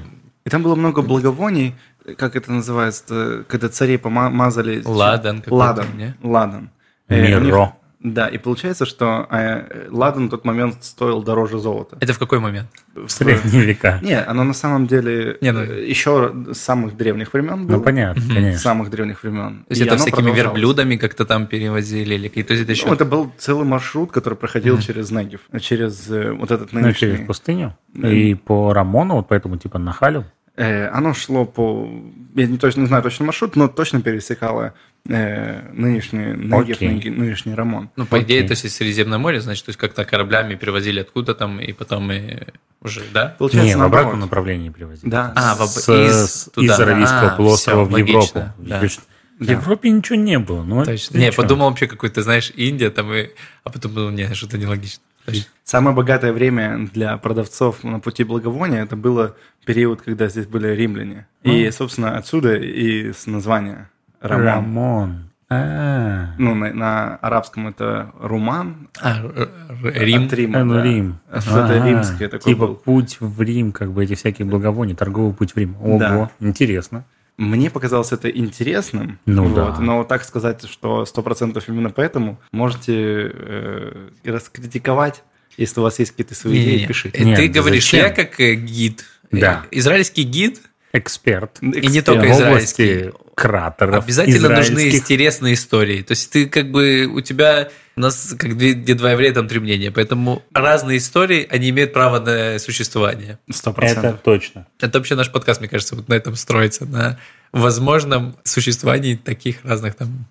И 0.45 0.49
там 0.49 0.61
было 0.61 0.75
много 0.75 1.01
благовоний, 1.01 1.73
как 2.17 2.35
это 2.35 2.51
называется, 2.51 3.45
когда 3.47 3.69
цари 3.69 3.97
помазали... 3.97 4.81
Ладан 4.85 5.41
Ладан. 5.47 5.87
Ладан. 6.21 6.69
Э, 7.07 7.39
Миро. 7.39 7.73
Да, 8.03 8.27
и 8.27 8.37
получается, 8.37 8.85
что 8.85 9.25
э, 9.31 9.87
ладан 9.89 10.27
в 10.27 10.29
тот 10.29 10.43
момент 10.43 10.83
стоил 10.83 11.23
дороже 11.23 11.57
золота. 11.57 11.97
Это 12.01 12.11
в 12.11 12.19
какой 12.19 12.39
момент? 12.39 12.67
В 12.93 13.07
средние 13.07 13.63
века. 13.63 13.99
Не, 14.03 14.21
оно 14.21 14.43
на 14.43 14.53
самом 14.53 14.87
деле 14.87 15.37
Не, 15.39 15.53
ну- 15.53 15.61
э, 15.61 15.87
еще 15.89 16.33
с 16.51 16.57
самых 16.57 16.97
древних 16.97 17.33
времен 17.33 17.65
было. 17.65 17.77
Ну, 17.77 17.83
понятно, 17.83 18.21
С 18.21 18.27
конечно. 18.27 18.59
самых 18.59 18.89
древних 18.89 19.23
времен. 19.23 19.63
То 19.67 19.71
есть 19.71 19.81
И 19.81 19.85
это 19.85 19.95
всякими 19.97 20.31
верблюдами 20.31 20.97
как-то 20.97 21.25
там 21.25 21.47
перевозили? 21.47 22.15
Или... 22.15 22.27
То 22.27 22.53
есть 22.53 22.63
это 22.63 22.73
еще... 22.73 22.87
Ну, 22.87 22.93
это 22.93 23.05
был 23.05 23.31
целый 23.37 23.65
маршрут, 23.65 24.11
который 24.11 24.35
проходил 24.35 24.79
через 24.79 25.09
Негев, 25.09 25.39
через 25.61 26.11
э, 26.11 26.33
вот 26.33 26.51
этот 26.51 26.73
Ну, 26.73 26.81
нынешний... 26.81 27.11
через 27.11 27.25
пустыню. 27.25 27.77
И 27.95 28.35
по 28.35 28.73
Рамону, 28.73 29.15
вот 29.15 29.29
поэтому 29.29 29.55
типа 29.55 29.79
нахалю. 29.79 30.25
Э, 30.57 30.87
оно 30.89 31.13
шло 31.13 31.45
по... 31.45 31.89
Я 32.35 32.47
не 32.47 32.57
точно 32.57 32.81
не 32.81 32.87
знаю 32.87 33.01
точно 33.01 33.25
маршрут, 33.25 33.55
но 33.55 33.67
точно 33.69 34.01
пересекало 34.01 34.73
э, 35.09 35.69
нынешний 35.73 36.33
Окей. 36.55 36.89
ныне- 36.89 37.11
нынешний 37.11 37.53
Рамон. 37.53 37.89
Ну, 37.95 38.05
по 38.05 38.21
идее, 38.21 38.39
Окей. 38.39 38.47
то 38.47 38.51
есть 38.53 38.65
из 38.65 38.75
Средиземное 38.75 39.17
море, 39.17 39.41
значит, 39.41 39.65
то 39.65 39.69
есть 39.69 39.79
как-то 39.79 40.05
кораблями 40.05 40.55
перевозили 40.55 41.01
откуда 41.01 41.33
там, 41.35 41.59
и 41.59 41.73
потом 41.73 42.11
и 42.11 42.37
уже, 42.81 43.01
да? 43.13 43.35
Получается, 43.37 43.75
Не, 43.75 43.81
в 43.81 43.83
обратном 43.83 44.19
направлении 44.21 44.69
привозили. 44.69 45.09
Да. 45.09 45.33
А, 45.35 45.55
в 45.55 45.65
С- 45.67 45.89
из 45.89 46.49
туда. 46.53 46.73
из 46.73 46.79
Аравийского 46.79 47.31
А, 47.31 47.35
полуострова 47.35 47.85
всё, 47.85 47.93
в 47.93 47.97
Европу. 47.97 48.17
логично, 48.17 48.55
да. 48.57 48.75
Европе- 48.77 49.01
В 49.39 49.49
Европе 49.49 49.89
ничего 49.89 50.15
не 50.15 50.39
было. 50.39 50.63
Ну, 50.63 50.85
Точно. 50.85 51.17
Не, 51.17 51.31
подумал 51.31 51.69
вообще 51.69 51.87
какой-то, 51.87 52.21
знаешь, 52.21 52.51
Индия 52.55 52.89
там, 52.89 53.11
и... 53.13 53.29
а 53.63 53.69
потом 53.71 53.93
думал, 53.93 54.09
не, 54.11 54.33
что-то 54.33 54.57
нелогично. 54.57 55.03
Точно. 55.25 55.43
Самое 55.63 55.95
богатое 55.95 56.33
время 56.33 56.87
для 56.93 57.17
продавцов 57.17 57.83
на 57.83 57.99
пути 57.99 58.23
благовония 58.23 58.83
это 58.83 58.95
было 58.95 59.35
период, 59.65 60.01
когда 60.01 60.27
здесь 60.27 60.45
были 60.45 60.67
римляне. 60.69 61.25
И, 61.43 61.69
собственно, 61.71 62.17
отсюда 62.17 62.55
и 62.55 63.11
с 63.11 63.25
названия 63.25 63.89
Рамон. 64.23 64.45
Рамон. 64.45 66.35
Ну, 66.39 66.55
на, 66.55 66.73
на 66.73 67.15
арабском 67.17 67.67
это 67.67 68.11
Руман. 68.19 68.89
А, 68.99 69.19
Р- 69.23 69.49
Р- 69.83 69.93
Рим. 70.03 70.25
От 70.25 70.33
Рима, 70.33 70.57
э, 70.59 70.63
ну, 70.63 70.73
да. 70.73 70.83
Рим. 70.83 71.19
Что-то 71.39 71.85
римское 71.87 72.27
такое 72.29 72.53
Типа 72.53 72.67
был. 72.67 72.75
путь 72.75 73.17
в 73.19 73.39
Рим, 73.41 73.71
как 73.71 73.91
бы 73.91 74.03
эти 74.03 74.15
всякие 74.15 74.47
благовония, 74.47 74.95
торговый 74.95 75.33
путь 75.35 75.53
в 75.53 75.57
Рим. 75.57 75.75
Ого, 75.79 75.99
Да. 75.99 76.31
интересно. 76.39 77.05
Мне 77.37 77.69
показалось 77.69 78.11
это 78.11 78.29
интересным. 78.29 79.19
Ну 79.27 79.45
вот, 79.45 79.55
да. 79.75 79.79
Но 79.79 80.03
так 80.03 80.23
сказать, 80.23 80.63
что 80.67 81.03
100% 81.03 81.63
именно 81.67 81.89
поэтому 81.91 82.39
можете 82.51 83.31
э, 83.33 84.09
раскритиковать. 84.25 85.23
Если 85.57 85.79
у 85.79 85.83
вас 85.83 85.99
есть 85.99 86.11
какие-то 86.11 86.33
свои 86.35 86.53
идеи, 86.55 86.65
Не-не-не. 86.71 86.87
пишите. 86.87 87.17
Э, 87.19 87.23
Нет, 87.25 87.37
Ты 87.37 87.47
да 87.49 87.59
говоришь, 87.61 87.83
зачем? 87.83 88.05
я 88.05 88.09
как 88.11 88.39
э, 88.39 88.55
гид. 88.55 89.05
Да. 89.31 89.63
Э, 89.71 89.77
Израильский 89.77 90.23
гид, 90.23 90.61
Эксперт. 90.93 91.57
и 91.61 91.65
не 91.67 91.79
Эксперт. 91.79 92.05
только 92.05 92.27
в 92.27 92.31
израильский. 92.31 93.07
области 93.09 93.13
кратеров. 93.35 94.03
Обязательно 94.03 94.49
нужны 94.49 94.89
интересные 94.89 95.55
истории. 95.55 96.01
То 96.01 96.11
есть 96.11 96.31
ты 96.31 96.47
как 96.47 96.71
бы, 96.71 97.05
у 97.05 97.21
тебя, 97.21 97.69
у 97.95 98.01
нас 98.01 98.35
как 98.37 98.57
две, 98.57 98.73
где 98.73 98.93
два 98.93 99.11
еврея, 99.11 99.33
там 99.33 99.47
три 99.47 99.59
мнения. 99.59 99.91
Поэтому 99.91 100.43
разные 100.53 100.97
истории, 100.97 101.47
они 101.49 101.69
имеют 101.69 101.93
право 101.93 102.19
на 102.19 102.59
существование. 102.59 103.39
Сто 103.51 103.71
Это 103.71 103.79
процентов. 103.79 104.19
точно. 104.23 104.67
Это 104.79 104.99
вообще 104.99 105.15
наш 105.15 105.31
подкаст, 105.31 105.59
мне 105.59 105.69
кажется, 105.69 105.95
вот 105.95 106.07
на 106.07 106.13
этом 106.13 106.35
строится, 106.35 106.85
на 106.85 107.19
возможном 107.51 108.35
существовании 108.43 109.15
таких 109.15 109.63
разных 109.63 109.95
там 109.95 110.25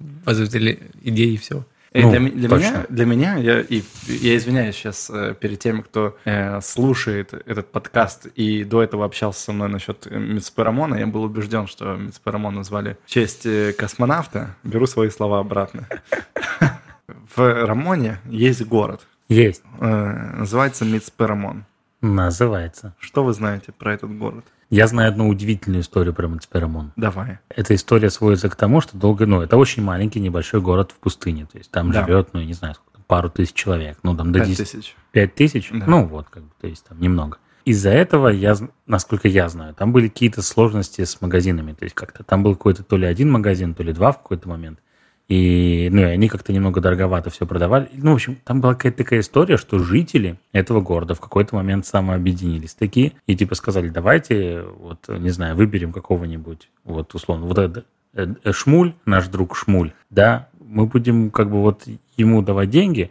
идей 1.02 1.34
и 1.34 1.36
всего. 1.38 1.66
Э, 1.94 2.02
Ну, 2.02 2.10
для, 2.10 2.20
для 2.20 2.48
точно. 2.48 2.66
меня, 2.68 2.86
для 2.88 3.04
меня 3.06 3.36
я, 3.36 3.60
и, 3.60 3.82
я 4.06 4.36
извиняюсь 4.36 4.74
сейчас 4.76 5.10
э, 5.10 5.34
перед 5.38 5.58
теми, 5.58 5.82
кто 5.82 6.16
э, 6.24 6.60
слушает 6.62 7.34
этот 7.34 7.70
подкаст 7.70 8.26
и 8.34 8.64
до 8.64 8.82
этого 8.82 9.04
общался 9.04 9.40
со 9.40 9.52
мной 9.52 9.68
насчет 9.68 10.06
э, 10.06 10.18
Мицпы 10.18 10.64
Рамона. 10.64 10.94
Я 10.96 11.06
был 11.06 11.22
убежден, 11.24 11.66
что 11.66 11.96
Мицпы 11.96 12.30
Рамон 12.30 12.54
назвали 12.54 12.96
в 13.04 13.10
честь 13.10 13.46
космонавта. 13.76 14.56
Беру 14.62 14.86
свои 14.86 15.10
слова 15.10 15.38
обратно. 15.40 15.86
В 17.36 17.66
Рамоне 17.66 18.18
есть 18.26 18.64
город. 18.64 19.06
Есть. 19.28 19.62
Называется 19.80 20.84
Мицпы 20.84 21.26
Рамон. 21.26 21.64
Называется. 22.00 22.94
Что 22.98 23.22
вы 23.24 23.32
знаете 23.32 23.72
про 23.72 23.94
этот 23.94 24.16
город? 24.16 24.44
Я 24.72 24.86
знаю 24.86 25.10
одну 25.10 25.28
удивительную 25.28 25.82
историю 25.82 26.14
про 26.14 26.28
Мацперамон. 26.28 26.92
Давай. 26.96 27.40
Эта 27.54 27.74
история 27.74 28.08
сводится 28.08 28.48
к 28.48 28.56
тому, 28.56 28.80
что 28.80 28.96
долго, 28.96 29.26
ну, 29.26 29.42
это 29.42 29.58
очень 29.58 29.82
маленький 29.82 30.18
небольшой 30.18 30.62
город 30.62 30.92
в 30.92 30.94
пустыне. 30.94 31.44
То 31.44 31.58
есть 31.58 31.70
там 31.70 31.92
Да. 31.92 32.06
живет, 32.06 32.30
ну, 32.32 32.40
я 32.40 32.46
не 32.46 32.54
знаю, 32.54 32.74
сколько, 32.76 33.02
пару 33.06 33.28
тысяч 33.28 33.52
человек. 33.52 33.98
Ну, 34.02 34.16
там 34.16 34.32
до 34.32 34.38
Пять 34.38 34.48
10 34.48 34.70
тысяч. 34.70 34.96
Пять 35.10 35.34
тысяч? 35.34 35.68
Да. 35.70 35.84
Ну, 35.86 36.06
вот, 36.06 36.28
как 36.30 36.44
бы, 36.44 36.50
то 36.58 36.66
есть 36.66 36.86
там 36.86 36.98
немного. 36.98 37.36
Из-за 37.66 37.90
этого, 37.90 38.28
я, 38.28 38.56
насколько 38.86 39.28
я 39.28 39.50
знаю, 39.50 39.74
там 39.74 39.92
были 39.92 40.08
какие-то 40.08 40.40
сложности 40.40 41.04
с 41.04 41.20
магазинами. 41.20 41.74
То 41.74 41.84
есть 41.84 41.94
как-то 41.94 42.24
там 42.24 42.42
был 42.42 42.56
какой-то 42.56 42.82
то 42.82 42.96
ли 42.96 43.06
один 43.06 43.30
магазин, 43.30 43.74
то 43.74 43.82
ли 43.82 43.92
два 43.92 44.12
в 44.12 44.22
какой-то 44.22 44.48
момент. 44.48 44.78
И, 45.28 45.88
ну, 45.90 46.02
и 46.02 46.04
они 46.04 46.28
как-то 46.28 46.52
немного 46.52 46.80
дороговато 46.80 47.30
все 47.30 47.46
продавали. 47.46 47.88
Ну, 47.92 48.10
в 48.12 48.14
общем, 48.14 48.36
там 48.44 48.60
была 48.60 48.74
какая-то 48.74 48.98
такая 48.98 49.20
история, 49.20 49.56
что 49.56 49.78
жители 49.78 50.38
этого 50.52 50.80
города 50.80 51.14
в 51.14 51.20
какой-то 51.20 51.54
момент 51.54 51.86
самообъединились 51.86 52.74
такие 52.74 53.12
и 53.26 53.36
типа 53.36 53.54
сказали, 53.54 53.88
давайте, 53.88 54.62
вот, 54.62 55.08
не 55.08 55.30
знаю, 55.30 55.56
выберем 55.56 55.92
какого-нибудь, 55.92 56.68
вот, 56.84 57.14
условно, 57.14 57.46
вот 57.46 57.58
это 57.58 57.84
э, 58.14 58.26
э, 58.44 58.52
Шмуль, 58.52 58.94
наш 59.06 59.28
друг 59.28 59.56
Шмуль, 59.56 59.92
да, 60.10 60.48
мы 60.60 60.86
будем 60.86 61.30
как 61.30 61.50
бы 61.50 61.62
вот 61.62 61.84
ему 62.16 62.42
давать 62.42 62.70
деньги, 62.70 63.10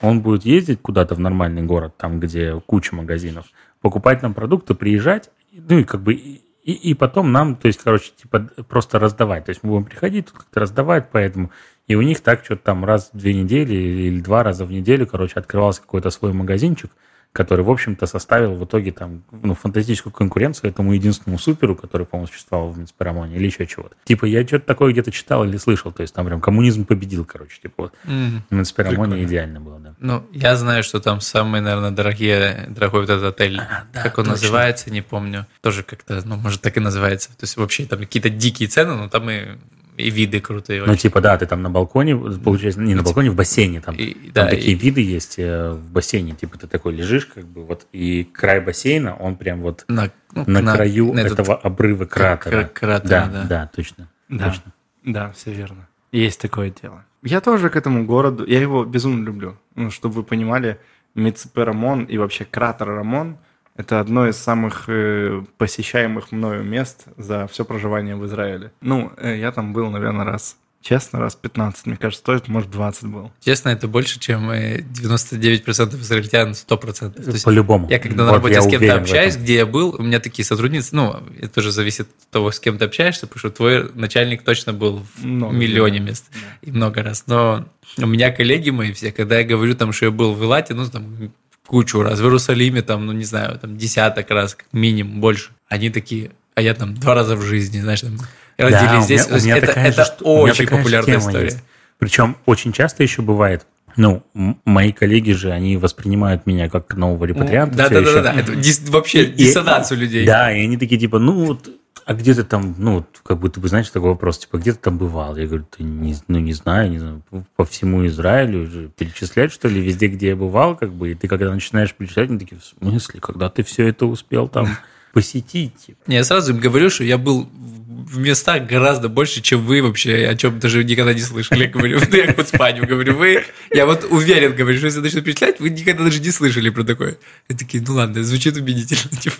он 0.00 0.20
будет 0.20 0.44
ездить 0.44 0.80
куда-то 0.82 1.14
в 1.14 1.20
нормальный 1.20 1.62
город, 1.62 1.94
там, 1.96 2.20
где 2.20 2.60
куча 2.66 2.94
магазинов, 2.94 3.46
покупать 3.80 4.20
нам 4.20 4.34
продукты, 4.34 4.74
приезжать, 4.74 5.30
ну 5.52 5.78
и 5.78 5.84
как 5.84 6.02
бы 6.02 6.40
и, 6.62 6.72
и 6.72 6.94
потом 6.94 7.32
нам, 7.32 7.56
то 7.56 7.66
есть, 7.66 7.80
короче, 7.82 8.12
типа 8.16 8.48
просто 8.68 8.98
раздавать. 8.98 9.44
То 9.44 9.50
есть 9.50 9.62
мы 9.62 9.70
будем 9.70 9.84
приходить, 9.84 10.26
тут 10.26 10.38
как-то 10.38 10.60
раздавать, 10.60 11.10
поэтому 11.10 11.50
и 11.88 11.94
у 11.94 12.02
них 12.02 12.20
так 12.20 12.44
что-то 12.44 12.62
там 12.62 12.84
раз 12.84 13.10
в 13.12 13.18
две 13.18 13.34
недели 13.34 13.74
или 13.74 14.20
два 14.20 14.42
раза 14.42 14.64
в 14.64 14.70
неделю, 14.70 15.06
короче, 15.06 15.34
открывался 15.36 15.82
какой-то 15.82 16.10
свой 16.10 16.32
магазинчик, 16.32 16.90
который, 17.32 17.64
в 17.64 17.70
общем-то, 17.70 18.06
составил 18.06 18.54
в 18.54 18.64
итоге 18.64 18.92
там, 18.92 19.22
ну, 19.30 19.54
фантастическую 19.54 20.12
конкуренцию 20.12 20.70
этому 20.70 20.92
единственному 20.92 21.38
суперу, 21.38 21.74
который, 21.74 22.06
по-моему, 22.06 22.28
существовал 22.28 22.70
в 22.70 22.78
Минсперамоне 22.78 23.36
или 23.36 23.46
еще 23.46 23.66
чего-то. 23.66 23.96
Типа, 24.04 24.26
я 24.26 24.46
что-то 24.46 24.66
такое 24.66 24.92
где-то 24.92 25.10
читал 25.10 25.44
или 25.44 25.56
слышал, 25.56 25.92
то 25.92 26.02
есть 26.02 26.14
там 26.14 26.26
прям 26.26 26.40
коммунизм 26.40 26.84
победил, 26.84 27.24
короче, 27.24 27.60
типа 27.60 27.74
вот. 27.84 27.94
Mm, 28.04 28.40
в 28.50 28.54
Минсперамоне 28.54 29.24
идеально 29.24 29.60
было, 29.60 29.78
да. 29.78 29.94
Ну, 29.98 30.24
я 30.32 30.56
знаю, 30.56 30.82
что 30.82 31.00
там 31.00 31.20
самый, 31.20 31.62
наверное, 31.62 31.90
дорогие, 31.90 32.66
дорогой 32.68 33.00
вот 33.00 33.10
этот 33.10 33.34
отель, 33.34 33.58
а, 33.58 33.84
да, 33.92 34.02
как 34.02 34.18
он 34.18 34.26
точно. 34.26 34.32
называется, 34.32 34.90
не 34.90 35.00
помню, 35.00 35.46
тоже 35.62 35.82
как-то, 35.82 36.20
ну, 36.26 36.36
может, 36.36 36.60
так 36.60 36.76
и 36.76 36.80
называется. 36.80 37.30
То 37.30 37.44
есть 37.44 37.56
вообще 37.56 37.86
там 37.86 38.00
какие-то 38.00 38.28
дикие 38.28 38.68
цены, 38.68 38.94
но 38.94 39.08
там 39.08 39.30
и 39.30 39.56
и 39.96 40.10
виды 40.10 40.40
крутые. 40.40 40.84
Ну, 40.84 40.96
типа, 40.96 41.20
да, 41.20 41.36
ты 41.36 41.46
там 41.46 41.62
на 41.62 41.70
балконе, 41.70 42.16
получается, 42.16 42.80
не 42.80 42.94
на 42.94 43.02
балконе, 43.02 43.30
в 43.30 43.34
бассейне, 43.34 43.80
там, 43.80 43.94
и, 43.94 44.14
там 44.30 44.46
да, 44.46 44.48
такие 44.48 44.72
и... 44.72 44.78
виды 44.78 45.00
есть 45.00 45.38
э, 45.38 45.72
в 45.72 45.90
бассейне, 45.92 46.34
типа, 46.34 46.58
ты 46.58 46.66
такой 46.66 46.94
лежишь, 46.94 47.26
как 47.26 47.44
бы, 47.44 47.64
вот, 47.64 47.86
и 47.92 48.24
край 48.24 48.60
бассейна, 48.60 49.14
он 49.16 49.36
прям 49.36 49.60
вот 49.60 49.84
на, 49.88 50.10
ну, 50.34 50.44
на, 50.46 50.62
на 50.62 50.74
краю 50.74 51.12
на 51.12 51.20
этого 51.20 51.54
этот... 51.54 51.64
обрыва 51.66 52.06
кратера. 52.06 52.64
Кратера, 52.64 53.08
да, 53.08 53.26
да, 53.26 53.44
да, 53.44 53.70
точно, 53.74 54.08
да, 54.28 54.48
точно. 54.48 54.72
Да, 55.04 55.30
все 55.32 55.52
верно. 55.52 55.88
Есть 56.10 56.40
такое 56.40 56.70
дело. 56.70 57.04
Я 57.22 57.40
тоже 57.40 57.70
к 57.70 57.76
этому 57.76 58.04
городу, 58.04 58.46
я 58.46 58.60
его 58.60 58.84
безумно 58.84 59.24
люблю. 59.24 59.56
Ну, 59.74 59.90
чтобы 59.90 60.16
вы 60.16 60.22
понимали, 60.22 60.78
Мицепе 61.14 61.64
Рамон 61.64 62.04
и 62.04 62.16
вообще 62.18 62.44
кратер 62.44 62.86
Рамон– 62.88 63.36
это 63.76 64.00
одно 64.00 64.28
из 64.28 64.36
самых 64.36 64.84
э, 64.88 65.42
посещаемых 65.58 66.32
мною 66.32 66.62
мест 66.62 67.04
за 67.16 67.46
все 67.46 67.64
проживание 67.64 68.16
в 68.16 68.26
Израиле. 68.26 68.72
Ну, 68.80 69.12
э, 69.16 69.38
я 69.38 69.52
там 69.52 69.72
был, 69.72 69.90
наверное, 69.90 70.24
раз 70.24 70.56
Честно, 70.82 71.20
раз 71.20 71.36
15, 71.36 71.86
мне 71.86 71.96
кажется, 71.96 72.18
стоит, 72.18 72.48
может, 72.48 72.68
20 72.72 73.04
был. 73.04 73.30
Честно, 73.40 73.68
это 73.68 73.86
больше, 73.86 74.18
чем 74.18 74.50
99% 74.50 76.00
израильтян, 76.00 76.50
100%. 76.50 77.44
По-любому. 77.44 77.88
Я 77.88 78.00
когда 78.00 78.24
вот 78.24 78.30
на 78.30 78.32
работе 78.32 78.60
с 78.60 78.66
кем-то 78.66 78.96
общаюсь, 78.96 79.36
где 79.36 79.54
я 79.54 79.66
был, 79.66 79.94
у 79.96 80.02
меня 80.02 80.18
такие 80.18 80.44
сотрудницы, 80.44 80.96
ну, 80.96 81.22
это 81.38 81.48
тоже 81.50 81.70
зависит 81.70 82.08
от 82.08 82.30
того, 82.30 82.50
с 82.50 82.58
кем 82.58 82.78
ты 82.78 82.86
общаешься, 82.86 83.28
потому 83.28 83.38
что 83.38 83.50
твой 83.50 83.92
начальник 83.94 84.42
точно 84.42 84.72
был 84.72 85.04
в 85.14 85.24
много, 85.24 85.54
миллионе 85.54 86.00
да. 86.00 86.04
мест 86.04 86.24
да. 86.32 86.38
и 86.62 86.72
много 86.72 87.04
раз. 87.04 87.24
Но 87.28 87.64
у 87.98 88.06
меня 88.06 88.32
коллеги 88.32 88.70
мои 88.70 88.92
все, 88.92 89.12
когда 89.12 89.38
я 89.38 89.44
говорю 89.44 89.76
там, 89.76 89.92
что 89.92 90.06
я 90.06 90.10
был 90.10 90.34
в 90.34 90.42
Илате, 90.42 90.74
ну, 90.74 90.84
там, 90.86 91.32
кучу 91.72 92.02
раз, 92.02 92.18
в 92.18 92.22
Иерусалиме 92.22 92.82
там, 92.82 93.06
ну 93.06 93.12
не 93.12 93.24
знаю, 93.24 93.58
там 93.58 93.78
десяток 93.78 94.28
раз, 94.30 94.54
как 94.54 94.66
минимум, 94.72 95.22
больше. 95.22 95.52
Они 95.68 95.88
такие, 95.88 96.32
а 96.54 96.60
я 96.60 96.74
там 96.74 96.92
два 96.92 97.14
раза 97.14 97.34
в 97.34 97.40
жизни, 97.40 97.80
знаешь, 97.80 98.02
там 98.02 98.18
родились 98.58 98.82
да, 98.82 99.00
здесь. 99.00 99.26
У 99.26 99.30
меня, 99.30 99.38
у 99.38 99.42
меня 99.42 99.56
это 99.56 99.72
это 99.80 100.04
же, 100.04 100.12
очень 100.22 100.66
популярная 100.68 101.18
история. 101.18 101.44
Есть. 101.46 101.64
Причем 101.96 102.36
очень 102.44 102.74
часто 102.74 103.02
еще 103.02 103.22
бывает, 103.22 103.64
ну, 103.96 104.22
мои 104.66 104.92
коллеги 104.92 105.32
же, 105.32 105.50
они 105.50 105.78
воспринимают 105.78 106.44
меня 106.44 106.68
как 106.68 106.94
нового 106.94 107.24
репатрианта. 107.24 107.74
Да, 107.74 107.88
да, 107.88 108.02
да, 108.02 108.20
да, 108.20 108.34
это 108.34 108.54
дис, 108.54 108.82
вообще 108.90 109.22
и, 109.22 109.32
диссонанс 109.32 109.92
у 109.92 109.94
людей. 109.94 110.26
Да, 110.26 110.52
и 110.54 110.64
они 110.64 110.76
такие 110.76 111.00
типа, 111.00 111.18
ну 111.18 111.46
вот 111.46 111.70
а 112.04 112.14
где 112.14 112.34
ты 112.34 112.42
там, 112.42 112.74
ну, 112.78 113.06
как 113.22 113.38
будто 113.38 113.60
бы, 113.60 113.68
знаешь, 113.68 113.88
такой 113.90 114.10
вопрос, 114.10 114.38
типа, 114.38 114.58
где 114.58 114.72
ты 114.72 114.78
там 114.78 114.98
бывал? 114.98 115.36
Я 115.36 115.46
говорю, 115.46 115.66
ты 115.70 115.82
не, 115.82 116.16
ну, 116.28 116.38
не 116.38 116.52
знаю, 116.52 116.90
не 116.90 116.98
знаю, 116.98 117.22
по 117.56 117.64
всему 117.64 118.06
Израилю 118.06 118.90
перечислять, 118.96 119.52
что 119.52 119.68
ли, 119.68 119.80
везде, 119.80 120.08
где 120.08 120.28
я 120.28 120.36
бывал, 120.36 120.76
как 120.76 120.92
бы, 120.92 121.12
и 121.12 121.14
ты 121.14 121.28
когда 121.28 121.52
начинаешь 121.52 121.94
перечислять, 121.94 122.30
они 122.30 122.38
такие, 122.38 122.60
в 122.60 122.64
смысле, 122.64 123.20
когда 123.20 123.48
ты 123.50 123.62
все 123.62 123.86
это 123.86 124.06
успел 124.06 124.48
там 124.48 124.68
посетить? 125.12 125.76
Типа? 125.86 125.98
Я 126.06 126.24
сразу 126.24 126.52
им 126.52 126.60
говорю, 126.60 126.90
что 126.90 127.04
я 127.04 127.18
был 127.18 127.48
в 127.52 128.18
местах 128.18 128.66
гораздо 128.66 129.08
больше, 129.08 129.40
чем 129.40 129.64
вы 129.64 129.82
вообще, 129.82 130.26
о 130.26 130.34
чем 130.34 130.58
даже 130.58 130.82
никогда 130.82 131.14
не 131.14 131.20
слышали. 131.20 131.66
Говорю, 131.66 132.00
ну, 132.00 132.16
я 132.16 132.32
в 132.32 132.38
Испанию 132.40 132.86
говорю, 132.86 133.16
вы, 133.16 133.44
я 133.70 133.86
вот 133.86 134.04
уверен, 134.10 134.54
говорю, 134.54 134.76
что 134.78 134.86
если 134.86 135.00
начну 135.00 135.22
перечислять, 135.22 135.60
вы 135.60 135.70
никогда 135.70 136.04
даже 136.04 136.20
не 136.20 136.30
слышали 136.30 136.70
про 136.70 136.84
такое. 136.84 137.16
И 137.48 137.54
такие, 137.54 137.82
ну 137.86 137.94
ладно, 137.94 138.24
звучит 138.24 138.56
убедительно, 138.56 139.16
типа. 139.20 139.36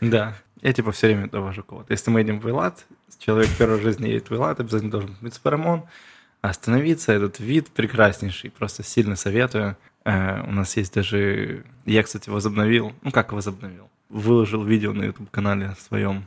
Да. 0.00 0.36
Я 0.60 0.72
типа 0.72 0.92
все 0.92 1.08
время 1.08 1.28
довожу 1.28 1.62
кого-то. 1.62 1.92
Если 1.92 2.10
мы 2.10 2.20
едем 2.20 2.40
в 2.40 2.48
Элат, 2.48 2.84
человек 3.18 3.48
первой 3.56 3.80
жизни 3.80 4.08
едет 4.08 4.30
в 4.30 4.34
Элат, 4.34 4.60
обязательно 4.60 4.90
должен 4.90 5.16
быть 5.20 5.34
спарамон. 5.34 5.84
Остановиться, 6.40 7.12
этот 7.12 7.40
вид 7.40 7.68
прекраснейший, 7.70 8.50
просто 8.50 8.82
сильно 8.82 9.16
советую. 9.16 9.76
Э, 10.04 10.42
у 10.46 10.52
нас 10.52 10.76
есть 10.76 10.94
даже... 10.94 11.64
Я, 11.84 12.02
кстати, 12.02 12.30
возобновил, 12.30 12.92
ну 13.02 13.10
как 13.10 13.32
возобновил? 13.32 13.90
Выложил 14.08 14.64
видео 14.64 14.92
на 14.92 15.04
YouTube-канале 15.04 15.74
своем. 15.80 16.26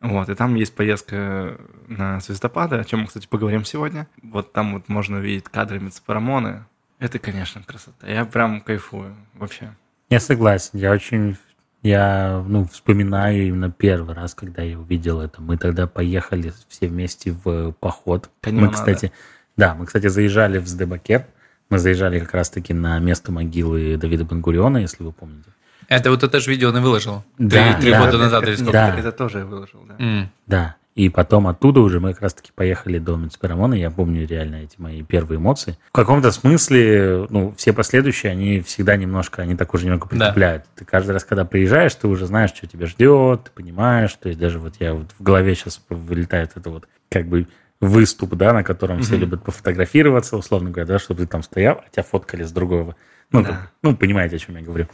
Вот, 0.00 0.28
и 0.28 0.34
там 0.34 0.56
есть 0.56 0.74
поездка 0.74 1.58
на 1.86 2.18
звездопады, 2.18 2.76
о 2.76 2.84
чем 2.84 3.00
мы, 3.00 3.06
кстати, 3.06 3.28
поговорим 3.28 3.64
сегодня. 3.64 4.08
Вот 4.22 4.52
там 4.52 4.74
вот 4.74 4.88
можно 4.88 5.18
увидеть 5.18 5.44
кадры 5.44 5.78
Мецпарамоны. 5.78 6.64
Это, 6.98 7.20
конечно, 7.20 7.62
красота. 7.62 8.08
Я 8.08 8.24
прям 8.24 8.60
кайфую 8.60 9.14
вообще. 9.34 9.74
Я 10.10 10.18
согласен. 10.20 10.78
Я 10.78 10.90
очень 10.90 11.36
я 11.82 12.44
ну, 12.46 12.64
вспоминаю 12.64 13.48
именно 13.48 13.70
первый 13.70 14.14
раз, 14.14 14.34
когда 14.34 14.62
я 14.62 14.78
увидел 14.78 15.20
это. 15.20 15.42
Мы 15.42 15.56
тогда 15.56 15.86
поехали 15.86 16.52
все 16.68 16.86
вместе 16.86 17.32
в 17.32 17.72
поход. 17.72 18.30
Каньона, 18.40 18.68
мы, 18.68 18.72
кстати, 18.72 19.12
да? 19.56 19.68
да, 19.68 19.74
мы, 19.74 19.86
кстати, 19.86 20.06
заезжали 20.06 20.58
в 20.58 20.66
Сдебакер. 20.66 21.26
Мы 21.70 21.78
заезжали 21.78 22.20
как 22.20 22.34
раз-таки 22.34 22.72
на 22.72 22.98
место 22.98 23.32
могилы 23.32 23.96
Давида 23.96 24.24
Бангуриона, 24.24 24.78
если 24.78 25.02
вы 25.02 25.12
помните. 25.12 25.50
Это 25.88 26.10
вот 26.10 26.22
это 26.22 26.40
же 26.40 26.50
видео 26.50 26.68
он 26.68 26.78
и 26.78 26.80
выложил. 26.80 27.24
Да, 27.38 27.74
три, 27.74 27.82
три 27.82 27.90
да, 27.90 28.04
года 28.04 28.18
назад 28.18 28.42
это, 28.42 28.50
или 28.52 28.56
сколько? 28.56 28.72
Да. 28.72 28.98
Это 28.98 29.12
тоже 29.12 29.38
я 29.38 29.44
выложил, 29.44 29.84
да. 29.86 29.94
Mm. 29.96 30.26
Да. 30.46 30.76
И 30.94 31.08
потом 31.08 31.48
оттуда 31.48 31.80
уже 31.80 32.00
мы 32.00 32.12
как 32.12 32.22
раз-таки 32.22 32.52
поехали 32.54 32.98
до 32.98 33.16
Мецперамона. 33.16 33.74
Я 33.74 33.90
помню 33.90 34.26
реально 34.26 34.56
эти 34.56 34.74
мои 34.78 35.02
первые 35.02 35.38
эмоции. 35.38 35.78
В 35.88 35.92
каком-то 35.92 36.30
смысле, 36.30 37.26
ну, 37.30 37.54
все 37.56 37.72
последующие, 37.72 38.32
они 38.32 38.60
всегда 38.60 38.96
немножко, 38.96 39.40
они 39.40 39.56
так 39.56 39.72
уже 39.72 39.86
немного 39.86 40.06
притупляют. 40.06 40.64
Да. 40.64 40.68
Ты 40.76 40.84
каждый 40.84 41.12
раз, 41.12 41.24
когда 41.24 41.46
приезжаешь, 41.46 41.94
ты 41.94 42.08
уже 42.08 42.26
знаешь, 42.26 42.50
что 42.50 42.66
тебя 42.66 42.86
ждет, 42.86 43.44
ты 43.44 43.50
понимаешь. 43.52 44.12
То 44.14 44.28
есть 44.28 44.38
даже 44.38 44.58
вот 44.58 44.74
я 44.80 44.92
вот 44.92 45.06
в 45.18 45.22
голове 45.22 45.54
сейчас 45.54 45.82
вылетает 45.88 46.52
это 46.56 46.68
вот 46.68 46.86
как 47.08 47.26
бы 47.26 47.46
выступ, 47.80 48.34
да, 48.34 48.52
на 48.52 48.62
котором 48.62 48.98
mm-hmm. 48.98 49.02
все 49.02 49.16
любят 49.16 49.42
пофотографироваться, 49.42 50.36
условно 50.36 50.70
говоря, 50.70 50.86
да, 50.86 50.98
чтобы 50.98 51.22
ты 51.22 51.26
там 51.26 51.42
стоял, 51.42 51.82
а 51.84 51.90
тебя 51.90 52.02
фоткали 52.02 52.44
с 52.44 52.52
другого. 52.52 52.96
Ну, 53.30 53.42
да. 53.42 53.48
как, 53.48 53.72
ну, 53.82 53.96
понимаете, 53.96 54.36
о 54.36 54.38
чем 54.38 54.56
я 54.56 54.62
говорю. 54.62 54.88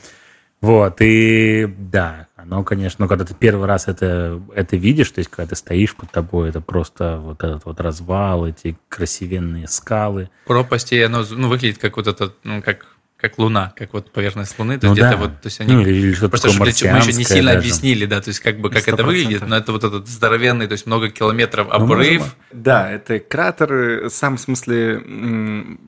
Вот, 0.60 0.96
и 1.00 1.66
да, 1.78 2.26
оно, 2.36 2.64
конечно, 2.64 3.04
ну, 3.04 3.08
когда 3.08 3.24
ты 3.24 3.34
первый 3.34 3.66
раз 3.66 3.86
это, 3.86 4.40
это 4.54 4.76
видишь, 4.76 5.10
то 5.10 5.20
есть, 5.20 5.30
когда 5.30 5.50
ты 5.50 5.56
стоишь 5.56 5.94
под 5.94 6.10
тобой, 6.10 6.48
это 6.48 6.60
просто 6.60 7.18
вот 7.18 7.44
этот 7.44 7.64
вот 7.64 7.80
развал, 7.80 8.46
эти 8.46 8.76
красивенные 8.88 9.68
скалы. 9.68 10.30
Пропасти, 10.46 10.96
оно 10.96 11.24
ну, 11.30 11.48
выглядит 11.48 11.78
как 11.78 11.96
вот 11.96 12.08
это, 12.08 12.32
ну, 12.42 12.62
как 12.62 12.86
как 13.18 13.36
Луна, 13.36 13.72
как 13.74 13.94
вот 13.94 14.12
поверхность 14.12 14.56
Луны, 14.60 14.78
то 14.78 14.86
ну, 14.86 14.92
где-то 14.92 15.10
да. 15.10 15.16
вот, 15.16 15.40
то 15.40 15.46
есть 15.46 15.60
они... 15.60 15.72
Ну, 15.72 15.80
или 15.80 16.12
что 16.12 16.28
просто 16.28 16.50
чтобы 16.50 16.66
мы 16.66 16.68
еще 16.68 17.12
не 17.12 17.24
сильно 17.24 17.52
даже. 17.52 17.58
объяснили, 17.58 18.06
да, 18.06 18.20
то 18.20 18.28
есть 18.28 18.38
как 18.38 18.60
бы, 18.60 18.70
как 18.70 18.86
100%. 18.86 18.94
это 18.94 19.04
выглядит, 19.04 19.46
но 19.46 19.56
это 19.56 19.72
вот 19.72 19.82
этот 19.82 20.06
здоровенный, 20.06 20.68
то 20.68 20.72
есть 20.72 20.86
много 20.86 21.10
километров 21.10 21.66
ну, 21.66 21.74
обрыв. 21.74 22.22
Ну, 22.22 22.60
да, 22.62 22.92
это 22.92 23.18
кратер, 23.18 24.08
сам 24.08 24.36
в 24.36 24.40
смысле, 24.40 25.02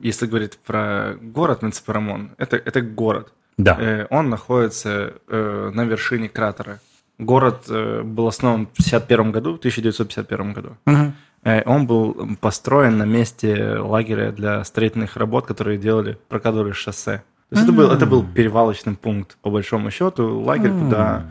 если 0.01 0.25
говорить 0.25 0.59
про 0.59 1.15
город 1.21 1.61
Мецепарамон, 1.61 2.31
это, 2.37 2.57
это 2.57 2.81
город. 2.81 3.31
Да. 3.63 3.77
Э, 3.79 4.07
он 4.09 4.29
находится 4.29 5.13
э, 5.27 5.71
на 5.73 5.85
вершине 5.85 6.29
кратера. 6.29 6.79
Город 7.17 7.65
э, 7.69 8.01
был 8.03 8.27
основан 8.27 8.67
в 8.67 8.79
1951 8.79 9.31
году, 9.31 9.53
в 9.53 9.59
1951 9.59 10.53
году. 10.53 10.77
Угу. 10.85 11.13
Он 11.65 11.87
был 11.87 12.37
построен 12.39 12.99
на 12.99 13.05
месте 13.05 13.77
лагеря 13.79 14.31
для 14.31 14.63
строительных 14.63 15.17
работ, 15.17 15.47
которые 15.47 15.79
делали, 15.79 16.19
прокладывали 16.29 16.71
шоссе. 16.71 17.23
То 17.51 17.57
есть 17.57 17.67
mm-hmm. 17.67 17.73
это, 17.73 17.73
был, 17.73 17.91
это 17.91 18.05
был 18.05 18.23
перевалочный 18.23 18.95
пункт, 18.95 19.37
по 19.41 19.49
большому 19.49 19.91
счету, 19.91 20.39
лагерь, 20.39 20.69
mm-hmm. 20.69 20.85
куда... 20.85 21.25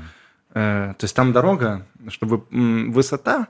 Э, 0.53 0.95
то 0.99 1.05
есть 1.05 1.17
там 1.17 1.33
дорога, 1.33 1.87
чтобы 2.09 2.45
м, 2.51 2.93
высота, 2.93 3.49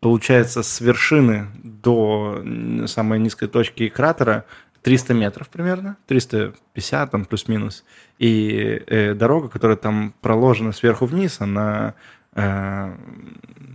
получается, 0.00 0.64
с 0.64 0.80
вершины 0.80 1.46
до 1.62 2.42
самой 2.86 3.20
низкой 3.20 3.46
точки 3.46 3.88
кратера 3.88 4.46
300 4.88 5.12
метров 5.14 5.48
примерно, 5.50 5.96
350 6.06 7.10
там 7.10 7.24
плюс-минус. 7.26 7.84
И 8.18 8.82
э, 8.86 9.12
дорога, 9.14 9.48
которая 9.48 9.76
там 9.76 10.14
проложена 10.22 10.72
сверху 10.72 11.04
вниз, 11.06 11.40
она... 11.40 11.92
Э, 12.34 12.94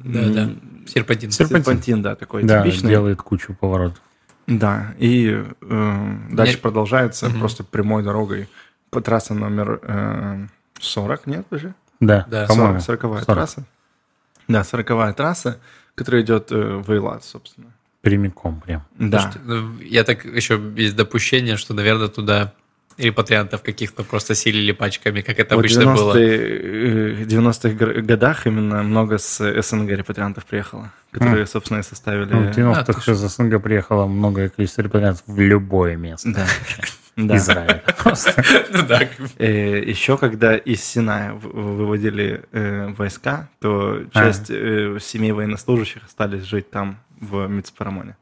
Да, 0.04 0.30
да. 0.30 0.49
Серпантин. 0.88 1.30
Серпантин. 1.32 1.63
Серпантин, 1.63 2.02
да, 2.02 2.15
такой 2.15 2.43
Да, 2.43 2.63
типичный. 2.63 2.89
делает 2.89 3.21
кучу 3.21 3.54
поворотов. 3.54 4.02
Да, 4.47 4.93
и 4.97 5.45
э, 5.62 6.15
дальше 6.32 6.54
Нет. 6.54 6.62
продолжается 6.62 7.30
Мгм. 7.30 7.39
просто 7.39 7.63
прямой 7.63 8.04
дорогой 8.04 8.49
по 8.89 8.99
трассе 8.99 9.34
номер 9.36 9.80
э, 9.84 10.47
40, 10.80 11.28
нет 11.28 11.45
уже? 11.52 11.73
Да, 11.99 12.26
Да. 12.28 12.47
по-моему. 12.47 12.80
40 12.80 13.02
40. 13.02 13.26
трасса. 13.26 13.63
Да, 14.47 14.63
40 14.63 15.13
трасса, 15.15 15.60
которая 15.95 16.23
идет 16.23 16.52
э, 16.52 16.56
в 16.78 16.89
Эйлат, 16.91 17.23
собственно. 17.23 17.73
Прямиком 18.04 18.60
прям. 18.60 18.84
Да. 19.00 19.22
Слушайте, 19.22 19.39
ну, 19.46 19.80
Я 19.80 20.04
так 20.04 20.26
еще 20.26 20.62
есть 20.76 20.96
допущение, 20.98 21.56
что, 21.56 21.74
наверное, 21.74 22.10
туда 22.10 22.54
репатриантов 22.98 23.63
каких-то 23.63 24.04
просто 24.04 24.36
силили 24.36 24.74
пачками, 24.74 25.22
как 25.22 25.39
это 25.39 25.56
Вот 25.56 25.62
в 25.62 25.66
обычно 25.66 25.94
было. 25.96 26.13
90-е, 26.13 27.22
э, 27.22 27.26
90-х 27.26 27.70
гр- 27.70 28.02
годах 28.02 28.46
именно 28.46 28.84
много 28.84 29.18
с 29.18 29.62
СНГ 29.62 29.89
репатриантов 29.92 30.46
приехало, 30.46 30.92
которые, 31.12 31.46
собственно, 31.48 31.80
и 31.80 31.84
составили... 31.84 32.26
Ну, 32.26 32.44
в 32.44 32.48
А, 32.50 32.52
90-х 32.52 33.02
ты 33.02 33.12
из 33.13 33.18
СНГ 33.18 33.63
приехало 33.63 34.06
многое 34.06 34.50
количество 34.50 34.82
репатриантов 34.82 35.24
в 35.26 35.39
любое 35.39 35.96
место. 35.96 36.34
Да. 36.34 36.46
Да. 37.15 37.38
Израиль. 37.38 37.82
Просто. 37.97 38.43
Ну 38.71 38.86
да. 38.88 39.02
Э, 39.38 39.84
Еще 39.84 40.17
когда 40.17 40.56
из 40.56 40.84
Синая 40.84 41.34
выводили 41.34 42.43
э, 42.52 42.93
войска, 42.93 43.49
то 43.60 44.04
часть 44.13 44.49
э, 44.49 44.97
семей 44.99 45.32
военнослужащих 45.32 46.04
остались 46.06 46.43
жить 46.43 46.71
там, 46.71 46.97
в 47.19 47.47
Мицпарамоне. 47.47 48.17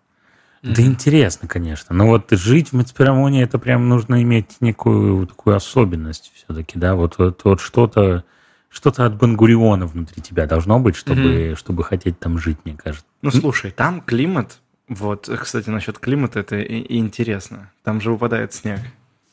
Да 0.62 0.84
интересно, 0.84 1.48
конечно. 1.48 1.96
Но 1.96 2.08
вот 2.08 2.28
жить 2.32 2.70
в 2.70 2.74
Мецперамоне, 2.74 3.42
это 3.42 3.58
прям 3.58 3.90
нужно 3.90 4.22
иметь 4.22 4.58
некую 4.60 5.26
такую 5.26 5.56
особенность 5.56 6.32
все-таки, 6.36 6.78
да? 6.78 6.96
Вот, 6.96 7.18
вот, 7.18 7.42
вот 7.44 7.62
что-то 7.62 8.24
что-то 8.70 9.06
от 9.06 9.18
Бангуриона 9.18 9.86
внутри 9.86 10.22
тебя 10.22 10.46
должно 10.46 10.80
быть, 10.80 10.96
чтобы, 10.96 11.56
чтобы 11.58 11.84
хотеть 11.84 12.20
там 12.20 12.38
жить, 12.38 12.58
мне 12.64 12.76
кажется. 12.76 13.06
Ну, 13.22 13.30
слушай, 13.32 13.72
там 13.72 14.02
климат, 14.02 14.60
вот, 14.92 15.30
кстати, 15.40 15.70
насчет 15.70 16.00
климата 16.00 16.42
это 16.42 16.58
и, 16.60 16.80
и 16.80 16.98
интересно. 16.98 17.72
Там 17.84 18.02
же 18.02 18.12
выпадает 18.12 18.54
снег. 18.54 18.80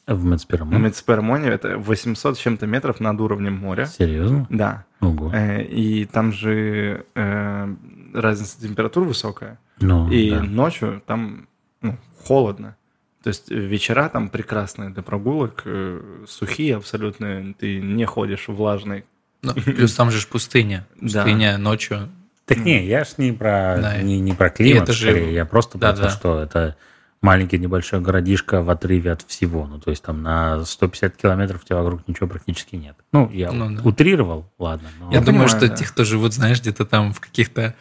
В 0.06 0.24
На 0.24 0.34
Мецперамоне? 0.34 0.78
Мицпарамоне 0.78 1.48
это 1.48 1.76
800 1.78 2.38
с 2.38 2.40
чем-то 2.40 2.66
метров 2.68 3.00
над 3.00 3.20
уровнем 3.20 3.54
моря. 3.54 3.86
Серьезно? 3.86 4.46
Да. 4.50 4.84
Ого. 5.00 5.32
Э, 5.34 5.62
И 5.64 6.04
там 6.06 6.32
же 6.32 7.04
э, 7.16 7.74
разница 8.14 8.60
температур 8.60 9.02
высокая. 9.02 9.58
Ну, 9.80 10.08
И 10.10 10.30
да. 10.30 10.42
ночью 10.44 11.02
там 11.04 11.48
ну, 11.82 11.98
холодно. 12.24 12.76
То 13.24 13.28
есть 13.30 13.50
вечера 13.50 14.08
там 14.08 14.28
прекрасные 14.28 14.90
для 14.90 15.02
прогулок, 15.02 15.62
э, 15.64 16.00
сухие 16.28 16.76
абсолютно. 16.76 17.52
Ты 17.58 17.80
не 17.80 18.06
ходишь 18.06 18.46
влажный. 18.46 19.04
Ну, 19.42 19.54
плюс 19.54 19.92
там 19.94 20.12
же 20.12 20.20
ж 20.20 20.28
пустыня. 20.28 20.86
Да. 21.00 21.24
Пустыня 21.24 21.58
ночью. 21.58 22.08
Так 22.48 22.58
не, 22.58 22.84
я 22.86 23.04
ж 23.04 23.08
не 23.18 23.32
про, 23.32 23.76
Да. 23.80 23.96
не, 24.02 24.18
не 24.20 24.32
про 24.32 24.50
климат, 24.50 24.84
это 24.84 24.92
же- 24.92 25.10
скорее, 25.10 25.32
я 25.34 25.44
просто 25.44 25.78
про 25.78 25.88
Да, 25.88 25.92
то, 25.96 26.02
да. 26.02 26.10
что 26.10 26.40
это 26.42 26.76
маленький 27.20 27.58
небольшой 27.58 28.00
городишко 28.00 28.62
в 28.62 28.70
отрыве 28.70 29.12
от 29.12 29.22
всего. 29.22 29.66
Ну, 29.66 29.78
то 29.80 29.90
есть 29.90 30.02
там 30.02 30.22
на 30.22 30.64
150 30.64 31.16
километров 31.16 31.62
у 31.62 31.66
тебя 31.66 31.76
вокруг 31.82 32.06
ничего 32.08 32.26
практически 32.28 32.76
нет. 32.76 32.96
Ну, 33.12 33.30
я 33.32 33.50
Ну, 33.52 33.76
да. 33.76 33.82
утрировал, 33.82 34.46
ладно. 34.58 34.88
но- 34.98 35.06
Я 35.12 35.18
думаю, 35.20 35.26
понимаю, 35.26 35.48
что 35.48 35.68
да. 35.68 35.74
те, 35.76 35.84
кто 35.84 36.04
живут, 36.04 36.32
знаешь, 36.32 36.60
где-то 36.60 36.84
там 36.86 37.12
в 37.12 37.20
каких-то 37.20 37.74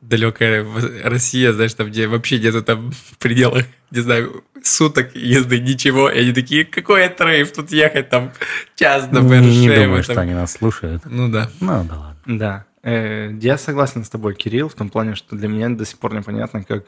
далекая 0.00 0.66
Россия, 1.04 1.52
знаешь, 1.52 1.74
там, 1.74 1.88
где 1.88 2.06
вообще 2.06 2.36
где-то 2.38 2.62
там 2.62 2.90
в 2.92 3.18
пределах, 3.18 3.64
не 3.90 4.00
знаю, 4.00 4.44
суток 4.62 5.14
езды, 5.14 5.60
ничего, 5.60 6.08
и 6.10 6.20
они 6.20 6.32
такие, 6.32 6.64
какой 6.64 7.06
отрыв, 7.06 7.52
тут 7.52 7.72
ехать 7.72 8.08
там 8.10 8.32
час 8.76 9.06
до 9.08 9.20
не, 9.20 9.28
Бершевы. 9.28 9.50
не 9.50 9.68
думаю, 9.68 10.02
там». 10.04 10.12
что 10.14 10.20
они 10.20 10.34
нас 10.34 10.52
слушают. 10.52 11.02
Ну 11.04 11.28
да. 11.30 11.50
Ну, 11.60 11.84
да 11.84 11.96
ладно. 11.98 12.16
Да. 12.26 12.64
Э, 12.84 13.30
Я 13.40 13.58
согласен 13.58 14.04
с 14.04 14.08
тобой, 14.10 14.34
Кирилл, 14.34 14.68
в 14.68 14.74
том 14.74 14.90
плане, 14.90 15.14
что 15.14 15.34
для 15.36 15.48
меня 15.48 15.68
до 15.70 15.84
сих 15.84 15.98
пор 15.98 16.14
непонятно, 16.14 16.62
как 16.64 16.84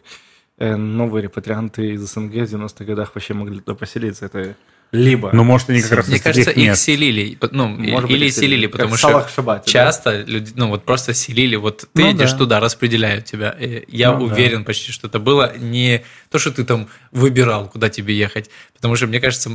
э, 0.58 0.76
новые 0.76 1.22
репатрианты 1.24 1.92
из 1.94 2.02
СНГ 2.02 2.32
в 2.32 2.54
90-х 2.54 2.84
годах 2.84 3.12
вообще 3.14 3.34
могли 3.34 3.60
туда 3.60 3.74
поселиться. 3.74 4.26
Это 4.26 4.54
либо... 4.92 5.30
Ну, 5.32 5.42
может, 5.42 5.68
они 5.70 5.82
как 5.82 5.92
раз 5.92 6.08
Мне 6.08 6.20
кажется, 6.20 6.50
их 6.50 6.56
мест. 6.68 6.82
селили, 6.82 7.36
ну, 7.50 7.66
Может 7.66 8.02
быть, 8.08 8.16
или 8.18 8.26
их 8.26 8.32
селили, 8.34 8.66
как 8.66 8.72
потому 8.72 8.96
что 8.96 9.26
да? 9.42 9.62
часто 9.64 10.22
люди, 10.22 10.52
ну, 10.54 10.68
вот 10.68 10.84
просто 10.84 11.12
селили, 11.12 11.56
вот 11.56 11.88
ты 11.92 12.02
Ну 12.04 12.12
идешь 12.12 12.32
да. 12.32 12.38
туда, 12.38 12.60
распределяют 12.60 13.24
тебя. 13.24 13.50
И 13.50 13.84
Я 13.88 14.12
Ну 14.12 14.26
да. 14.28 14.32
уверен 14.34 14.64
почти, 14.64 14.92
что 14.92 15.08
это 15.08 15.18
было 15.18 15.56
не 15.58 16.04
то, 16.30 16.38
что 16.38 16.52
ты 16.52 16.64
там 16.64 16.86
выбирал, 17.10 17.68
куда 17.68 17.88
тебе 17.88 18.16
ехать, 18.16 18.48
потому 18.74 18.94
что, 18.96 19.06
мне 19.08 19.18
кажется, 19.18 19.50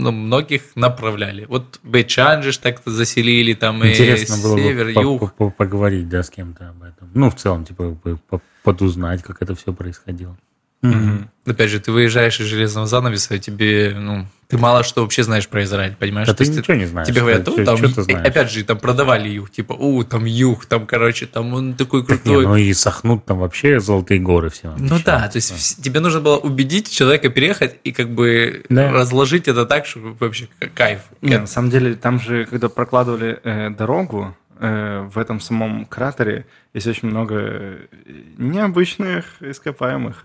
ну, 0.00 0.10
многих 0.12 0.62
направляли. 0.76 1.44
Вот 1.46 1.78
Бейчан 1.82 2.42
же 2.42 2.58
так-то 2.58 2.90
заселили, 2.90 3.54
там 3.54 3.84
Интересно 3.86 4.34
и 4.34 4.42
было 4.42 4.56
север, 4.58 4.86
бы 4.86 4.92
по- 4.94 5.00
юг. 5.00 5.34
по- 5.34 5.50
поговорить, 5.50 6.08
да, 6.08 6.22
с 6.22 6.30
кем-то 6.30 6.70
об 6.70 6.82
этом. 6.82 7.10
Ну, 7.14 7.30
в 7.30 7.36
целом, 7.36 7.64
типа, 7.64 7.94
по- 8.02 8.16
по- 8.28 8.42
подузнать, 8.64 9.22
как 9.22 9.42
это 9.42 9.54
все 9.54 9.72
происходило. 9.72 10.36
Мгм. 10.82 11.30
Опять 11.46 11.70
же, 11.70 11.78
ты 11.80 11.92
выезжаешь 11.92 12.40
из 12.40 12.46
железного 12.46 12.86
занавеса, 12.86 13.34
и 13.34 13.38
тебе, 13.38 13.94
ну, 13.98 14.26
ты 14.50 14.58
мало 14.58 14.82
что 14.82 15.02
вообще 15.02 15.22
знаешь 15.22 15.46
про 15.48 15.62
Израиль, 15.62 15.94
понимаешь? 15.98 16.26
Да 16.26 16.34
То 16.34 16.38
ты 16.38 16.44
есть 16.44 16.58
ничего 16.58 16.76
не 16.76 16.86
знаешь. 16.86 17.06
Тебе 17.08 17.20
говорят, 17.20 17.44
Ты 17.44 17.64
там, 17.64 17.76
чё 17.78 17.88
ты 18.04 18.12
опять 18.14 18.50
же, 18.50 18.64
там 18.64 18.78
продавали 18.78 19.28
юг, 19.28 19.50
типа, 19.50 19.72
у, 19.74 20.02
там 20.04 20.24
юг, 20.24 20.66
там, 20.66 20.86
короче, 20.86 21.26
там 21.26 21.54
он 21.54 21.74
такой 21.74 22.00
Не, 22.00 22.06
крутой. 22.06 22.46
ну 22.46 22.56
и 22.56 22.72
сохнут 22.72 23.24
там 23.24 23.38
вообще 23.38 23.78
золотые 23.80 24.20
горы 24.20 24.50
все. 24.50 24.74
Ну 24.78 24.96
да, 25.04 25.28
то 25.28 25.36
есть 25.36 25.52
вс- 25.52 25.80
тебе 25.80 26.00
нужно 26.00 26.20
было 26.20 26.36
убедить 26.36 26.90
человека 26.90 27.28
переехать 27.28 27.76
и 27.84 27.92
как 27.92 28.10
бы 28.10 28.64
Да. 28.68 28.90
разложить 28.90 29.46
это 29.48 29.64
так, 29.66 29.86
чтобы 29.86 30.14
вообще 30.18 30.48
кайф. 30.74 31.00
Не, 31.22 31.38
на 31.38 31.46
самом 31.46 31.70
деле, 31.70 31.94
там 31.94 32.20
же, 32.20 32.44
когда 32.46 32.68
прокладывали 32.68 33.38
э, 33.44 33.70
дорогу, 33.70 34.36
э, 34.58 35.08
в 35.12 35.16
этом 35.18 35.40
самом 35.40 35.86
кратере 35.86 36.44
есть 36.74 36.86
очень 36.86 37.08
много 37.08 37.34
э, 37.36 37.78
необычных 38.38 39.24
ископаемых, 39.40 40.24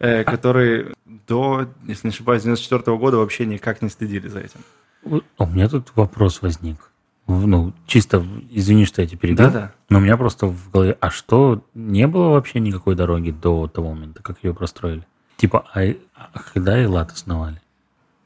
э, 0.00 0.20
А 0.20 0.24
которые 0.24 0.92
до, 1.26 1.68
если 1.86 2.08
не 2.08 2.12
ошибаюсь, 2.12 2.42
94 2.42 2.96
года 2.96 3.16
вообще 3.18 3.46
никак 3.46 3.82
не 3.82 3.88
следили 3.88 4.28
за 4.28 4.40
этим. 4.40 4.60
У 5.38 5.46
меня 5.46 5.68
тут 5.68 5.92
вопрос 5.94 6.42
возник. 6.42 6.76
Ну, 7.26 7.72
чисто, 7.86 8.24
извини, 8.50 8.84
что 8.84 9.00
я 9.00 9.08
тебя 9.08 9.18
перебил. 9.18 9.46
Да-да. 9.46 9.72
Но 9.88 9.98
у 9.98 10.00
меня 10.02 10.16
просто 10.18 10.46
в 10.46 10.70
голове, 10.70 10.96
а 11.00 11.10
что, 11.10 11.64
не 11.74 12.06
было 12.06 12.30
вообще 12.30 12.60
никакой 12.60 12.94
дороги 12.94 13.30
до 13.30 13.66
того 13.66 13.94
момента, 13.94 14.22
как 14.22 14.36
ее 14.42 14.52
простроили? 14.54 15.06
Типа, 15.38 15.64
а, 15.74 15.80
а 16.14 16.38
когда 16.52 16.82
Элат 16.82 17.12
основали? 17.12 17.60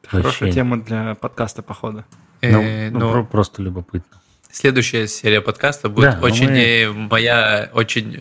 Хорошая 0.07 0.49
Вообще. 0.49 0.53
тема 0.53 0.81
для 0.81 1.15
подкаста, 1.15 1.63
походу. 1.63 2.05
Ну, 2.43 2.49
Э, 2.63 2.91
ну, 2.91 2.99
ну, 3.01 3.13
про- 3.13 3.25
просто 3.25 3.63
любопытно. 3.63 4.21
Следующая 4.51 5.07
серия 5.07 5.41
подкаста 5.43 5.89
будет 5.89 6.13
Да, 6.15 6.21
очень 6.21 6.49
мы- 6.49 7.09
моя, 7.09 7.71
очень 7.75 8.15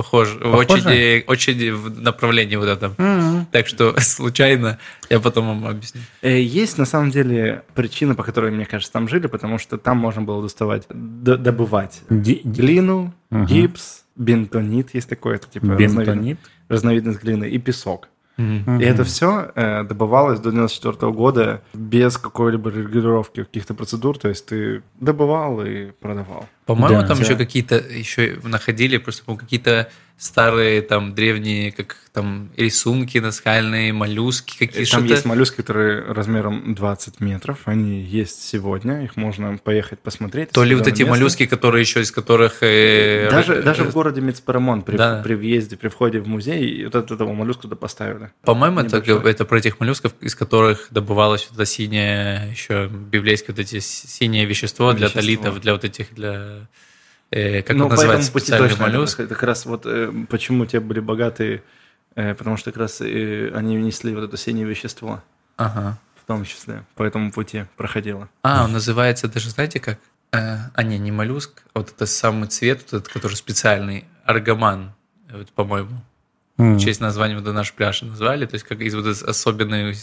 э, 0.00 0.02
в- 0.02 0.04
похожа, 0.04 0.38
Похожа? 0.38 0.58
очень, 0.88 0.90
э, 0.90 1.24
очень 1.26 1.72
в 1.74 2.00
направлении 2.00 2.56
вот 2.56 2.68
этом. 2.68 3.46
Так 3.52 3.66
что 3.66 3.94
случайно 4.00 4.78
я 5.10 5.20
потом 5.20 5.46
вам 5.46 5.66
объясню. 5.66 6.00
Э, 6.22 6.40
Есть 6.40 6.78
на 6.78 6.84
самом 6.86 7.10
деле 7.10 7.62
причина, 7.74 8.14
по 8.14 8.22
которой, 8.22 8.50
мне 8.50 8.64
кажется, 8.66 8.92
там 8.92 9.08
жили, 9.08 9.26
потому 9.26 9.58
что 9.58 9.78
там 9.78 9.96
можно 9.98 10.22
было 10.22 10.42
доставать, 10.42 10.86
д- 10.90 11.36
добывать 11.36 12.02
Ди- 12.10 12.40
глину, 12.44 13.12
Мгм. 13.30 13.46
гипс, 13.46 14.04
бентонит, 14.16 14.94
есть 14.94 15.08
такое, 15.08 15.36
это 15.36 15.48
типа 15.48 15.66
разновидность, 15.68 15.96
Бентонит? 16.08 16.38
разновидность 16.68 17.22
глины, 17.22 17.48
и 17.48 17.58
песок. 17.58 18.08
И 18.38 18.82
это 18.82 19.04
все 19.04 19.52
добывалось 19.86 20.40
до 20.40 20.50
94 20.50 21.12
года 21.12 21.60
без 21.74 22.16
какой-либо 22.16 22.70
регулировки 22.70 23.44
каких-то 23.44 23.74
процедур, 23.74 24.16
то 24.16 24.28
есть 24.28 24.46
ты 24.46 24.82
добывал 24.98 25.60
и 25.62 25.90
продавал. 26.00 26.48
По-моему, 26.66 27.00
Да. 27.02 27.08
там 27.08 27.18
Да. 27.18 27.24
еще 27.24 27.36
какие-то 27.36 27.76
еще 27.76 28.38
находили 28.44 28.96
просто 28.98 29.22
какие-то 29.36 29.90
старые 30.18 30.82
там 30.82 31.14
древние 31.14 31.72
как 31.72 31.96
там 32.12 32.50
рисунки 32.56 33.16
наскальные, 33.16 33.94
моллюски 33.94 34.58
какие 34.58 34.84
Там 34.84 35.06
есть 35.06 35.24
моллюски, 35.24 35.56
которые 35.56 36.02
размером 36.12 36.74
20 36.74 37.20
метров, 37.20 37.60
они 37.64 38.02
есть 38.02 38.42
сегодня, 38.42 39.02
их 39.04 39.16
можно 39.16 39.56
поехать 39.56 40.00
посмотреть. 40.00 40.50
То 40.50 40.62
ли 40.62 40.74
вот 40.74 40.86
эти 40.86 41.02
место. 41.02 41.10
моллюски, 41.10 41.46
которые 41.46 41.80
еще 41.80 42.02
из 42.02 42.10
которых 42.12 42.58
э, 42.62 43.28
Даже, 43.30 43.54
р- 43.54 43.62
даже 43.62 43.84
э, 43.84 43.86
в 43.86 43.92
городе 43.94 44.20
Мецпарамон 44.20 44.82
при, 44.82 44.98
Да. 44.98 45.22
при 45.24 45.32
въезде, 45.34 45.78
при 45.78 45.88
входе 45.88 46.20
в 46.20 46.28
музей, 46.28 46.84
вот 46.84 46.96
от 46.96 47.10
этого 47.10 47.32
моллюска 47.32 47.62
туда 47.62 47.76
поставили. 47.76 48.30
По-моему, 48.44 48.80
это, 48.80 48.98
это 48.98 49.44
про 49.46 49.58
этих 49.58 49.80
моллюсков, 49.80 50.12
из 50.20 50.34
которых 50.34 50.88
добывалось 50.90 51.46
вот 51.48 51.58
это 51.58 51.64
синее, 51.64 52.50
еще 52.50 52.88
библейское 52.88 53.56
вот 53.56 53.60
эти 53.60 53.78
синее 53.78 54.44
вещество 54.44 54.92
для 54.92 55.06
Вещество. 55.06 55.20
талитов, 55.22 55.60
для 55.62 55.72
вот 55.72 55.84
этих, 55.84 56.12
для... 56.14 56.59
э, 57.30 57.62
как 57.62 57.76
Ну, 57.76 57.84
он 57.84 57.90
по 57.90 57.96
называется, 57.96 58.32
пути 58.32 58.46
специальный 58.46 58.68
точно 58.68 58.82
это 58.84 58.92
моллюск? 58.92 59.16
Как 59.28 59.42
раз 59.42 59.66
вот 59.66 59.86
э, 59.86 60.12
почему 60.28 60.66
те 60.66 60.80
были 60.80 61.00
богатые, 61.00 61.62
э, 62.14 62.34
потому 62.34 62.56
что 62.56 62.70
как 62.72 62.80
раз 62.80 63.00
э, 63.00 63.52
они 63.54 63.76
несли 63.76 64.14
вот 64.14 64.24
это 64.24 64.36
синее 64.36 64.66
вещество, 64.66 65.22
Ага. 65.56 65.98
в 66.22 66.26
том 66.26 66.44
числе, 66.44 66.84
по 66.94 67.02
этому 67.02 67.32
пути 67.32 67.66
проходило. 67.76 68.28
А, 68.42 68.64
он 68.64 68.72
называется 68.72 69.28
даже, 69.28 69.50
знаете 69.50 69.80
как? 69.80 69.98
Э, 70.32 70.58
а, 70.74 70.82
не, 70.82 70.98
не 70.98 71.10
моллюск, 71.12 71.62
а 71.74 71.80
вот 71.80 71.90
это 71.90 72.06
самый 72.06 72.48
цвет, 72.48 72.80
вот 72.90 73.00
этот, 73.02 73.12
который 73.12 73.34
специальный, 73.34 74.04
аргаман, 74.24 74.92
вот, 75.30 75.50
по-моему. 75.52 76.00
М. 76.58 76.76
в 76.76 76.80
честь 76.80 77.00
названия 77.00 77.38
вот 77.38 77.52
наш 77.54 77.72
пляж 77.72 78.02
назвали, 78.02 78.44
то 78.44 78.54
есть 78.54 78.66
как 78.66 78.80
из 78.80 78.94
вот 78.94 79.06
особенной 79.06 79.94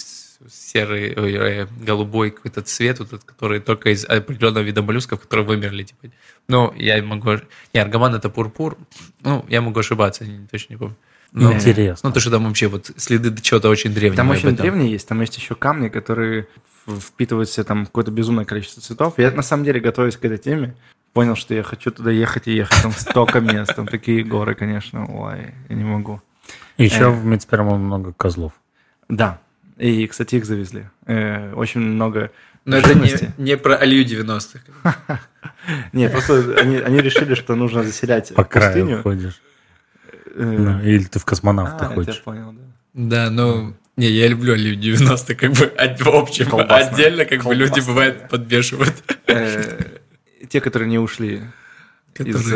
серый, 0.50 1.14
ой, 1.18 1.34
э, 1.34 1.68
голубой 1.80 2.32
какой-то 2.32 2.62
цвет, 2.62 3.00
вот 3.00 3.08
этот, 3.10 3.24
который 3.24 3.60
только 3.60 3.90
из 3.90 4.06
определенного 4.06 4.64
вида 4.64 4.82
моллюсков, 4.82 5.22
которые 5.22 5.46
вымерли, 5.48 5.84
типа. 5.84 6.08
Ну, 6.48 6.74
я 6.78 7.02
могу... 7.04 7.32
Не, 7.74 7.80
аргаман 7.82 8.16
это 8.16 8.30
пурпур. 8.30 8.78
Ну, 9.24 9.46
я 9.50 9.62
могу 9.62 9.80
ошибаться, 9.80 10.26
не- 10.26 10.48
точно 10.48 10.74
не 10.74 10.78
помню. 10.78 10.96
Но- 11.34 11.52
Интересно. 11.54 12.10
Ну, 12.10 12.14
то, 12.14 12.20
что 12.20 12.32
там 12.32 12.46
вообще 12.46 12.68
вот 12.68 12.92
следы 12.98 13.36
чего-то 13.42 13.70
очень 13.70 13.94
древнего. 13.94 14.16
Там 14.18 14.30
очень 14.30 14.56
древние 14.56 14.92
есть, 14.92 15.08
там 15.08 15.20
есть 15.22 15.36
еще 15.38 15.56
камни, 15.56 15.90
которые 15.90 16.48
в- 16.86 17.00
впитывают 17.00 17.50
в 17.50 17.54
себя 17.54 17.64
там 17.66 17.86
какое-то 17.86 18.12
безумное 18.12 18.46
количество 18.46 18.82
цветов. 18.82 19.16
Я 19.18 19.32
на 19.32 19.42
самом 19.42 19.66
деле, 19.66 19.80
готовясь 19.82 20.16
к 20.18 20.24
этой 20.24 20.38
теме, 20.38 20.76
понял, 21.14 21.36
что 21.36 21.54
я 21.54 21.64
хочу 21.64 21.92
туда 21.92 22.12
ехать 22.12 22.48
и 22.48 22.54
ехать. 22.54 22.82
Там 22.82 22.92
столько 22.94 23.42
мест, 23.42 23.76
там 23.76 23.88
такие 23.88 24.24
горы, 24.24 24.56
конечно. 24.56 25.06
Ой, 25.06 25.54
я 25.68 25.76
не 25.76 25.84
могу. 25.84 26.22
Еще 26.78 27.06
Э. 27.06 27.10
в 27.10 27.26
Мецпермон 27.26 27.82
много 27.82 28.14
козлов. 28.14 28.54
Да. 29.10 29.42
И, 29.78 30.08
кстати, 30.08 30.36
их 30.36 30.46
завезли. 30.46 30.86
Э, 31.06 31.54
очень 31.54 31.82
много 31.82 32.32
Но 32.66 32.78
это 32.78 32.90
не, 32.90 33.06
живности. 33.06 33.32
не 33.38 33.58
про 33.58 33.76
Алию 33.76 34.06
90-х. 34.06 35.20
Нет, 35.94 36.12
просто 36.12 36.56
они, 36.60 37.00
решили, 37.00 37.36
что 37.36 37.56
нужно 37.56 37.84
заселять 37.84 38.34
По 38.34 38.44
краю 38.44 38.74
пустыню. 38.74 39.04
ходишь. 39.04 39.42
Э, 40.36 40.44
Ну, 40.44 40.82
или 40.82 41.04
ты 41.04 41.20
в 41.20 41.24
а, 41.24 41.26
космонавта 41.26 41.86
ходишь. 41.86 42.22
понял, 42.24 42.54
да. 42.54 42.62
Да, 42.94 43.30
ну... 43.30 43.76
Не, 43.96 44.10
я 44.10 44.28
люблю 44.28 44.54
Алию 44.54 44.76
90 44.76 45.36
как 45.36 45.52
бы 45.54 45.72
в 46.00 46.08
общем. 46.08 46.56
Отдельно, 46.70 47.26
как 47.26 47.44
бы 47.44 47.56
люди 47.56 47.82
да. 47.86 48.28
подбешивают. 48.30 48.94
Э, 49.28 49.80
Те, 50.50 50.62
которые 50.62 50.88
не 50.90 51.00
ушли 51.00 51.42
из 52.20 52.54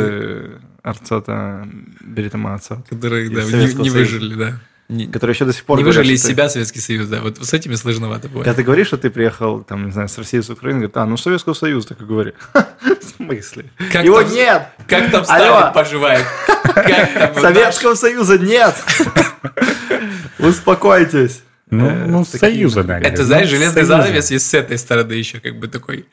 Арцота, 0.83 1.67
Беритама 2.01 2.53
Арцот. 2.53 2.87
которые 2.89 3.29
да, 3.29 3.43
не, 3.43 3.89
выжили, 3.89 4.35
да. 4.35 4.59
Не, 4.91 5.07
Которые 5.07 5.33
еще 5.35 5.45
до 5.45 5.53
сих 5.53 5.63
пор 5.63 5.77
не 5.77 5.83
выжили 5.85 6.13
из 6.13 6.21
ты- 6.21 6.29
себя 6.29 6.49
Советский 6.49 6.81
Союз, 6.81 7.07
да. 7.07 7.21
Вот 7.21 7.37
с 7.37 7.53
этими 7.53 7.75
сложновато 7.75 8.23
Когда 8.23 8.37
бывает. 8.39 8.55
ты 8.57 8.63
говоришь, 8.63 8.87
что 8.87 8.97
ты 8.97 9.09
приехал, 9.09 9.63
там, 9.63 9.85
не 9.85 9.91
знаю, 9.91 10.09
с 10.09 10.17
России, 10.17 10.39
с 10.41 10.49
Украины, 10.49 10.79
говорит, 10.79 10.97
а, 10.97 11.05
ну, 11.05 11.15
Советского 11.15 11.53
Союза, 11.53 11.87
так 11.89 12.01
и 12.01 12.05
говори. 12.05 12.33
В 12.53 13.15
смысле? 13.15 13.65
Как 13.91 14.03
Его 14.03 14.21
там- 14.21 14.33
нет! 14.33 14.67
Как 14.87 15.09
там 15.11 15.23
Алло. 15.29 15.57
Сталин 15.59 15.73
поживает? 15.73 16.25
Как 16.63 17.13
там 17.13 17.33
вот 17.33 17.41
Советского 17.41 17.95
Союза 17.95 18.37
нет! 18.37 18.75
Успокойтесь. 20.39 21.43
Ну, 21.69 21.87
Э, 21.87 22.05
ну 22.07 22.25
Союза, 22.25 22.83
да. 22.83 22.99
Это, 22.99 23.23
знаешь, 23.23 23.49
Ну, 23.49 23.55
железный 23.57 23.83
занавес 23.83 24.31
есть 24.31 24.47
с 24.49 24.53
этой 24.53 24.77
стороны 24.77 25.13
еще, 25.13 25.39
как 25.39 25.57
бы 25.57 25.67
такой. 25.67 26.05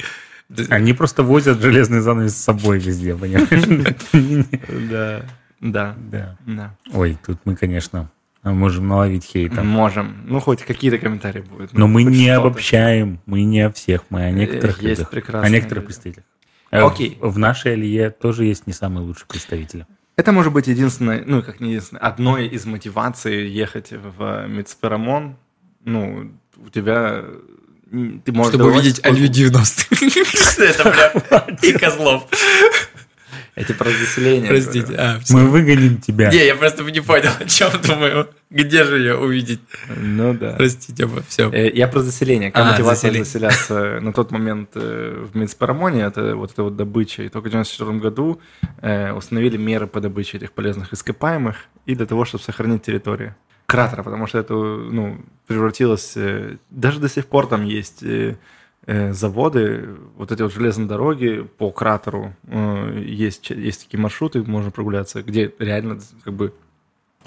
Они 0.71 0.93
просто 0.95 1.23
возят 1.23 1.61
железный 1.61 2.01
занавес 2.01 2.35
с 2.37 2.45
собой 2.45 2.79
везде, 2.79 3.15
понимаешь? 3.17 3.49
Да, 5.61 5.97
Да. 5.99 6.37
да. 6.47 6.75
Ой, 6.93 7.19
тут 7.27 7.39
мы, 7.45 7.57
конечно, 7.57 8.09
можем 8.55 8.89
наловить 8.89 9.25
хейта. 9.25 9.63
Можем. 9.63 10.17
Ну, 10.27 10.41
хоть 10.41 10.63
какие-то 10.63 10.99
комментарии 10.99 11.41
будут. 11.41 11.73
Но 11.73 11.81
Ну, 11.81 11.87
мы 11.89 12.05
не 12.05 12.29
обобщаем, 12.29 13.21
мы 13.27 13.43
не 13.45 13.61
о 13.63 13.71
всех, 13.73 14.05
мы 14.11 14.25
о 14.25 14.31
некоторых 14.31 14.77
есть 14.83 14.99
людях, 15.01 15.11
прекрасные 15.11 15.47
о 15.47 15.51
некоторых 15.51 15.83
люди. 15.85 15.87
представителях. 15.87 16.25
Э, 16.71 16.83
Окей. 16.83 17.17
В 17.21 17.33
в 17.35 17.39
нашей 17.39 17.73
Алье 17.73 18.11
тоже 18.11 18.45
есть 18.45 18.67
не 18.67 18.73
самые 18.73 19.05
лучшие 19.07 19.27
представители. 19.27 19.87
Это 20.17 20.33
может 20.33 20.53
быть 20.53 20.67
единственное, 20.67 21.23
ну, 21.25 21.43
как 21.43 21.61
не 21.61 21.69
единственное, 21.71 22.03
одной 22.03 22.47
из 22.49 22.67
мотиваций 22.67 23.49
ехать 23.49 23.93
в 23.93 24.47
Мицперамон. 24.49 25.37
Ну, 25.85 26.33
у 26.57 26.69
тебя... 26.71 27.25
Ты 27.91 28.33
можешь 28.33 28.53
Чтобы 28.53 28.71
увидеть 28.73 28.97
сколько- 28.97 29.17
Алию 29.17 29.29
90 29.29 29.95
Это 30.63 30.91
прям 31.31 31.57
и 31.63 31.73
Козлов. 31.73 32.27
Эти 33.59 33.73
про 33.73 33.91
заселение. 33.91 34.49
Простите. 34.49 34.95
А, 34.97 35.19
всё. 35.19 35.37
Мы 35.37 35.49
выгоним 35.49 36.01
тебя. 36.01 36.31
Не, 36.31 36.47
я 36.47 36.55
просто 36.55 36.85
не 36.85 37.01
понял, 37.01 37.31
о 37.41 37.45
чем 37.45 37.71
думаю. 37.83 38.29
Где 38.51 38.85
же 38.85 38.99
ее 38.99 39.17
увидеть? 39.17 39.61
Ну 39.97 40.33
да. 40.33 40.55
Простите, 40.57 41.07
оба, 41.07 41.23
все. 41.27 41.51
Э, 41.51 41.69
Я 41.69 41.89
про 41.89 42.01
заселение. 42.01 42.53
Какая 42.53 42.69
А, 42.69 42.73
мотивация 42.73 43.11
заселение. 43.11 43.25
заселяться 43.25 43.99
на 44.03 44.13
тот 44.13 44.31
момент 44.31 44.71
э, 44.77 45.27
в 45.33 45.37
Минспарамоне, 45.37 46.03
это 46.03 46.37
вот 46.37 46.53
эта 46.53 46.63
вот 46.63 46.77
добыча. 46.77 47.25
И 47.25 47.29
только 47.29 47.47
в 47.47 47.53
1994 47.53 47.99
году 47.99 48.41
э, 48.81 49.13
установили 49.13 49.57
меры 49.57 49.89
по 49.89 50.01
добыче 50.01 50.37
этих 50.37 50.53
полезных 50.53 50.93
ископаемых 50.93 51.57
и 51.85 51.97
для 51.97 52.07
того, 52.07 52.25
чтобы 52.25 52.45
сохранить 52.45 52.83
территорию 52.85 53.35
кратера, 53.67 54.05
потому 54.05 54.29
что 54.29 54.39
это 54.39 54.55
ну, 54.55 55.21
превратилось... 55.49 56.15
Даже 56.71 57.01
до 57.01 57.09
сих 57.09 57.27
пор 57.27 57.49
там 57.49 57.65
есть 57.65 58.05
заводы, 59.13 59.89
вот 60.17 60.33
эти 60.33 60.41
вот 60.43 60.53
железные 60.53 60.89
дороги 60.89 61.47
по 61.59 61.71
кратеру. 61.71 62.35
э, 62.47 63.03
Есть, 63.05 63.51
есть 63.51 63.85
такие 63.85 64.01
маршруты, 64.01 64.43
можно 64.43 64.71
прогуляться, 64.71 65.23
где 65.23 65.53
реально 65.59 65.99
как 66.25 66.33
бы 66.35 66.55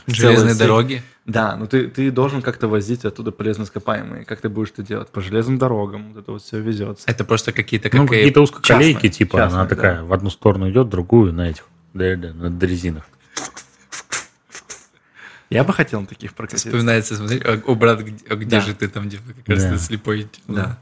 Железные 0.07 0.51
сеть. 0.51 0.59
дороги. 0.59 1.03
да, 1.27 1.55
но 1.55 1.67
ты, 1.67 1.87
ты 1.87 2.09
должен 2.09 2.41
как-то 2.41 2.67
возить 2.67 3.05
оттуда 3.05 3.31
полезные 3.31 3.65
ископаемые. 3.65 4.25
Как 4.25 4.41
ты 4.41 4.49
будешь 4.49 4.69
это 4.71 4.81
делать? 4.81 5.09
По 5.09 5.21
железным 5.21 5.59
дорогам. 5.59 6.13
Вот 6.13 6.23
это 6.23 6.31
вот 6.31 6.41
все 6.41 6.59
везется. 6.59 7.03
Это 7.07 7.23
просто 7.23 7.51
какие-то 7.51 7.89
Ну, 7.93 8.03
как 8.07 8.13
и- 8.13 8.15
какие-то 8.17 8.41
узкоколейки, 8.41 8.93
частные, 8.93 9.11
типа, 9.11 9.37
частные, 9.37 9.59
она 9.59 9.69
да. 9.69 9.75
такая 9.75 10.03
в 10.03 10.11
одну 10.13 10.29
сторону 10.31 10.67
идет, 10.71 10.89
другую 10.89 11.31
на 11.33 11.49
этих, 11.49 11.67
да, 11.93 12.15
да, 12.15 12.33
на 12.33 12.49
дрезинах. 12.49 13.03
Я 15.49 15.63
бы 15.65 15.73
хотел 15.73 15.99
на 16.01 16.07
таких 16.07 16.33
прокатиться. 16.33 16.69
Вспоминается, 16.69 17.15
смотри, 17.15 17.39
а, 17.43 17.61
о, 17.65 17.75
брат, 17.75 17.99
где, 18.01 18.23
а 18.29 18.35
где 18.35 18.45
Да. 18.57 18.61
же 18.61 18.73
ты 18.73 18.87
там, 18.87 19.07
где 19.07 19.17
как 19.17 19.47
раз 19.49 19.63
Да. 19.63 19.71
ты 19.73 19.77
слепой? 19.79 20.27
Да. 20.47 20.53
Да. 20.55 20.77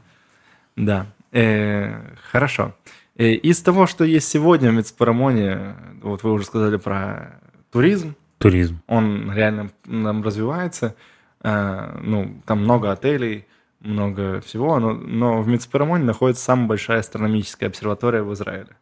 Э, 1.32 2.14
хорошо. 2.30 2.74
Э, 3.16 3.32
из 3.32 3.60
того, 3.62 3.86
что 3.86 4.04
есть 4.04 4.28
сегодня 4.28 4.70
в 4.70 4.74
Мецпарамоне, 4.74 5.76
вот 6.02 6.22
вы 6.22 6.32
уже 6.32 6.44
сказали 6.44 6.76
про 6.76 7.40
туризм, 7.70 8.16
Туризм. 8.38 8.80
он 8.86 9.32
реально 9.32 9.70
нам 9.84 10.22
развивается. 10.22 10.96
Э, 11.42 11.98
ну, 12.02 12.40
там 12.46 12.62
много 12.62 12.92
отелей, 12.92 13.46
много 13.80 14.40
всего, 14.40 14.78
но, 14.78 14.92
но 14.92 15.40
в 15.40 15.48
Мецпарамоне 15.48 16.04
находится 16.04 16.44
самая 16.44 16.66
большая 16.66 17.00
астрономическая 17.00 17.68
обсерватория 17.68 18.22
в 18.22 18.32
Израиле. 18.32 18.76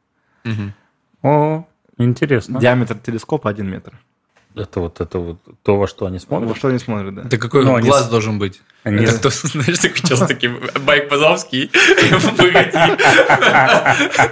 Мгм. 0.44 0.72
О, 1.22 1.66
интересно. 1.98 2.60
Диаметр 2.60 2.98
телескопа 2.98 3.50
1 3.50 3.68
метр. 3.68 3.98
Это 4.54 4.80
вот 4.80 5.00
это 5.00 5.18
вот 5.18 5.38
то, 5.62 5.76
во 5.76 5.86
что 5.86 6.06
они 6.06 6.16
Во 6.16 6.20
смотрят. 6.20 6.56
что 6.56 6.68
они 6.68 6.78
смотрят, 6.80 7.14
да? 7.14 7.22
Это 7.22 7.38
какой 7.38 7.64
Ну, 7.64 7.76
они 7.76 7.88
глаз 7.88 8.06
с- 8.06 8.08
должен 8.08 8.38
быть? 8.40 8.60
Они- 8.82 9.04
Это 9.04 9.16
кто, 9.18 9.30
знаешь, 9.30 9.78
такой 9.78 9.96
сейчас 9.98 10.18
такой 10.20 10.48
Майк 10.84 11.08
Базовский, 11.08 11.70
выходи. 12.36 12.94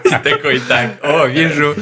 И 0.04 0.10
такой, 0.24 0.58
так, 0.60 0.98
о, 1.02 1.26
вижу. 1.26 1.74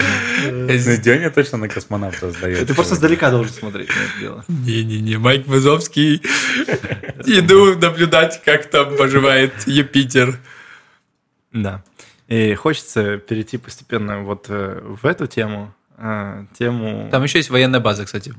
Ну, 0.51 0.97
Деня 0.99 1.31
точно 1.31 1.59
на 1.59 1.68
космонавта 1.68 2.31
сдает. 2.33 2.66
Ты 2.66 2.75
просто 2.75 2.94
издалека 2.94 3.31
должен 3.31 3.53
смотреть 3.53 3.88
на 3.88 3.92
это 3.92 4.20
дело. 4.20 4.44
Не-не-не, 4.49 5.16
Майк 5.18 5.47
Базовский. 5.47 6.20
Иду 7.27 7.77
наблюдать, 7.79 8.42
как 8.44 8.66
там 8.66 8.97
поживает 8.97 9.53
Юпитер. 9.66 10.38
Да. 11.53 11.83
И 12.29 12.55
хочется 12.55 13.18
перейти 13.18 13.59
постепенно 13.59 14.23
вот 14.23 14.47
э, 14.49 14.81
в 14.83 15.05
эту 15.07 15.27
тему, 15.27 15.73
э, 15.96 16.44
тему... 16.59 17.09
Там 17.11 17.22
еще 17.22 17.38
есть 17.38 17.50
военная 17.50 17.80
база, 17.80 18.04
кстати. 18.04 18.35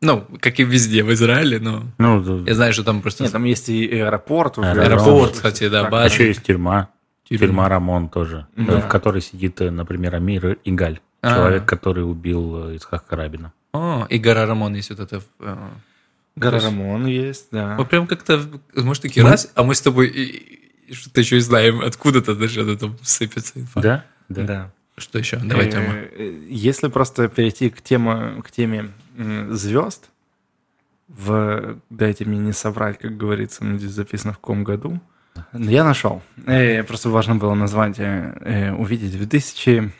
Ну, 0.00 0.26
как 0.40 0.58
и 0.58 0.64
везде 0.64 1.04
в 1.04 1.12
Израиле, 1.12 1.60
но 1.60 1.84
Ну, 1.98 2.22
да. 2.22 2.48
я 2.50 2.54
знаю, 2.56 2.72
что 2.72 2.82
там 2.82 3.02
просто... 3.02 3.22
Нет, 3.22 3.32
там 3.32 3.44
есть 3.44 3.68
и 3.68 3.86
аэропорт. 4.00 4.58
уже. 4.58 4.68
Аэропорт, 4.68 4.92
Аэропорт, 4.92 5.32
кстати, 5.34 5.68
да, 5.68 5.82
Так, 5.82 5.92
база. 5.92 6.04
А 6.04 6.08
еще 6.08 6.26
есть 6.26 6.42
тюрьма. 6.42 6.88
Тюрьма. 7.28 7.46
Тюрьма 7.46 7.68
Рамон 7.68 8.08
тоже, 8.08 8.46
э, 8.56 8.64
Да. 8.64 8.80
в 8.80 8.88
которой 8.88 9.22
сидит, 9.22 9.60
э, 9.60 9.70
например, 9.70 10.14
Амир 10.16 10.58
Игаль. 10.64 11.00
А. 11.22 11.36
Человек, 11.36 11.66
который 11.66 12.00
убил 12.00 12.70
э, 12.70 12.74
Ицхака 12.76 13.14
Рабина. 13.14 13.52
О, 13.72 14.04
и 14.10 14.18
гора 14.18 14.44
Рамон 14.44 14.74
есть 14.74 14.90
вот 14.90 14.98
это. 15.00 15.22
Гора 16.34 16.58
Рамон 16.60 17.06
есть, 17.06 17.48
да. 17.52 17.76
Мы 17.78 17.84
прям 17.84 18.06
как-то, 18.06 18.42
может, 18.74 19.02
таки 19.02 19.20
раз, 19.22 19.52
а 19.54 19.62
мы 19.62 19.74
с 19.74 19.80
тобой 19.80 20.58
что-то 20.90 21.20
еще 21.20 21.36
и 21.36 21.40
знаем, 21.40 21.80
откуда-то 21.80 22.34
даже 22.34 22.62
это 22.62 22.76
там 22.76 22.96
сыпется 23.02 23.60
инфа. 23.60 23.80
Да? 23.80 24.04
Да. 24.28 24.42
Да. 24.42 24.72
Что 24.98 25.18
еще? 25.18 25.36
Давай, 25.38 25.66
Э, 25.66 25.70
Тёма. 25.70 25.94
э, 25.94 26.38
Если 26.48 26.88
просто 26.88 27.28
перейти 27.28 27.70
к, 27.70 27.80
тему, 27.82 28.42
к 28.42 28.50
теме 28.50 28.90
звезд, 29.50 30.08
в, 31.08 31.76
дайте 31.90 32.24
мне 32.24 32.38
не 32.38 32.52
соврать, 32.52 32.98
как 32.98 33.16
говорится, 33.16 33.64
здесь 33.76 33.90
записано 33.90 34.32
в 34.32 34.36
каком 34.38 34.64
году, 34.64 35.00
я 35.52 35.84
нашел. 35.84 36.22
Э, 36.46 36.82
Просто 36.84 37.08
важно 37.10 37.36
было 37.36 37.54
назвать, 37.54 37.98
э, 37.98 38.36
э, 38.40 38.72
увидеть. 38.72 39.14
В 39.14 39.18
2000... 39.18 39.90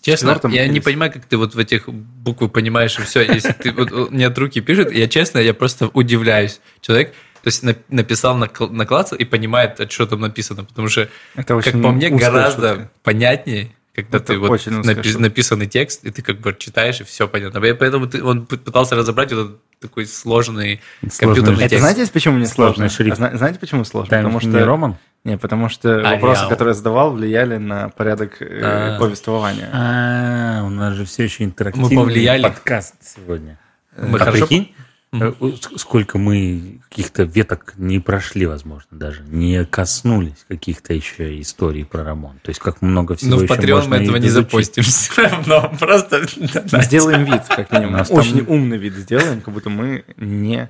Честно, 0.00 0.40
я 0.50 0.66
не 0.66 0.80
понимаю, 0.80 1.12
как 1.12 1.24
ты 1.26 1.36
вот 1.36 1.54
в 1.54 1.58
этих 1.58 1.88
буквы 1.88 2.48
понимаешь, 2.48 2.98
и 2.98 3.02
все. 3.02 3.20
Если 3.22 3.52
ты 3.52 3.70
вот, 3.72 3.92
э, 3.92 4.06
мне 4.10 4.26
от 4.26 4.36
руки 4.38 4.60
пишет, 4.60 4.90
я 4.92 5.06
честно, 5.06 5.38
я 5.38 5.54
просто 5.54 5.86
удивляюсь. 5.94 6.60
Человек, 6.80 7.12
то 7.42 7.46
есть 7.48 7.62
на- 7.62 7.76
написал 7.88 8.36
на, 8.36 8.50
на 8.70 8.86
класс 8.86 9.12
и 9.16 9.24
понимает, 9.24 9.80
что 9.92 10.06
там 10.06 10.20
написано, 10.20 10.64
потому 10.64 10.88
что, 10.88 11.02
Это 11.36 11.46
как 11.46 11.58
очень 11.58 11.80
по 11.82 11.92
мне, 11.92 12.10
гораздо 12.10 12.68
шутка. 12.74 12.90
понятнее, 13.04 13.70
когда 13.94 14.18
Это 14.18 14.26
ты 14.26 14.38
вот 14.38 14.50
напи- 14.50 15.18
написанный 15.18 15.66
текст, 15.66 16.04
и 16.04 16.10
ты 16.10 16.22
как 16.22 16.40
бы 16.40 16.54
читаешь, 16.58 17.00
и 17.00 17.04
все 17.04 17.28
понятно. 17.28 17.64
Я 17.64 17.74
Поэтому 17.74 18.06
ты- 18.06 18.22
он 18.24 18.46
пытался 18.46 18.96
разобрать 18.96 19.32
вот 19.32 19.40
этот 19.46 19.58
такой 19.80 20.06
сложный 20.06 20.80
Сложный 21.00 21.18
компьютерный 21.18 21.56
шрифт. 21.56 21.62
Это 21.66 21.70
текст. 21.70 21.92
знаете, 21.92 22.12
почему 22.12 22.38
не 22.38 22.46
Сложный 22.46 22.88
сложно? 22.88 22.88
шрифт. 22.88 23.12
А 23.12 23.16
зна- 23.16 23.36
Знаете, 23.36 23.58
почему 23.58 23.84
сложно? 23.84 24.16
Потому 24.16 24.40
не 24.40 24.48
что... 24.50 24.64
Роман? 24.64 24.96
Не, 25.24 25.36
потому 25.38 25.68
что 25.68 25.96
Ариал. 25.98 26.12
вопросы, 26.14 26.48
которые 26.48 26.70
я 26.72 26.74
задавал, 26.74 27.12
влияли 27.12 27.56
на 27.56 27.88
порядок 27.90 28.40
э, 28.40 28.60
А. 28.62 28.98
повествования. 28.98 29.68
А, 29.72 30.62
у 30.64 30.70
нас 30.70 30.94
же 30.94 31.04
все 31.04 31.24
еще 31.24 31.44
интерактивный 31.44 31.94
Мы 31.94 32.02
повлияли. 32.02 32.42
подкаст 32.42 32.94
сегодня. 33.02 33.58
Мы 33.96 34.16
а 34.16 34.24
хорошо- 34.24 34.46
прикинь, 34.46 34.74
э, 35.12 35.32
сколько 35.76 36.18
мы 36.18 36.80
каких-то 36.88 37.24
веток 37.24 37.74
не 37.76 37.98
прошли, 37.98 38.46
возможно, 38.46 38.88
даже, 38.90 39.22
не 39.24 39.64
коснулись 39.64 40.44
каких-то 40.48 40.94
еще 40.94 41.40
историй 41.40 41.84
про 41.84 42.02
ремонт. 42.04 42.42
То 42.42 42.50
есть 42.50 42.60
как 42.60 42.82
много 42.82 43.16
всего 43.16 43.32
Ну, 43.32 43.38
в 43.38 43.42
еще 43.42 43.54
Patreon 43.54 43.88
мы 43.88 43.96
этого 43.96 44.16
не 44.16 44.28
запустим 44.28 44.82
все 44.82 45.22
равно. 45.22 45.72
Просто 45.78 46.24
Сделаем 46.26 47.24
вид, 47.24 47.42
как 47.48 47.70
минимум. 47.72 48.02
Очень 48.10 48.40
умный 48.46 48.78
вид 48.78 48.94
сделаем, 48.94 49.40
как 49.40 49.52
будто 49.54 49.70
мы 49.70 50.04
не 50.16 50.68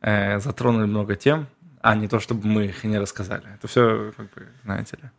э, 0.00 0.40
затронули 0.40 0.86
много 0.86 1.16
тем, 1.16 1.46
а 1.80 1.94
не 1.94 2.08
то, 2.08 2.20
чтобы 2.20 2.46
мы 2.46 2.66
их 2.66 2.84
не 2.84 2.98
рассказали. 2.98 3.44
Это 3.58 3.68
все, 3.68 4.12
как 4.16 4.26
бы, 4.34 4.46
знаете 4.64 4.96
ли. 5.02 5.10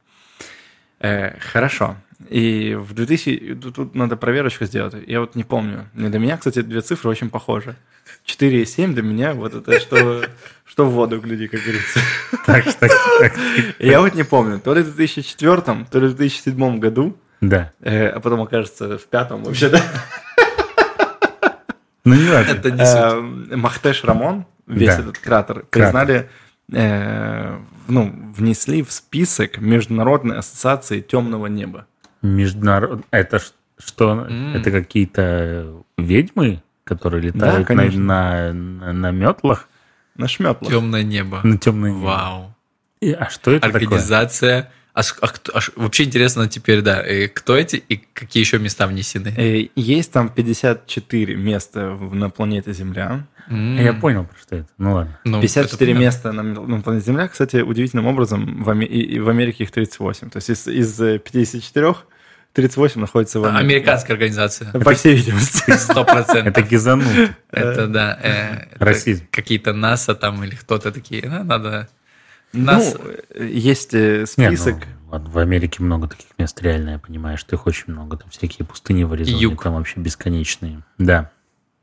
Э, 0.99 1.37
хорошо. 1.39 1.97
И 2.29 2.75
в 2.75 2.93
2000... 2.93 3.55
Тут, 3.61 3.75
тут 3.75 3.95
надо 3.95 4.15
проверочку 4.15 4.65
сделать. 4.65 4.95
Я 5.05 5.19
вот 5.19 5.35
не 5.35 5.43
помню. 5.43 5.89
Для 5.93 6.17
меня, 6.17 6.37
кстати, 6.37 6.61
две 6.61 6.81
цифры 6.81 7.09
очень 7.09 7.29
похожи. 7.29 7.75
4 8.25 8.61
и 8.61 8.65
7 8.65 8.93
для 8.93 9.03
меня 9.03 9.33
вот 9.33 9.53
это 9.53 9.79
что, 9.79 10.23
что 10.65 10.85
в 10.85 10.91
воду 10.91 11.19
гляди, 11.19 11.47
как 11.47 11.61
говорится. 11.61 11.99
Так 12.45 12.63
что, 12.65 12.87
так, 13.19 13.33
Я 13.79 14.01
вот 14.01 14.15
не 14.15 14.23
помню, 14.23 14.59
то 14.59 14.73
ли 14.73 14.81
в 14.81 14.95
2004, 14.95 15.61
то 15.89 15.99
ли 15.99 16.07
в 16.07 16.15
2007 16.15 16.79
году, 16.79 17.17
да. 17.41 17.71
э, 17.81 18.07
а 18.07 18.19
потом 18.19 18.41
окажется 18.41 18.97
в 18.97 19.03
пятом 19.05 19.43
вообще, 19.43 19.69
да? 19.69 19.81
Ну, 22.05 22.15
не 22.15 22.29
важно. 22.29 22.51
это 22.51 22.71
не 22.71 22.85
суть. 22.85 23.51
Э, 23.51 23.55
Махтеш 23.55 24.03
Рамон, 24.03 24.45
весь 24.67 24.95
Да. 24.95 25.01
этот 25.01 25.17
кратер, 25.19 25.65
признали, 25.69 26.29
э, 26.71 27.57
ну, 27.87 28.33
внесли 28.35 28.83
в 28.83 28.91
список 28.91 29.59
Международной 29.59 30.37
ассоциации 30.37 30.99
темного 31.01 31.47
неба. 31.47 31.85
Международ... 32.21 33.01
Это 33.11 33.39
что? 33.77 34.25
М. 34.29 34.55
Это 34.55 34.71
какие-то 34.71 35.83
ведьмы, 35.97 36.62
которые 36.83 37.21
летают 37.21 37.59
на, 37.59 37.65
конечно. 37.65 37.99
на, 37.99 38.53
на, 38.53 38.93
на 38.93 39.11
метлах 39.11 39.67
На 40.15 40.27
шметлах. 40.27 40.71
Темное 40.71 41.03
небо. 41.03 41.41
на 41.43 41.57
темной 41.57 41.91
Вау. 41.91 42.53
А 43.01 43.29
что 43.29 43.51
это 43.51 43.67
такое? 43.67 43.81
Организация. 43.81 44.71
А, 44.93 45.01
с- 45.01 45.17
а 45.21 45.27
кто- 45.27 45.51
а 45.55 45.59
ш- 45.61 45.71
вообще 45.75 46.03
интересно 46.03 46.47
теперь, 46.47 46.81
да, 46.81 47.01
э, 47.01 47.27
кто 47.27 47.57
эти 47.57 47.77
и 47.77 47.97
какие 48.13 48.41
еще 48.43 48.59
места 48.59 48.85
внесены? 48.85 49.33
Э, 49.35 49.67
Есть 49.75 50.11
там 50.11 50.29
54 50.29 51.35
места 51.35 51.97
на 52.11 52.29
планете 52.29 52.73
Земля. 52.73 53.25
М, 53.49 53.75
Я 53.77 53.93
понял, 53.93 54.25
про 54.25 54.37
что 54.37 54.55
это. 54.57 54.67
Ну 54.77 54.93
ладно. 54.93 55.19
ну, 55.25 55.41
54 55.41 55.91
это 55.91 55.99
понятно. 55.99 56.05
места 56.05 56.31
на, 56.31 56.43
на 56.77 56.81
планете 56.81 57.07
Земля. 57.07 57.27
Кстати, 57.27 57.57
удивительным 57.57 58.05
образом 58.05 58.63
в, 58.63 58.69
Аме- 58.69 58.85
и- 58.85 59.15
и 59.15 59.19
в 59.19 59.29
Америке 59.29 59.63
их 59.63 59.71
38. 59.71 60.29
То 60.29 60.37
есть 60.37 60.49
из, 60.51 60.67
из 60.67 61.01
э, 61.01 61.17
54 61.17 61.95
38 62.53 63.01
находится 63.01 63.39
в 63.39 63.45
Америке. 63.45 63.65
Американская 63.65 64.15
организация. 64.15 64.71
По 64.71 64.93
всей 64.93 65.15
видимости. 65.15 65.71
Сто 65.77 66.03
процентов. 66.05 66.47
Это 66.47 66.61
гизанут. 66.61 67.07
Это 67.51 67.87
да. 67.87 68.17
э, 68.21 68.67
Расизм. 68.77 69.25
Какие-то 69.31 69.73
НАСА 69.73 70.13
там 70.15 70.43
или 70.43 70.55
кто-то 70.55 70.91
такие. 70.91 71.23
«А, 71.23 71.43
Надо. 71.43 71.89
Ну, 72.53 72.65
Нас- 72.65 72.95
есть 73.39 73.95
э, 73.95 74.27
список. 74.27 74.75
ну, 75.05 75.09
ладно, 75.11 75.29
в 75.31 75.37
Америке 75.39 75.81
много 75.81 76.07
таких 76.07 76.27
мест, 76.37 76.61
реально, 76.61 76.91
я 76.91 76.99
понимаю, 76.99 77.39
что 77.39 77.55
их 77.55 77.65
очень 77.65 77.85
много. 77.87 78.17
Там 78.17 78.29
всякие 78.29 78.65
пустыни 78.67 79.03
в 79.03 79.13
Аризоне, 79.13 79.41
Юг. 79.41 79.63
там 79.63 79.73
вообще 79.73 79.99
бесконечные. 79.99 80.83
Да. 80.99 81.31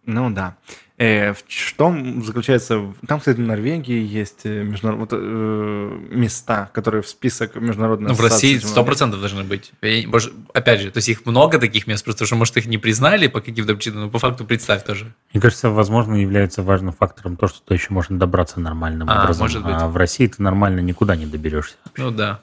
Ну 0.07 0.30
да. 0.30 0.57
Э, 0.98 1.32
в 1.32 1.38
что 1.48 1.94
заключается... 2.22 2.76
в- 2.78 2.94
Там, 3.07 3.20
кстати, 3.20 3.38
в 3.38 3.40
Норвегии 3.40 4.03
есть 4.03 4.40
э, 4.44 4.64
международ- 4.64 4.98
вот, 4.98 5.09
э, 5.12 5.98
места, 6.11 6.68
которые 6.74 7.01
в 7.03 7.09
список 7.09 7.55
международной 7.55 8.09
Ну, 8.09 8.14
в 8.14 8.20
России 8.20 8.55
темного 8.55 8.68
сто 8.70 8.80
неба. 8.80 8.86
процентов 8.86 9.20
должны 9.20 9.44
быть. 9.44 9.72
И, 9.80 10.07
может, 10.07 10.32
опять 10.53 10.80
же, 10.82 10.90
то 10.90 10.98
есть 10.98 11.09
их 11.09 11.24
много 11.24 11.59
таких 11.59 11.86
мест, 11.86 12.05
просто 12.05 12.26
что, 12.26 12.36
может, 12.36 12.55
их 12.59 12.66
не 12.66 12.76
признали 12.76 13.28
по 13.28 13.40
каким-то 13.40 13.74
причинам, 13.74 14.01
но 14.03 14.11
по 14.11 14.18
факту 14.18 14.44
представь 14.44 14.84
тоже. 14.84 15.12
Мне 15.32 15.40
кажется, 15.40 15.70
возможно, 15.70 16.14
является 16.16 16.62
важным 16.62 16.92
фактором 16.92 17.36
то, 17.36 17.48
что 17.48 17.61
туда 17.62 17.76
еще 17.76 17.86
можно 17.90 18.18
добраться 18.18 18.61
нормальным 18.61 19.09
А, 19.09 19.22
образом. 19.22 19.44
может 19.44 19.62
быть. 19.64 19.74
А 19.74 19.88
в 19.88 19.96
России 19.96 20.26
ты 20.26 20.42
нормально 20.42 20.80
никуда 20.80 21.16
не 21.16 21.24
доберешься. 21.26 21.76
Ну 21.96 22.11
да. 22.11 22.40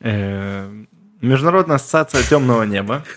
Э, 0.00 0.68
Международная 1.20 1.76
ассоциация 1.76 2.22
темного 2.24 2.64
неба. 2.64 3.04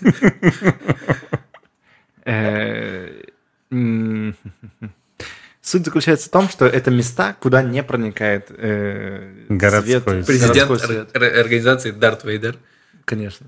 Э, 5.70 5.72
Суть 5.72 5.84
заключается 5.84 6.28
в 6.28 6.32
том, 6.32 6.48
что 6.48 6.66
это 6.66 6.90
места, 6.90 7.36
куда 7.40 7.62
не 7.62 7.82
проникает 7.82 8.46
э, 8.50 9.46
Городской 9.48 10.00
свет. 10.00 10.26
Президент 10.26 10.68
городской 10.68 10.78
свет. 10.78 11.16
организации 11.16 11.90
Дарт 11.92 12.24
Вейдер. 12.24 12.56
Конечно. 13.04 13.46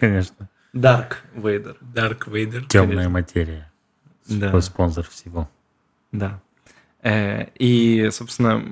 Конечно. 0.00 0.48
Dark 0.74 1.16
Vader. 1.34 1.76
Дарк 1.80 2.26
Вейдер. 2.28 2.64
Темная 2.64 2.88
Конечно. 3.04 3.10
материя. 3.10 3.72
Да. 4.28 4.60
Спонсор 4.60 5.06
всего. 5.08 5.48
Да. 6.12 6.40
Э, 7.02 7.46
И, 7.58 8.08
собственно, 8.12 8.64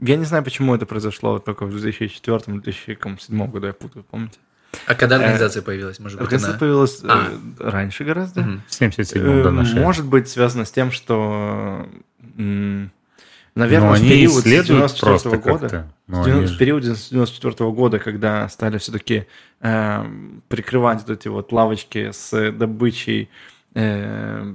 я 0.00 0.16
не 0.16 0.24
знаю, 0.24 0.44
почему 0.44 0.74
это 0.74 0.86
произошло 0.86 1.38
только 1.38 1.66
в 1.66 1.74
2004-2007 1.74 3.50
году, 3.50 3.66
я 3.66 3.72
путаю, 3.72 4.04
помните? 4.04 4.38
А 4.86 4.94
когда 4.94 5.16
организация 5.16 5.62
появилась? 5.62 5.98
Может 5.98 6.18
быть, 6.18 6.24
Организация 6.26 6.52
она... 6.52 6.58
появилась 6.58 7.02
э, 7.02 7.06
А. 7.08 7.70
раньше 7.70 8.04
гораздо. 8.04 8.40
Мгм. 8.40 8.62
В 8.66 8.80
77-м 8.80 9.42
до 9.42 9.48
Э, 9.48 9.52
нашей 9.52 9.72
эры. 9.74 9.82
Может 9.82 10.06
быть, 10.06 10.28
связано 10.28 10.64
с 10.64 10.70
тем, 10.70 10.90
что, 10.92 11.88
наверное, 12.36 13.88
Но 13.88 13.92
в 13.94 13.96
они 14.00 14.08
период 14.08 14.32
с 14.34 14.40
исследуют 14.40 14.66
94 14.68 15.10
просто 15.10 15.36
года. 15.38 15.92
Ну, 16.06 16.16
в 16.22 16.24
они 16.24 16.32
девян- 16.32 16.46
же- 16.46 16.54
в 16.54 16.58
период 16.58 16.84
с 16.84 17.08
94 17.10 17.70
года, 17.72 17.98
когда 17.98 18.48
стали 18.48 18.78
все-таки 18.78 19.26
прикрывать 20.48 21.00
вот 21.06 21.10
эти 21.10 21.28
вот 21.28 21.52
лавочки 21.52 22.10
с 22.12 22.52
добычей, 22.52 23.28
э, 23.74 24.54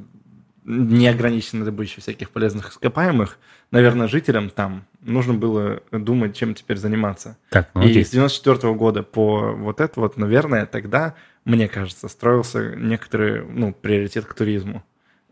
неограниченной 0.65 1.65
добычей 1.65 2.01
всяких 2.01 2.29
полезных 2.29 2.71
ископаемых, 2.71 3.37
наверное, 3.71 4.07
жителям 4.07 4.49
там 4.49 4.85
нужно 5.01 5.33
было 5.33 5.81
думать, 5.91 6.35
чем 6.35 6.53
теперь 6.53 6.77
заниматься. 6.77 7.37
Так, 7.49 7.69
ну 7.73 7.83
И 7.83 7.91
окей. 7.91 8.03
с 8.05 8.09
94 8.09 8.73
года 8.73 9.03
по 9.03 9.53
вот 9.53 9.79
это 9.79 9.99
вот, 10.01 10.17
наверное, 10.17 10.65
тогда, 10.65 11.15
мне 11.45 11.67
кажется, 11.69 12.07
строился 12.09 12.75
некоторый, 12.75 13.45
ну, 13.45 13.73
приоритет 13.73 14.25
к 14.25 14.33
туризму. 14.33 14.83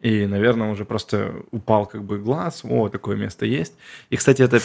И, 0.06 0.28
наверное, 0.28 0.70
уже 0.70 0.86
просто 0.86 1.34
упал 1.50 1.88
как 1.88 2.04
бы 2.04 2.20
глаз, 2.20 2.62
о, 2.64 2.90
такое 2.90 3.16
место 3.18 3.48
есть. 3.48 3.74
И, 4.12 4.18
кстати, 4.18 4.44
это... 4.44 4.62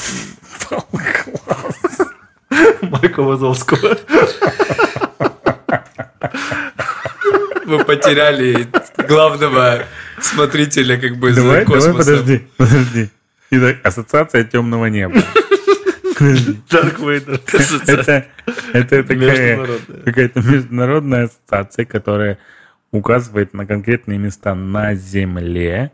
Майка 2.83 3.23
Вазовского. 3.23 3.97
Вы 7.65 7.85
потеряли 7.87 8.69
главного 9.09 9.85
смотрителя 10.21 11.01
как 11.01 11.17
бы 11.17 11.33
Давай, 11.33 11.35
за 11.35 11.43
давай, 11.43 11.65
космосом. 11.65 11.97
подожди, 11.97 12.47
подожди. 12.59 13.09
Итак, 13.51 13.77
ассоциация 13.83 14.45
темного 14.45 14.87
неба. 14.87 15.23
Дарк 16.71 16.99
Вейдер. 16.99 17.41
Это, 17.87 18.27
это 18.75 19.05
такая 19.05 19.67
какая-то 20.05 20.43
международная 20.43 21.25
ассоциация, 21.25 21.87
которая 21.87 22.37
указывает 22.93 23.55
на 23.55 23.67
конкретные 23.67 24.19
места 24.19 24.55
на 24.55 24.95
Земле, 24.95 25.93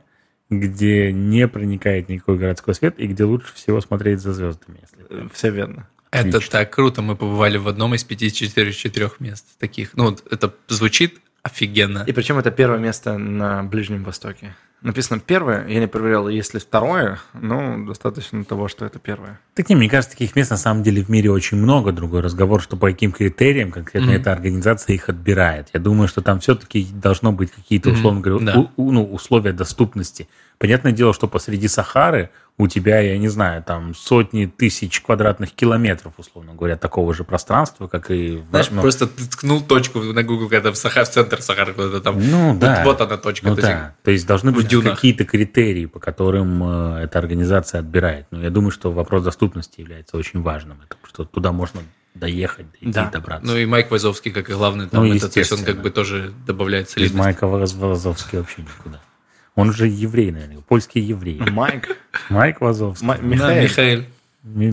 где 0.51 1.13
не 1.13 1.49
проникает 1.49 2.09
никакой 2.09 2.39
городской 2.39 2.75
свет 2.75 2.99
и 2.99 3.07
где 3.07 3.25
лучше 3.25 3.53
всего 3.55 3.81
смотреть 3.81 4.21
за 4.21 4.33
звездами. 4.33 4.81
Если... 4.83 5.29
Все 5.33 5.51
верно. 5.51 5.89
Это 6.11 6.29
Отлично. 6.29 6.53
так 6.53 6.73
круто. 6.73 7.03
Мы 7.03 7.17
побывали 7.17 7.59
в 7.59 7.69
одном 7.69 7.95
из 7.95 8.05
54 8.05 9.11
мест 9.19 9.59
таких. 9.59 9.95
Ну, 9.95 10.05
вот 10.05 10.25
это 10.31 10.55
звучит 10.69 11.21
офигенно. 11.43 12.05
И 12.07 12.13
причем 12.13 12.39
это 12.39 12.51
первое 12.51 12.79
место 12.79 13.19
на 13.19 13.63
Ближнем 13.63 14.05
Востоке. 14.05 14.55
Написано 14.87 15.19
первое, 15.19 15.67
я 15.67 15.81
не 15.81 15.89
проверял, 15.89 16.29
есть 16.29 16.55
ли 16.55 16.61
второе, 16.61 17.19
но 17.35 17.77
достаточно 17.85 18.45
того, 18.45 18.69
что 18.69 18.85
это 18.85 19.01
первое. 19.01 19.41
Так 19.55 19.69
не, 19.69 19.75
мне 19.75 19.89
кажется, 19.89 20.13
таких 20.17 20.37
мест 20.37 20.53
на 20.53 20.57
самом 20.57 20.85
деле 20.85 21.03
в 21.03 21.09
мире 21.09 21.29
очень 21.33 21.59
много. 21.59 21.91
Другой 21.91 22.21
разговор, 22.21 22.63
что 22.63 22.77
по 22.77 22.87
каким 22.87 23.11
критериям 23.11 23.73
конкретно 23.73 24.13
Мгм. 24.13 24.21
эта 24.21 24.31
организация 24.33 24.95
их 24.95 25.09
отбирает. 25.09 25.71
Я 25.75 25.81
думаю, 25.81 26.07
что 26.07 26.23
там 26.23 26.39
все-таки 26.39 26.87
должно 26.93 27.33
быть 27.33 27.51
какие-то, 27.51 27.91
условно 27.91 28.21
говоря, 28.21 28.47
да. 28.47 28.61
у- 28.61 28.71
у- 28.77 28.93
ну, 28.93 29.05
условия 29.05 29.53
доступности. 29.53 30.29
Понятное 30.59 30.93
дело, 30.93 31.13
что 31.13 31.29
посреди 31.29 31.69
Сахары 31.69 32.31
у 32.59 32.69
тебя, 32.69 33.01
я 33.01 33.19
не 33.19 33.29
знаю, 33.29 33.63
там 33.63 33.95
сотни 33.95 34.47
тысяч 34.47 35.03
квадратных 35.03 35.53
километров, 35.53 36.15
условно 36.17 36.55
говоря, 36.55 36.77
такого 36.79 37.13
же 37.13 37.23
пространства, 37.23 37.87
как 37.87 38.11
и... 38.11 38.39
в- 38.39 38.49
Знаешь, 38.49 38.69
ну, 38.71 38.81
просто 38.81 39.07
ты 39.07 39.27
ткнул 39.29 39.61
точку 39.61 40.01
на 40.01 40.23
Google, 40.23 40.49
когда 40.49 40.73
в, 40.73 40.77
Сахар, 40.77 41.05
в 41.05 41.11
центр 41.11 41.43
Сахары 41.43 41.75
куда-то 41.75 42.01
там. 42.01 42.19
Ну, 42.19 42.53
Вот- 42.53 42.59
да. 42.59 42.83
Вот, 42.85 42.99
она 43.03 43.19
точка. 43.19 43.49
Ну 43.49 43.55
То 43.57 43.61
есть 43.61 43.73
да, 43.73 43.95
то 44.03 44.11
есть 44.11 44.27
должны 44.27 44.53
быть 44.53 44.69
дюнах. 44.69 44.95
какие-то 44.95 45.27
критерии, 45.27 45.85
по 45.85 46.01
которым 46.01 46.63
э, 46.97 47.03
эта 47.05 47.19
организация 47.19 47.81
отбирает. 47.81 48.27
Но 48.31 48.43
я 48.43 48.49
думаю, 48.49 48.71
что 48.71 48.91
вопрос 48.91 49.23
доступности 49.25 49.81
является 49.83 50.17
очень 50.17 50.41
важным. 50.41 50.81
Это 50.83 50.97
что 51.07 51.25
туда 51.27 51.53
можно 51.53 51.81
доехать, 52.15 52.65
дойти, 52.73 52.87
Да. 52.91 53.11
добраться. 53.11 53.47
Ну 53.47 53.59
и 53.59 53.67
Майк 53.67 53.91
Вазовский, 53.91 54.31
как 54.33 54.49
и 54.49 54.55
главный 54.55 54.89
там, 54.89 55.07
Ну, 55.07 55.15
это, 55.15 55.29
то 55.29 55.39
есть 55.39 55.53
он 55.53 55.63
как 55.63 55.83
бы 55.83 55.91
тоже 55.91 56.33
добавляет 56.47 56.87
Без 56.87 56.93
солидность. 56.95 57.19
Майка 57.23 57.47
Вазовский 57.47 58.39
вообще 58.39 58.63
никуда. 58.63 58.99
Он 59.57 59.73
же 59.73 59.89
еврей, 59.89 60.31
наверное, 60.31 60.59
польский 60.59 61.01
еврей. 61.01 61.41
Майк, 61.51 61.97
Майк 62.31 62.61
Вазовский. 62.61 63.07
Ма- 63.07 63.17
Да, 63.19 63.25
Михаил. 63.25 63.63
Михаил. 63.65 64.05
Ми- 64.45 64.71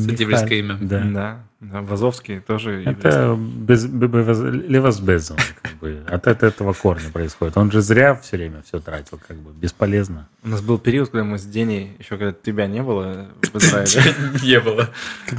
имя. 0.59 0.77
Да. 0.81 0.99
Да, 1.03 1.39
да, 1.61 1.81
Вазовский 1.81 2.41
тоже. 2.41 2.83
Это 2.85 3.35
без, 3.39 3.87
б- 3.87 4.07
б- 4.07 4.21
воз- 4.23 4.41
левозбезон, 4.67 5.37
как 5.61 5.71
бы. 5.77 6.03
От, 6.07 6.27
от 6.27 6.43
этого 6.43 6.73
корня 6.73 7.09
происходит. 7.11 7.57
Он 7.57 7.71
же 7.71 7.81
зря 7.81 8.13
все 8.15 8.37
время 8.37 8.61
все 8.67 8.79
тратил, 8.79 9.19
как 9.25 9.37
бы 9.37 9.51
бесполезно. 9.53 10.27
У 10.43 10.49
нас 10.49 10.61
был 10.61 10.77
период, 10.77 11.09
когда 11.09 11.23
мы 11.23 11.39
с 11.39 11.45
Деней, 11.45 11.93
еще 11.97 12.17
когда 12.17 12.33
тебя 12.33 12.67
не 12.67 12.83
было 12.83 13.29
в 13.41 13.57
Израиле, 13.57 14.13
Не 14.43 14.59
было. 14.59 14.89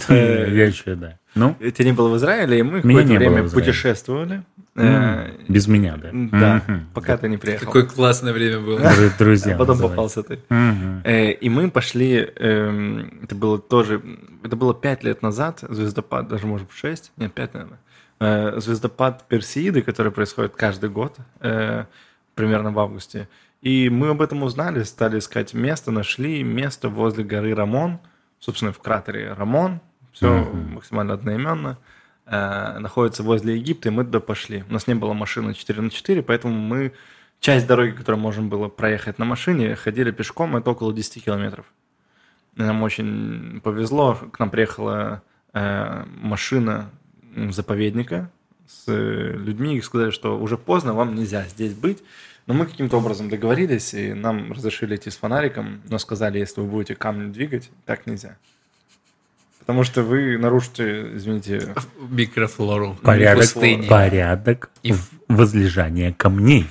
Я 0.09 0.67
еще, 0.67 0.95
да. 0.97 1.19
Ну, 1.37 1.55
тебя 1.61 1.85
не 1.85 1.93
было 1.93 2.09
в 2.09 2.17
Израиле, 2.17 2.59
и 2.59 2.63
мы 2.63 2.81
какое-то 2.81 3.09
время 3.19 3.43
путешествовали. 3.55 4.43
Э, 4.77 5.31
без 5.49 5.69
меня, 5.69 5.97
да. 5.97 6.11
Да, 6.13 6.63
пока 6.95 7.17
ты 7.17 7.29
не 7.29 7.37
приехал. 7.37 7.67
Какое 7.67 7.85
классное 7.85 8.33
время 8.33 8.59
было. 8.61 8.79
Дру- 8.81 9.13
Друзья. 9.19 9.55
А 9.55 9.59
потом 9.59 9.79
попался 9.79 10.23
ты. 10.23 10.41
Э, 10.51 11.31
И 11.33 11.49
мы 11.49 11.71
пошли, 11.71 12.17
эм, 12.37 13.21
это 13.23 13.35
было 13.37 13.59
тоже, 13.59 14.03
это 14.43 14.57
было 14.57 14.75
пять 14.75 15.05
лет 15.05 15.23
назад, 15.23 15.61
звездопад, 15.69 16.27
даже 16.29 16.47
может 16.47 16.67
быть 16.67 16.77
шесть, 16.77 17.13
нет, 17.17 17.33
пять, 17.33 17.55
наверное. 17.55 17.79
Э, 18.21 18.59
Звездопад 18.61 19.29
Персеиды, 19.29 19.83
который 19.83 20.11
происходит 20.13 20.55
каждый 20.57 20.89
год, 20.91 21.17
примерно 22.35 22.71
в 22.73 22.79
августе. 22.79 23.29
И 23.63 23.89
мы 23.89 24.09
об 24.11 24.21
этом 24.23 24.43
узнали, 24.43 24.83
стали 24.83 25.19
искать 25.19 25.55
место, 25.55 25.91
нашли 25.91 26.43
место 26.43 26.89
возле 26.89 27.25
горы 27.25 27.55
Рамон, 27.55 27.99
собственно, 28.41 28.73
в 28.73 28.79
кратере 28.79 29.33
Рамон, 29.33 29.81
все 30.13 30.29
Мгм. 30.31 30.75
максимально 30.75 31.15
одноименно, 31.15 31.79
э, 32.27 32.79
находится 32.79 33.23
возле 33.23 33.57
Египта, 33.57 33.89
и 33.89 33.93
мы 33.93 34.05
туда 34.05 34.21
пошли. 34.21 34.65
У 34.69 34.73
нас 34.73 34.87
не 34.87 34.95
было 34.95 35.13
машины 35.13 35.55
4 35.55 35.81
на 35.81 35.91
4, 35.91 36.23
поэтому 36.23 36.55
мы 36.55 36.93
часть 37.41 37.67
дороги, 37.67 37.91
которую 37.91 38.21
можно 38.21 38.43
было 38.43 38.69
проехать 38.69 39.19
на 39.19 39.25
машине, 39.25 39.75
ходили 39.75 40.11
пешком, 40.11 40.57
это 40.57 40.71
около 40.71 40.93
10 40.93 41.25
километров. 41.25 41.67
И 42.57 42.63
Нам 42.63 42.83
очень 42.83 43.61
повезло, 43.63 44.15
к 44.15 44.39
нам 44.39 44.51
приехала 44.51 45.23
э, 45.53 46.05
машина 46.07 46.91
заповедника 47.51 48.31
с 48.67 48.85
людьми, 48.87 49.77
и 49.77 49.83
сказали, 49.83 50.11
что 50.11 50.39
уже 50.39 50.57
поздно, 50.57 50.95
вам 50.95 51.15
нельзя 51.15 51.45
здесь 51.45 51.75
быть. 51.75 52.03
Но 52.47 52.53
мы 52.53 52.67
каким-то 52.67 52.99
образом 52.99 53.31
договорились, 53.31 53.95
и 53.95 54.13
нам 54.13 54.53
разрешили 54.53 54.97
идти 54.97 55.11
с 55.11 55.17
фонариком, 55.17 55.81
но 55.89 55.99
сказали, 55.99 56.39
если 56.39 56.61
вы 56.61 56.67
будете 56.67 56.95
камни 56.95 57.33
двигать, 57.33 57.71
так 57.87 58.07
нельзя. 58.07 58.37
Потому 59.67 59.83
что 59.83 60.03
вы 60.03 60.37
нарушите, 60.37 61.17
извините, 61.17 61.75
Микрофлору. 62.11 62.99
Порядок, 63.03 63.49
порядок 63.89 64.71
И- 64.83 64.93
в- 64.93 65.09
возлежания 65.29 66.13
камней. 66.13 66.67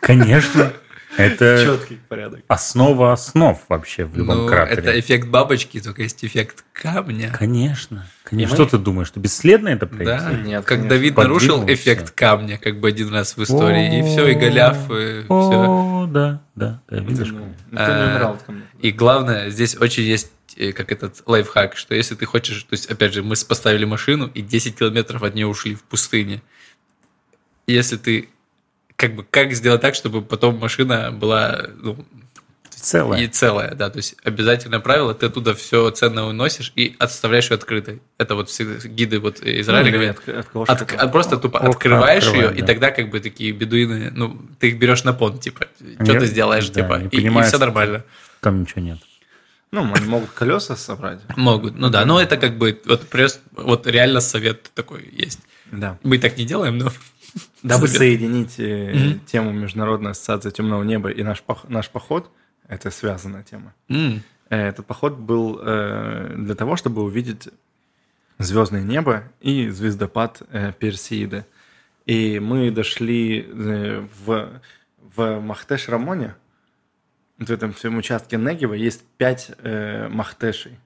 Конечно. 0.00 0.72
Это 1.16 1.62
четкий 1.64 1.98
порядок. 2.08 2.40
основа 2.48 3.12
основ 3.12 3.60
вообще 3.68 4.04
в 4.04 4.16
любом 4.16 4.38
Ну, 4.38 4.46
кратере. 4.46 4.78
это 4.80 5.00
эффект 5.00 5.28
бабочки, 5.28 5.80
только 5.80 6.02
есть 6.02 6.24
эффект 6.24 6.64
камня. 6.72 7.30
Конечно. 7.36 8.06
Конечно. 8.24 8.52
И 8.52 8.54
Что 8.54 8.64
мы- 8.64 8.70
ты 8.70 8.78
думаешь, 8.78 9.08
что 9.08 9.18
бесследно 9.20 9.68
это 9.68 9.86
пройти? 9.86 10.04
Да, 10.04 10.30
Нет, 10.32 10.60
как 10.64 10.68
конечно. 10.78 10.88
Давид 10.88 11.16
нарушил 11.16 11.64
эффект 11.66 12.12
камня, 12.12 12.58
как 12.58 12.78
бы 12.80 12.88
один 12.88 13.12
раз 13.12 13.36
в 13.36 13.42
истории, 13.42 13.98
и 13.98 14.02
все, 14.02 14.28
и 14.28 14.34
Голиаф, 14.34 14.76
и 14.90 15.22
все. 15.24 15.28
О, 15.28 16.06
да, 16.06 16.42
да, 16.54 16.80
да, 16.88 16.98
видишь. 17.00 17.34
Камней. 17.74 18.64
И 18.80 18.90
главное, 18.92 19.50
здесь 19.50 19.76
очень 19.76 20.04
есть 20.04 20.30
э, 20.56 20.72
как 20.72 20.90
этот 20.92 21.22
лайфхак, 21.26 21.76
что 21.76 21.94
если 21.94 22.14
ты 22.14 22.24
хочешь, 22.26 22.62
то 22.64 22.72
есть, 22.74 22.86
опять 22.90 23.14
же, 23.14 23.22
мы 23.22 23.34
поставили 23.48 23.84
машину 23.84 24.30
и 24.32 24.42
10 24.42 24.76
километров 24.78 25.22
от 25.22 25.34
нее 25.34 25.46
ушли 25.46 25.74
в 25.74 25.82
пустыне. 25.82 26.42
Если 27.66 27.96
ты, 27.96 28.28
как 29.00 29.14
бы, 29.14 29.24
как 29.24 29.54
сделать 29.54 29.80
так, 29.80 29.94
чтобы 29.94 30.20
потом 30.20 30.58
машина 30.58 31.10
была 31.10 31.68
ну, 31.82 32.04
Целое. 32.68 33.20
и 33.20 33.28
целая, 33.28 33.74
да, 33.74 33.88
то 33.88 33.96
есть 33.96 34.14
обязательное 34.24 34.80
правило, 34.80 35.14
ты 35.14 35.26
оттуда 35.26 35.54
все 35.54 35.90
ценное 35.90 36.24
уносишь 36.24 36.72
и 36.76 36.96
оставляешь 36.98 37.50
ее 37.50 37.54
открытой. 37.54 38.02
Это 38.18 38.34
вот 38.34 38.50
все 38.50 38.64
гиды 38.84 39.18
вот 39.18 39.40
Израиля 39.42 39.86
Ну, 39.86 39.92
говорят, 39.92 40.28
от- 40.28 40.68
от 40.68 40.92
от- 40.92 41.12
просто 41.12 41.38
тупо 41.38 41.58
Окна 41.60 41.70
открываешь 41.70 42.24
ее, 42.24 42.30
открывать, 42.30 42.58
и 42.58 42.60
да. 42.60 42.66
тогда 42.66 42.90
как 42.90 43.08
бы 43.10 43.20
такие 43.20 43.52
бедуины, 43.52 44.10
ну, 44.14 44.38
ты 44.58 44.68
их 44.68 44.78
берешь 44.78 45.02
на 45.04 45.14
понт, 45.14 45.40
типа, 45.40 45.66
что 46.02 46.20
ты 46.20 46.26
сделаешь, 46.26 46.68
да, 46.68 46.82
типа, 46.82 47.00
и, 47.00 47.08
понимаю, 47.08 47.46
все 47.48 47.56
нормально. 47.58 48.04
Там 48.40 48.60
ничего 48.60 48.82
нет. 48.82 48.98
Ну, 49.72 49.90
они 49.94 50.06
могут 50.06 50.30
колеса 50.30 50.76
собрать. 50.76 51.20
Могут, 51.36 51.74
ну 51.78 51.88
да, 51.88 52.04
но 52.04 52.20
это 52.20 52.36
как 52.36 52.58
бы, 52.58 52.78
вот, 52.84 53.08
просто, 53.08 53.40
вот 53.52 53.86
реально 53.86 54.20
совет 54.20 54.70
такой 54.74 55.08
есть. 55.10 55.40
Да. 55.72 55.98
Мы 56.02 56.18
так 56.18 56.36
не 56.36 56.44
делаем, 56.44 56.76
но... 56.76 56.92
Дабы 57.62 57.86
совет. 57.88 57.98
соединить 57.98 58.58
Мгм. 58.58 59.20
тему 59.26 59.52
Международной 59.52 60.12
ассоциации 60.12 60.50
темного 60.50 60.82
неба 60.82 61.10
и 61.10 61.22
наш, 61.22 61.42
наш 61.68 61.88
поход, 61.90 62.30
это 62.68 62.90
связанная 62.90 63.42
тема. 63.42 63.74
Э, 63.88 64.68
Этот 64.68 64.86
поход 64.86 65.16
был 65.18 65.58
э, 65.62 66.34
для 66.38 66.54
того, 66.54 66.76
чтобы 66.76 67.02
увидеть 67.02 67.48
звездное 68.38 68.82
небо 68.82 69.24
и 69.40 69.68
звездопад 69.68 70.42
э, 70.50 70.72
Персеиды. 70.78 71.44
И 72.06 72.40
мы 72.40 72.70
дошли 72.70 73.46
э, 73.48 74.06
в, 74.24 74.48
в 75.14 75.40
Махтеш-Рамоне, 75.40 76.34
вот 77.38 77.48
в 77.48 77.52
этом 77.52 77.72
всем 77.72 77.96
участке 77.98 78.36
Негева 78.38 78.74
есть 78.74 79.04
пять 79.18 79.50
э, 79.58 80.08
Махтешей. 80.08 80.78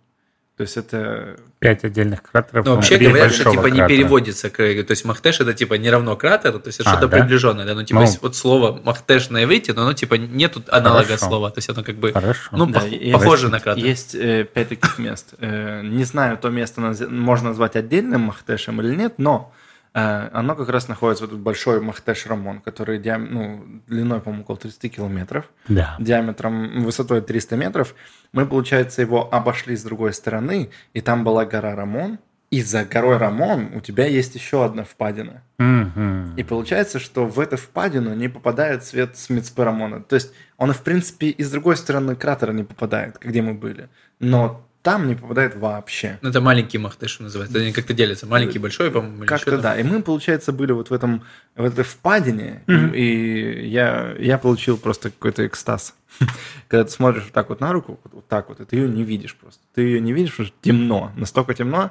То 0.57 0.63
есть 0.63 0.77
это 0.77 1.37
Пять 1.59 1.83
отдельных 1.83 2.23
кратеров. 2.23 2.65
Ну, 2.65 2.77
вообще 2.77 2.97
говорят, 2.97 3.33
что 3.33 3.51
типа 3.51 3.67
не 3.67 3.79
кратера. 3.79 3.89
переводится, 3.89 4.51
к- 4.51 4.57
то 4.57 4.91
есть 4.91 5.05
Махтеш 5.05 5.41
это 5.41 5.53
типа 5.53 5.75
не 5.75 5.91
равно 5.91 6.15
кратеру, 6.15 6.61
то 6.61 6.69
есть 6.69 6.79
это 6.79 6.91
А, 6.91 6.93
что-то 6.93 7.09
да? 7.09 7.19
приближенное, 7.19 7.65
да, 7.65 7.75
ну 7.75 7.83
типа 7.83 7.99
Ну. 8.01 8.07
есть 8.07 8.23
вот 8.23 8.37
слово 8.37 8.81
Махтеш 8.85 9.31
на 9.31 9.43
иврите, 9.43 9.73
но 9.73 9.83
оно 9.83 9.95
типа 9.95 10.15
нету 10.15 10.63
аналога 10.69 11.07
Хорошо. 11.07 11.27
слова, 11.27 11.51
то 11.51 11.59
есть 11.59 11.69
оно 11.71 11.83
как 11.83 11.97
бы, 11.97 12.13
Хорошо. 12.13 12.51
ну, 12.53 12.67
Да, 12.67 12.81
пох- 12.87 13.13
похоже 13.13 13.49
на 13.49 13.59
кратер. 13.59 13.85
Есть 13.85 14.15
э, 14.15 14.45
пять 14.45 14.69
таких 14.69 14.97
мест. 14.99 15.35
Э, 15.41 15.81
не 15.83 16.05
знаю, 16.05 16.39
то 16.39 16.51
место 16.51 16.81
наз- 16.81 17.09
можно 17.09 17.49
назвать 17.49 17.75
отдельным 17.75 18.21
Махтешем 18.21 18.81
или 18.81 18.95
нет, 18.95 19.15
но 19.19 19.53
э, 19.61 19.64
оно 19.95 20.57
как 20.57 20.69
раз 20.69 20.89
находится, 20.89 21.25
вот 21.25 21.31
этот 21.31 21.43
большой 21.43 21.81
Махтеш 21.81 22.27
Рамон, 22.27 22.61
который 22.61 22.99
диам- 22.99 23.29
ну, 23.31 23.65
длиной, 23.87 24.21
по-моему, 24.21 24.43
около 24.43 24.57
30 24.59 24.89
километров, 24.89 25.45
Да. 25.69 25.97
диаметром, 26.01 26.83
высотой 26.83 27.21
300 27.21 27.57
метров. 27.57 27.95
Мы, 28.33 28.45
получается, 28.45 29.03
его 29.03 29.33
обошли 29.33 29.77
с 29.77 29.85
другой 29.85 30.13
стороны, 30.13 30.71
и 30.95 31.01
там 31.01 31.23
была 31.23 31.45
гора 31.45 31.77
Рамон, 31.77 32.19
и 32.51 32.63
за 32.63 32.85
горой 32.85 33.17
Рамон 33.19 33.71
у 33.75 33.81
тебя 33.81 34.07
есть 34.07 34.35
еще 34.35 34.65
одна 34.65 34.83
впадина. 34.85 35.43
Мгм. 35.59 36.35
И 36.37 36.43
получается, 36.45 36.99
что 36.99 37.27
в 37.27 37.39
эту 37.41 37.57
впадину 37.57 38.15
не 38.15 38.29
попадает 38.29 38.85
свет 38.85 39.17
с 39.17 39.31
Мицпы 39.31 39.65
Рамона. 39.65 40.01
То 40.03 40.15
есть 40.17 40.33
он, 40.57 40.73
в 40.73 40.83
принципе, 40.83 41.29
и 41.29 41.43
с 41.43 41.51
другой 41.51 41.77
стороны 41.77 42.15
кратера 42.17 42.53
не 42.53 42.63
попадает, 42.65 43.19
где 43.21 43.43
мы 43.43 43.55
были. 43.55 43.89
Но 44.21 44.61
там 44.85 45.09
не 45.09 45.15
попадает 45.15 45.57
вообще. 45.57 46.19
Ну, 46.21 46.29
это 46.29 46.41
маленький 46.43 46.77
Махтеш 46.79 47.19
называется, 47.19 47.59
они 47.59 47.73
как-то 47.73 47.95
делятся, 47.95 48.27
маленький, 48.27 48.59
большой, 48.59 48.91
по-моему, 48.91 49.25
Как-то 49.25 49.57
да. 49.59 49.77
И 49.81 49.83
мы, 49.83 50.03
получается, 50.03 50.53
были 50.53 50.73
вот 50.73 50.91
в 50.91 50.93
этом 50.93 51.23
в 51.57 51.65
этой 51.65 51.85
впадине, 51.85 52.63
и- 52.67 52.73
Мгм. 52.73 52.95
и 52.95 53.67
я, 53.67 54.15
я 54.19 54.37
получил 54.39 54.77
просто 54.77 55.11
какой-то 55.11 55.47
экстаз. 55.47 55.95
Когда 56.69 56.85
ты 56.85 56.91
смотришь 56.91 57.25
вот 57.25 57.33
так 57.33 57.49
вот 57.49 57.61
на 57.61 57.73
руку, 57.73 57.99
вот, 58.05 58.13
вот 58.13 58.29
так 58.29 58.49
вот, 58.51 58.61
и 58.61 58.65
ты 58.67 58.77
ее 58.77 58.89
не 58.89 59.05
видишь 59.05 59.35
просто. 59.35 59.63
Ты 59.75 59.83
ее 59.83 60.01
не 60.01 60.13
видишь, 60.13 60.33
потому 60.33 60.47
что 60.49 60.57
темно, 60.61 61.13
настолько 61.17 61.55
темно. 61.55 61.91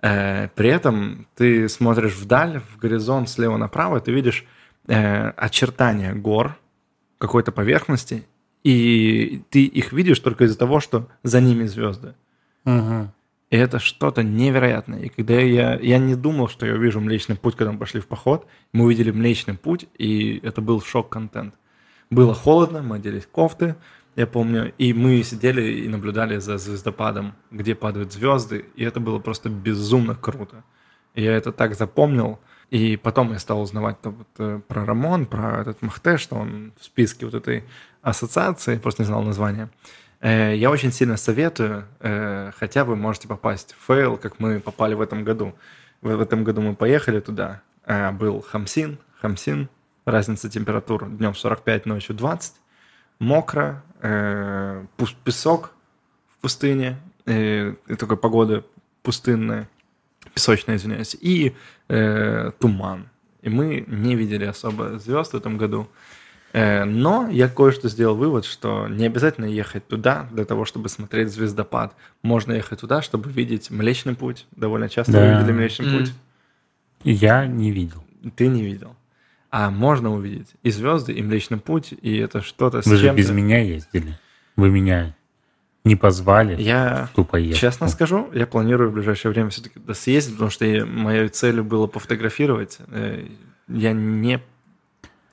Э, 0.00 0.46
при 0.54 0.68
этом 0.70 1.26
ты 1.34 1.68
смотришь 1.68 2.14
вдаль, 2.14 2.60
в 2.72 2.78
горизонт 2.78 3.28
слева 3.28 3.56
направо, 3.56 3.98
и 3.98 4.00
ты 4.00 4.12
видишь 4.12 4.44
э, 4.86 5.30
очертания 5.30 6.14
гор 6.14 6.56
какой-то 7.18 7.50
поверхности, 7.50 8.24
и 8.62 9.42
ты 9.50 9.64
их 9.64 9.92
видишь 9.92 10.20
только 10.20 10.44
из-за 10.44 10.56
того, 10.58 10.78
что 10.78 11.08
за 11.24 11.40
ними 11.40 11.64
звезды. 11.66 12.14
Мгм. 12.64 13.12
И 13.50 13.56
это 13.56 13.78
что-то 13.78 14.22
невероятное. 14.22 15.00
И 15.00 15.08
когда 15.08 15.34
я, 15.34 15.78
я 15.78 15.98
не 15.98 16.14
думал, 16.14 16.48
что 16.48 16.66
я 16.66 16.74
увижу 16.74 17.00
Млечный 17.00 17.36
Путь, 17.36 17.56
когда 17.56 17.72
мы 17.72 17.78
пошли 17.78 18.00
в 18.00 18.06
поход, 18.06 18.46
мы 18.72 18.84
увидели 18.84 19.10
Млечный 19.10 19.54
Путь, 19.54 19.86
и 19.96 20.38
это 20.42 20.60
был 20.60 20.82
шок-контент. 20.82 21.54
Было 22.10 22.34
холодно, 22.34 22.82
мы 22.82 22.96
оделись 22.96 23.26
кофты, 23.26 23.76
я 24.16 24.26
помню, 24.26 24.72
и 24.78 24.92
мы 24.92 25.22
сидели 25.22 25.62
и 25.84 25.88
наблюдали 25.88 26.38
за 26.38 26.58
звездопадом, 26.58 27.34
где 27.50 27.74
падают 27.74 28.12
звезды, 28.12 28.64
и 28.74 28.84
это 28.84 29.00
было 29.00 29.18
просто 29.18 29.48
безумно 29.48 30.14
круто. 30.14 30.64
И 31.14 31.22
я 31.22 31.32
это 31.32 31.52
так 31.52 31.74
запомнил, 31.74 32.40
и 32.70 32.96
потом 32.96 33.32
я 33.32 33.38
стал 33.38 33.62
узнавать 33.62 34.00
там 34.00 34.14
вот, 34.14 34.28
э, 34.38 34.60
про 34.66 34.84
Рамон, 34.84 35.26
про 35.26 35.60
этот 35.60 35.80
Махтеш, 35.82 36.18
что 36.18 36.36
он 36.36 36.72
в 36.78 36.84
списке 36.84 37.24
вот 37.24 37.34
этой 37.34 37.64
ассоциации, 38.02 38.78
просто 38.78 39.02
не 39.02 39.06
знал 39.06 39.22
названия. 39.22 39.70
Э, 40.20 40.54
Я 40.56 40.70
очень 40.70 40.92
сильно 40.92 41.16
советую, 41.16 41.86
э, 42.00 42.50
хотя 42.56 42.84
вы 42.84 42.96
можете 42.96 43.28
попасть 43.28 43.74
в 43.78 43.86
фейл, 43.86 44.16
как 44.16 44.40
мы 44.40 44.60
попали 44.60 44.94
в 44.94 45.00
этом 45.00 45.24
году. 45.24 45.54
В 46.00 46.20
этом 46.20 46.44
году 46.44 46.60
мы 46.60 46.74
поехали 46.74 47.20
туда, 47.20 47.62
э, 47.84 48.10
был 48.12 48.40
Хамсин, 48.40 48.98
Хамсин, 49.20 49.68
разница 50.04 50.48
температур 50.48 51.08
днем 51.08 51.34
45, 51.34 51.86
ночью 51.86 52.14
20, 52.16 52.54
мокро, 53.18 53.82
песок 55.24 55.72
в 56.36 56.42
пустыне, 56.42 56.96
и 57.26 57.74
такая 57.98 58.16
погода 58.16 58.64
пустынная, 59.02 59.68
песочная, 60.34 60.76
извиняюсь, 60.76 61.16
и 61.20 61.56
туман. 61.88 63.08
И 63.42 63.48
мы 63.48 63.84
не 63.88 64.14
видели 64.14 64.44
особо 64.44 64.98
звезд 65.00 65.32
в 65.32 65.36
этом 65.36 65.58
году. 65.58 65.88
Э, 66.52 66.84
Но 66.84 67.28
я 67.30 67.48
кое-что 67.48 67.88
сделал 67.88 68.16
вывод, 68.16 68.44
что 68.44 68.88
не 68.88 69.06
обязательно 69.06 69.44
ехать 69.46 69.86
туда 69.86 70.28
для 70.32 70.44
того, 70.44 70.64
чтобы 70.64 70.88
смотреть 70.88 71.30
звездопад. 71.30 71.94
Можно 72.22 72.52
ехать 72.52 72.80
туда, 72.80 73.02
чтобы 73.02 73.30
видеть 73.30 73.70
Млечный 73.70 74.14
Путь. 74.14 74.46
Довольно 74.56 74.88
часто 74.88 75.12
Да. 75.12 75.20
вы 75.20 75.38
видели 75.40 75.52
Млечный 75.52 75.86
М. 75.86 75.98
Путь. 75.98 76.12
Я 77.04 77.46
не 77.46 77.70
видел. 77.70 78.02
Ты 78.34 78.48
не 78.48 78.62
видел. 78.64 78.96
А 79.50 79.70
можно 79.70 80.12
увидеть 80.12 80.48
и 80.62 80.70
звезды, 80.70 81.12
и 81.12 81.22
Млечный 81.22 81.58
Путь, 81.58 81.92
и 82.00 82.16
это 82.16 82.42
что-то 82.42 82.82
с 82.82 82.86
Вы 82.86 82.96
же 82.96 83.12
без 83.14 83.30
меня 83.30 83.62
ездили. 83.62 84.18
Вы 84.56 84.70
меня 84.70 85.14
не 85.84 85.96
позвали 85.96 86.60
Я 86.60 87.08
в 87.12 87.16
ту 87.16 87.24
поездку. 87.24 87.60
Честно 87.60 87.88
скажу, 87.88 88.28
я 88.34 88.46
планирую 88.46 88.90
в 88.90 88.94
ближайшее 88.94 89.32
время 89.32 89.48
все-таки 89.50 89.80
съездить, 89.94 90.34
потому 90.34 90.50
что 90.50 90.64
моей 90.86 91.28
целью 91.28 91.64
было 91.64 91.86
пофотографировать. 91.86 92.78
Э, 92.88 93.24
Я 93.68 93.92
не 93.92 94.40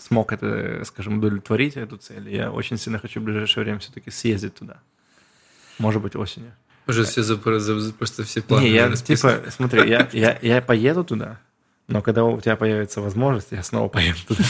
смог 0.05 0.31
это, 0.33 0.83
скажем, 0.85 1.17
удовлетворить, 1.17 1.75
эту 1.77 1.97
цель. 1.97 2.29
Я 2.33 2.51
очень 2.51 2.77
сильно 2.77 2.99
хочу 2.99 3.19
в 3.19 3.23
ближайшее 3.23 3.63
время 3.63 3.79
все-таки 3.79 4.11
съездить 4.11 4.55
туда. 4.55 4.77
Может 5.79 6.01
быть, 6.01 6.15
осенью. 6.15 6.51
Уже 6.87 7.03
все 7.03 7.23
за- 7.23 7.35
за- 7.59 7.79
за- 7.79 7.93
просто 7.93 8.23
все 8.23 8.41
планы 8.41 8.63
не, 8.65 8.69
я, 8.71 8.87
расписаны. 8.89 9.37
типа, 9.39 9.51
смотри, 9.51 9.89
я, 9.89 10.07
я, 10.13 10.37
я 10.41 10.61
поеду 10.61 11.03
туда, 11.03 11.39
но 11.87 12.01
когда 12.01 12.23
у 12.23 12.39
тебя 12.39 12.55
появится 12.55 13.01
возможность, 13.01 13.47
я 13.51 13.63
снова 13.63 13.87
поеду 13.89 14.17
туда. 14.27 14.43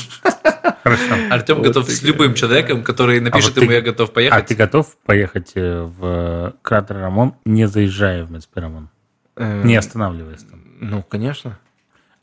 Хорошо. 0.84 1.14
Артем 1.32 1.58
Вот 1.58 1.68
готов 1.68 1.86
ты 1.88 1.94
с 1.94 2.04
любым 2.04 2.34
человеком, 2.36 2.84
который 2.84 3.20
напишет 3.22 3.56
вот 3.56 3.62
ему, 3.64 3.70
ты- 3.72 3.76
я 3.76 3.82
готов 3.82 4.10
А 4.10 4.14
поехать. 4.14 4.46
ты 4.48 4.56
готов 4.56 4.96
поехать 5.06 5.52
э, 5.56 5.82
в 5.84 6.54
кратер 6.62 6.98
Рамон, 6.98 7.36
не 7.46 7.68
заезжая 7.68 8.24
в 8.26 8.32
Мецперамон? 8.32 8.90
Э, 9.38 9.64
Не 9.64 9.76
останавливаясь 9.78 10.44
там? 10.44 10.62
Ну, 10.82 11.02
конечно, 11.04 11.58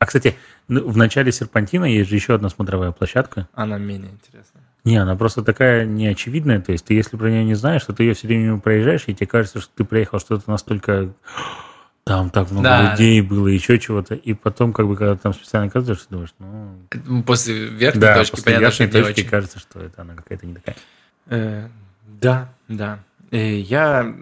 А, 0.03 0.07
кстати, 0.07 0.35
ну, 0.67 0.89
в 0.89 0.97
начале 0.97 1.31
Серпантина 1.31 1.85
есть 1.85 2.11
же 2.11 2.17
еще 2.17 2.35
одна 2.35 2.49
смотровая 2.49 2.91
площадка. 2.91 3.47
она 3.55 3.79
менее 3.79 4.11
интересная. 4.11 4.65
Не, 4.83 4.97
она 4.97 5.15
просто 5.15 5.43
такая 5.45 5.85
неочевидная. 5.87 6.61
То 6.61 6.73
есть 6.73 6.85
ты, 6.87 6.95
если 6.95 7.17
про 7.17 7.31
нее 7.31 7.45
не 7.45 7.55
знаешь, 7.55 7.85
то 7.85 7.93
ты 7.93 8.03
ее 8.03 8.15
все 8.15 8.27
время 8.27 8.47
мимо 8.47 8.59
проезжаешь, 8.61 9.05
и 9.07 9.15
тебе 9.15 9.29
кажется, 9.29 9.61
что 9.61 9.71
ты 9.77 9.85
приехал 9.85 10.19
что-то 10.19 10.51
настолько... 10.51 11.13
Там 12.05 12.31
так 12.31 12.51
много 12.51 12.65
Да. 12.65 12.91
людей 12.91 13.21
было, 13.21 13.47
еще 13.47 13.79
чего-то. 13.79 14.17
И 14.17 14.35
потом, 14.35 14.73
как 14.73 14.89
бы, 14.89 14.97
когда 14.97 15.15
там 15.15 15.33
специально 15.33 15.69
оказываешься, 15.69 16.07
думаешь, 16.11 16.35
ну... 16.41 17.23
После 17.23 17.67
верхней 17.67 18.01
Да, 18.01 18.17
точки, 18.17 18.31
после 18.33 18.45
понятно, 18.47 18.71
что 18.73 18.83
верхней 18.83 19.01
не 19.01 19.05
точки 19.07 19.21
очень. 19.21 19.31
кажется, 19.31 19.59
что 19.61 19.79
это 19.79 20.03
она 20.03 20.15
какая-то 20.17 20.45
не 20.49 20.55
такая. 20.55 20.75
Э, 21.29 21.69
да, 22.21 22.53
да. 22.67 22.99
И 23.31 23.39
я 23.39 24.13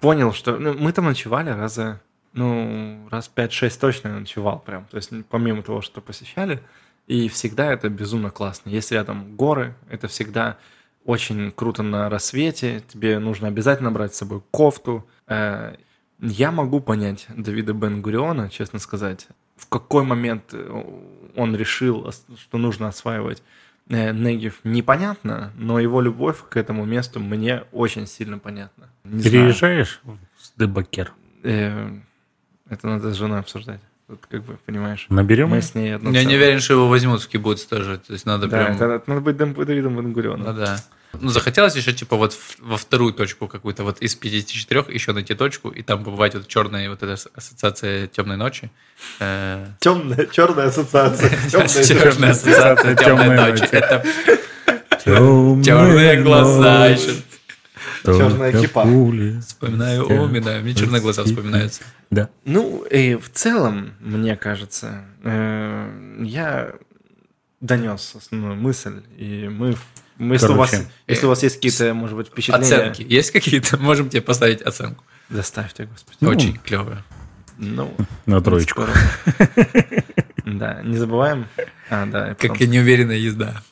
понял, 0.00 0.32
что 0.32 0.56
ну, 0.56 0.72
мы 0.72 0.92
там 0.92 1.04
ночевали 1.04 1.50
раза, 1.50 2.00
ну, 2.34 3.08
раз 3.10 3.30
5-6 3.34 3.78
точно 3.80 4.20
ночевал 4.20 4.58
прям. 4.60 4.84
То 4.86 4.96
есть 4.96 5.10
помимо 5.30 5.62
того, 5.62 5.80
что 5.80 6.00
посещали, 6.00 6.62
и 7.06 7.28
всегда 7.28 7.72
это 7.72 7.88
безумно 7.88 8.30
классно. 8.30 8.70
Если 8.70 8.94
рядом 8.94 9.36
горы, 9.36 9.74
это 9.88 10.08
всегда 10.08 10.58
очень 11.04 11.50
круто 11.52 11.82
на 11.82 12.08
рассвете. 12.08 12.82
Тебе 12.88 13.18
нужно 13.18 13.48
обязательно 13.48 13.90
брать 13.90 14.14
с 14.14 14.18
собой 14.18 14.42
кофту. 14.50 15.06
Э, 15.26 15.76
Я 16.18 16.50
могу 16.50 16.80
понять 16.80 17.26
Давида 17.28 17.72
Бен-Гуриона, 17.74 18.48
честно 18.50 18.78
сказать, 18.78 19.28
в 19.56 19.68
какой 19.68 20.04
момент 20.04 20.44
э, 20.52 20.82
он 21.36 21.54
решил, 21.56 22.10
что 22.38 22.58
нужно 22.58 22.88
осваивать 22.88 23.42
э, 23.88 24.12
Негев, 24.12 24.60
непонятно, 24.64 25.52
но 25.56 25.78
его 25.78 26.00
любовь 26.00 26.38
к 26.48 26.56
этому 26.56 26.86
месту 26.86 27.20
мне 27.20 27.64
очень 27.72 28.06
сильно 28.06 28.38
понятна. 28.38 28.88
Не 29.04 29.20
знаю. 29.20 29.32
Переезжаешь 29.32 30.00
в 30.04 30.58
Дебакер? 30.58 31.12
Э, 32.74 32.78
Это 32.78 32.86
надо 32.88 33.12
с 33.12 33.16
женой 33.16 33.38
обсуждать. 33.38 33.80
Тут 34.06 34.20
как 34.30 34.42
бы, 34.44 34.58
понимаешь, 34.66 35.06
Наберем? 35.08 35.48
мы 35.48 35.62
с 35.62 35.74
ней 35.74 35.96
одно 35.96 36.10
Я 36.10 36.24
не 36.24 36.34
уверен, 36.34 36.60
что 36.60 36.74
его 36.74 36.88
возьмут 36.88 37.22
в 37.22 37.28
кибуц 37.28 37.64
тоже. 37.64 37.98
То 37.98 38.12
есть 38.12 38.26
надо 38.26 38.48
Да, 38.48 38.64
прям... 38.64 38.76
это 38.76 39.02
надо 39.06 39.20
быть 39.22 39.36
Давидом 39.36 39.96
Бен-Гурионом. 39.96 40.44
Ну 40.46 40.52
да. 40.52 40.76
Ну, 41.20 41.28
захотелось 41.30 41.76
еще, 41.76 41.92
типа, 41.92 42.16
вот 42.16 42.36
во 42.58 42.76
вторую 42.76 43.12
точку 43.12 43.46
какую-то, 43.46 43.84
вот 43.84 44.00
из 44.02 44.14
54 44.16 44.84
еще 44.88 45.12
найти 45.12 45.34
точку, 45.34 45.68
и 45.70 45.82
там 45.82 46.04
побывать 46.04 46.34
вот 46.34 46.48
черная 46.48 46.90
вот 46.90 47.02
эта 47.02 47.14
ассоциация 47.34 48.08
темной 48.08 48.36
ночи. 48.36 48.68
Э, 49.20 49.64
Темная, 49.78 50.26
черная 50.26 50.66
ассоциация. 50.66 51.30
Черная 51.48 52.30
ассоциация 52.30 52.96
темной 52.96 53.26
Темная 53.26 53.50
ночи. 53.52 53.60
ночь. 53.60 53.70
Это 53.72 54.04
Темные 55.04 56.22
глаза 56.22 56.86
еще. 56.88 57.12
Черная 58.04 58.52
кипа. 58.52 58.82
пули. 58.84 59.40
Вспоминаю, 59.40 60.04
о, 60.06 60.28
да, 60.40 60.60
мне 60.60 60.74
черные 60.74 61.00
глаза 61.00 61.24
вспоминаются. 61.24 61.82
Да. 62.10 62.28
Ну, 62.44 62.82
и 62.84 63.16
в 63.16 63.30
целом, 63.30 63.94
мне 64.00 64.36
кажется, 64.36 65.04
э, 65.22 66.18
я 66.24 66.74
донес 67.60 68.14
основную 68.16 68.56
мысль, 68.56 69.02
и 69.16 69.48
мы, 69.50 69.74
мы- 70.18 70.34
если, 70.34 70.48
у 70.48 70.56
вас, 70.56 70.74
если 71.06 71.26
у 71.26 71.28
вас 71.30 71.42
есть 71.42 71.56
какие-то, 71.56 71.94
может 71.94 72.16
быть, 72.16 72.26
впечатления, 72.28 72.66
Оценки 72.90 73.02
есть 73.08 73.30
какие-то? 73.30 73.76
Можем 73.80 74.10
тебе 74.10 74.20
поставить 74.22 74.60
оценку. 74.62 75.02
заставьте, 75.30 75.86
господи. 75.86 76.18
Ну, 76.20 76.28
Очень 76.30 76.58
клевые. 76.58 77.02
Ну, 77.56 77.94
На 78.26 78.40
троечку. 78.40 78.82
скоро. 78.82 78.92
Да, 80.44 80.82
не 80.82 80.96
забываем. 80.98 81.46
А, 81.88 82.04
да, 82.06 82.34
Как 82.34 82.60
и 82.60 82.66
неуверенная 82.66 83.16
езда. 83.16 83.62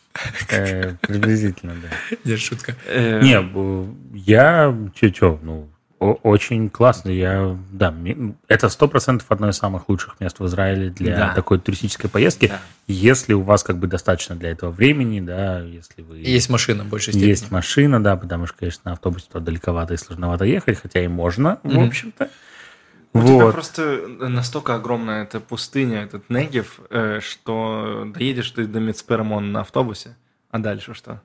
Э, 0.50 0.94
Приблизительно, 1.00 1.74
да. 1.82 2.16
Нет, 2.24 2.38
шутка. 2.40 2.74
Э, 2.86 3.20
Не, 3.22 3.40
я 4.14 4.74
че-че, 4.94 5.38
ну, 5.42 5.68
очень 5.98 6.68
классно. 6.68 7.10
Я, 7.10 7.56
да, 7.70 7.92
мне- 7.92 8.34
это 8.48 8.68
сто 8.68 8.88
процентов 8.88 9.26
одно 9.30 9.48
из 9.48 9.56
самых 9.56 9.88
лучших 9.88 10.18
мест 10.20 10.40
в 10.40 10.46
Израиле 10.46 10.90
для 10.90 11.16
Да. 11.16 11.34
такой 11.34 11.60
туристической 11.60 12.10
поездки. 12.10 12.48
Да. 12.48 12.60
Если 12.88 13.34
у 13.34 13.42
вас 13.42 13.62
как 13.62 13.78
бы 13.78 13.86
достаточно 13.86 14.34
для 14.34 14.50
этого 14.50 14.70
времени, 14.72 15.20
да, 15.20 15.60
если 15.60 16.02
вы... 16.02 16.18
Есть 16.18 16.50
машина 16.50 16.82
в 16.82 16.88
большей 16.88 17.12
степени. 17.12 17.28
Есть 17.28 17.50
машина, 17.52 18.02
да, 18.02 18.16
потому 18.16 18.46
что, 18.46 18.58
конечно, 18.58 18.80
на 18.84 18.92
автобусе 18.92 19.26
туда 19.32 19.44
далековато 19.44 19.94
и 19.94 19.96
сложновато 19.96 20.44
ехать, 20.44 20.80
хотя 20.80 21.04
и 21.04 21.08
можно, 21.08 21.60
в 21.62 21.68
Мгм. 21.72 21.86
общем-то. 21.86 22.28
У 23.14 23.20
тебя 23.20 23.44
Вот. 23.44 23.52
просто 23.52 24.06
настолько 24.08 24.74
огромная 24.74 25.24
эта 25.24 25.38
пустыня, 25.38 26.02
этот 26.02 26.30
Негев, 26.30 26.80
э, 26.88 27.20
что 27.20 28.04
доедешь 28.06 28.50
ты 28.52 28.66
до 28.66 28.80
Мицперамон 28.80 29.52
на 29.52 29.60
автобусе, 29.60 30.16
а 30.50 30.58
дальше 30.58 30.94
что? 30.94 31.20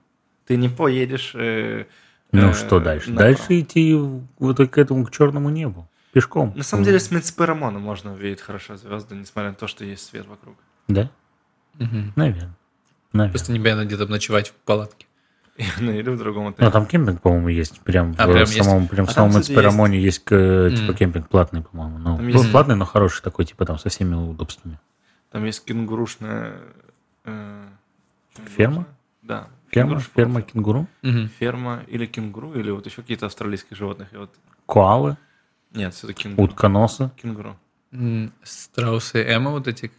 Ты 0.45 0.57
не 0.57 0.67
поедешь... 0.69 1.31
э, 1.33 1.85
Ну 2.33 2.49
э, 2.49 2.53
что 2.53 2.79
дальше? 2.81 3.11
направо. 3.11 3.33
Дальше 3.35 3.59
идти 3.61 3.95
вот 4.38 4.57
к 4.69 4.77
этому, 4.77 5.05
к 5.05 5.11
черному 5.11 5.49
небу, 5.49 5.89
пешком. 6.11 6.51
На 6.57 6.63
самом 6.63 6.83
деле 6.83 6.99
с 6.99 7.09
Мицперамона 7.09 7.79
можно 7.79 8.11
увидеть 8.13 8.41
хорошо 8.41 8.75
звезды, 8.75 9.15
несмотря 9.15 9.49
на 9.51 9.55
то, 9.55 9.67
что 9.67 9.85
есть 9.85 10.05
свет 10.05 10.25
вокруг. 10.27 10.55
Да, 10.89 11.09
Мгм. 11.75 12.11
наверное. 12.17 12.53
Наверное. 13.13 13.31
Просто 13.31 13.53
непонятно 13.53 13.85
где-то 13.85 14.07
ночевать 14.07 14.49
в 14.49 14.53
палатке. 14.65 15.07
Ну, 15.80 15.91
или 15.91 16.10
в 16.10 16.18
другом 16.18 16.43
Ну, 16.43 16.49
отеле. 16.51 16.70
там 16.72 16.86
кемпинг, 16.86 17.22
по-моему, 17.22 17.49
есть. 17.49 17.80
Прям 17.82 18.14
А, 18.18 18.28
в 18.28 18.32
прям 18.32 18.39
есть? 18.45 18.64
самом, 18.64 18.88
прям 18.88 19.05
в 19.05 19.10
А 19.10 19.14
самом 19.14 19.30
кстати, 19.32 19.47
Эцперамоне 19.51 19.99
есть, 19.99 20.24
к- 20.24 20.72
типа 20.76 20.93
кемпинг 20.93 21.28
платный, 21.30 21.62
по-моему. 21.64 21.97
Ну, 21.97 22.18
ну, 22.18 22.28
есть- 22.30 22.51
платный, 22.51 22.76
но 22.76 22.86
хороший 22.86 23.22
такой, 23.24 23.45
типа 23.45 23.66
там 23.66 23.78
со 23.80 23.89
всеми 23.89 24.14
удобствами. 24.16 24.80
Там 25.32 25.43
есть 25.45 25.66
кенгурушная... 25.66 26.60
э, 27.26 27.66
Ферма? 28.55 28.86
Да. 29.24 29.47
Ферма, 29.72 29.99
кенгурушная 29.99 30.14
ферма 30.16 30.41
кенгуру. 30.41 30.88
Ферма 31.39 31.84
или 31.88 32.05
кенгуру, 32.05 32.53
или 32.53 32.72
вот 32.72 32.86
еще 32.86 33.01
какие-то 33.01 33.26
австралийских 33.26 33.76
животных. 33.76 34.14
И 34.14 34.18
вот... 34.18 34.30
коалы, 34.68 35.18
Нет, 35.74 35.93
все-таки 35.93 36.24
кенгуру. 36.24 36.47
утконосы. 36.51 37.10
Кенгуру. 37.22 37.58
Страусы 38.43 39.24
Эмма 39.24 39.51
вот 39.51 39.68
эти. 39.68 39.91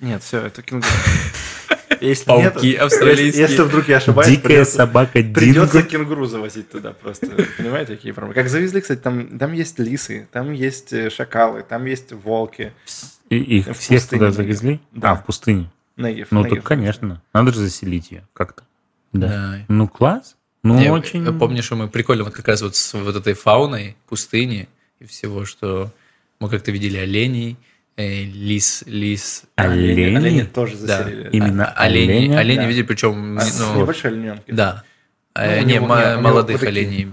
Нет, 0.00 0.22
все, 0.22 0.38
это 0.38 0.62
кенгуру. 0.62 0.88
Если 2.00 2.24
Пауки 2.24 2.66
нет, 2.72 2.80
австралийские. 2.80 3.26
Если, 3.26 3.40
если 3.42 3.62
вдруг 3.62 3.88
я 3.88 3.96
ошибаюсь, 3.98 4.28
Дикая 4.28 4.42
придется, 4.48 4.74
собака 4.76 5.12
придется 5.12 5.72
Динго. 5.78 5.88
кенгуру 5.88 6.26
завозить 6.26 6.70
туда 6.70 6.92
просто. 6.92 7.26
Понимаете, 7.58 7.96
какие 7.96 8.12
проблемы? 8.12 8.34
Как 8.34 8.48
завезли, 8.48 8.80
кстати, 8.80 9.00
там, 9.00 9.38
там 9.38 9.52
есть 9.52 9.78
лисы, 9.78 10.28
там 10.32 10.52
есть 10.52 10.92
э, 10.92 11.10
шакалы, 11.10 11.62
там 11.68 11.84
есть 11.86 12.12
волки. 12.12 12.72
И 13.30 13.36
их 13.36 13.66
В 13.68 13.74
всех 13.78 14.06
туда 14.06 14.30
завезли? 14.30 14.80
Да. 14.92 15.12
А, 15.12 15.14
в 15.16 15.24
пустыне. 15.24 15.70
Негев, 15.96 16.28
Ну, 16.30 16.40
Негев. 16.44 16.58
так, 16.58 16.64
конечно. 16.64 17.22
Надо 17.34 17.52
же 17.52 17.60
заселить 17.60 18.10
ее 18.10 18.26
как-то. 18.32 18.62
Да. 19.12 19.28
Да. 19.28 19.58
Ну, 19.68 19.88
класс. 19.88 20.36
Ну, 20.62 20.80
Я, 20.80 20.92
очень... 20.92 21.24
я 21.24 21.32
помню, 21.32 21.62
что 21.62 21.76
мы 21.76 21.88
прикольно 21.88 22.24
вот 22.24 22.32
как 22.34 22.48
раз 22.48 22.62
вот 22.62 22.76
с 22.76 22.94
вот 22.94 23.14
этой 23.16 23.34
фауной 23.34 23.96
пустыни 24.08 24.68
и 25.00 25.06
всего, 25.06 25.44
что 25.44 25.90
мы 26.40 26.48
как-то 26.48 26.70
видели 26.70 26.96
оленей, 26.98 27.56
лис, 27.96 28.84
лис. 28.86 29.44
Олени? 29.56 30.16
Олени 30.16 30.42
тоже 30.44 30.76
Да. 30.78 30.98
заселили. 31.04 31.28
Именно 31.32 31.66
А- 31.66 31.84
олени, 31.84 32.10
оленя, 32.12 32.38
олени 32.38 32.56
да. 32.58 32.66
видели, 32.66 32.82
причем 32.84 33.38
А, 33.38 33.42
ну, 33.58 33.80
Небольшие 33.80 34.12
олененки. 34.12 34.50
да, 34.50 34.82
Э, 35.34 35.56
Ну, 35.56 35.62
у 35.62 35.66
не, 35.66 35.74
него- 35.76 35.86
не, 35.86 36.16
молодых 36.18 36.62
оленей, 36.62 37.08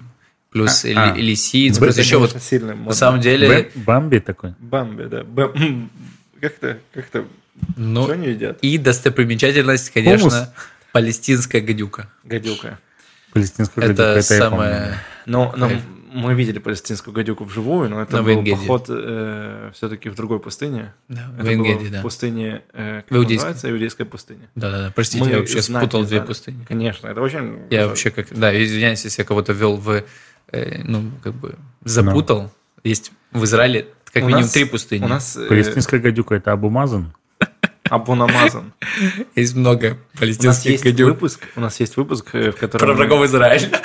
плюс 0.51 0.83
А, 0.83 0.87
ли- 0.87 0.93
а. 0.95 1.13
лисиц, 1.15 1.77
Это, 1.77 1.85
плюс 1.85 1.97
еще 1.97 2.17
вот 2.17 2.35
сильно 2.41 2.75
на 2.75 2.91
самом 2.93 3.21
деле, 3.21 3.71
Бамби 3.75 4.19
такой. 4.19 4.55
Бамби, 4.59 5.03
да. 5.05 5.23
Как-то, 6.41 6.77
как-то, 6.93 7.25
ну 7.77 8.03
что 8.03 8.13
они 8.13 8.29
едят? 8.29 8.59
и 8.61 8.77
достопримечательность, 8.77 9.89
конечно, 9.91 10.53
палестинская 10.91 11.61
гадюка. 11.61 12.09
Гадюка. 12.23 12.79
Палестинская 13.33 13.85
Это 13.85 13.93
гадюка, 13.93 14.27
помню, 14.27 14.43
самое 14.43 14.71
да. 14.71 14.93
Но, 15.25 15.53
но 15.55 15.69
Э, 15.69 15.79
мы 16.11 16.33
видели 16.33 16.59
палестинскую 16.59 17.13
гадюку 17.13 17.43
вживую, 17.43 17.89
но 17.89 18.01
это 18.01 18.17
На 18.17 18.23
был 18.23 18.29
Венгеде. 18.31 18.55
поход 18.57 18.85
все-таки 19.75 20.09
в 20.09 20.15
другой 20.15 20.39
пустыне. 20.39 20.93
Да, 21.07 21.29
в 21.37 21.39
Это 21.45 21.57
было 21.57 21.89
да. 21.91 21.99
в 21.99 22.01
пустыне, 22.01 22.61
э, 22.73 23.01
как 23.01 23.11
В 23.11 23.15
Иудейской. 23.15 23.35
называется, 23.49 23.71
Иудейская 23.71 24.05
пустыня. 24.05 24.49
Да-да-да, 24.55 24.91
простите, 24.93 25.23
Мы 25.23 25.29
я 25.31 25.37
вообще 25.39 25.61
знать 25.61 25.83
спутал 25.83 26.05
две 26.05 26.21
пустыни. 26.21 26.65
Конечно, 26.67 27.07
это 27.07 27.21
очень... 27.21 27.59
Я 27.69 27.87
вообще 27.87 28.11
как... 28.11 28.27
Да, 28.31 28.51
извиняюсь, 28.63 29.03
если 29.03 29.21
я 29.21 29.25
кого-то 29.25 29.53
ввел 29.53 29.77
в... 29.77 30.03
э, 30.51 30.81
ну, 30.83 31.11
как 31.23 31.33
бы 31.33 31.55
запутал. 31.83 32.51
Есть 32.83 33.11
в 33.31 33.43
Израиле 33.43 33.87
как 34.11 34.23
У 34.23 34.25
минимум 34.27 34.43
нас- 34.43 34.51
три 34.53 34.65
пустыни. 34.65 35.03
У 35.03 35.07
нас 35.07 35.37
э, 35.37 35.47
Палестинская 35.47 35.99
гадюка 35.99 36.35
это 36.35 36.51
Абумазан. 36.51 37.13
Абунамазан. 37.89 38.73
Есть 39.35 39.55
много 39.55 39.85
У 39.85 39.89
нас 39.89 40.19
палестинских 40.19 40.71
есть 40.71 40.83
гадюк. 40.83 41.09
выпуск, 41.09 41.47
у 41.55 41.59
нас 41.61 41.79
есть 41.79 41.97
выпуск, 41.97 42.29
э, 42.33 42.51
в 42.51 42.55
котором... 42.55 42.87
Про 42.87 42.93
врагов 42.93 43.25
Израиля. 43.25 43.81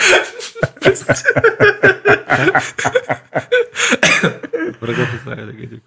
Врагов 4.81 5.09
Израиля 5.23 5.53
гадюк. 5.53 5.83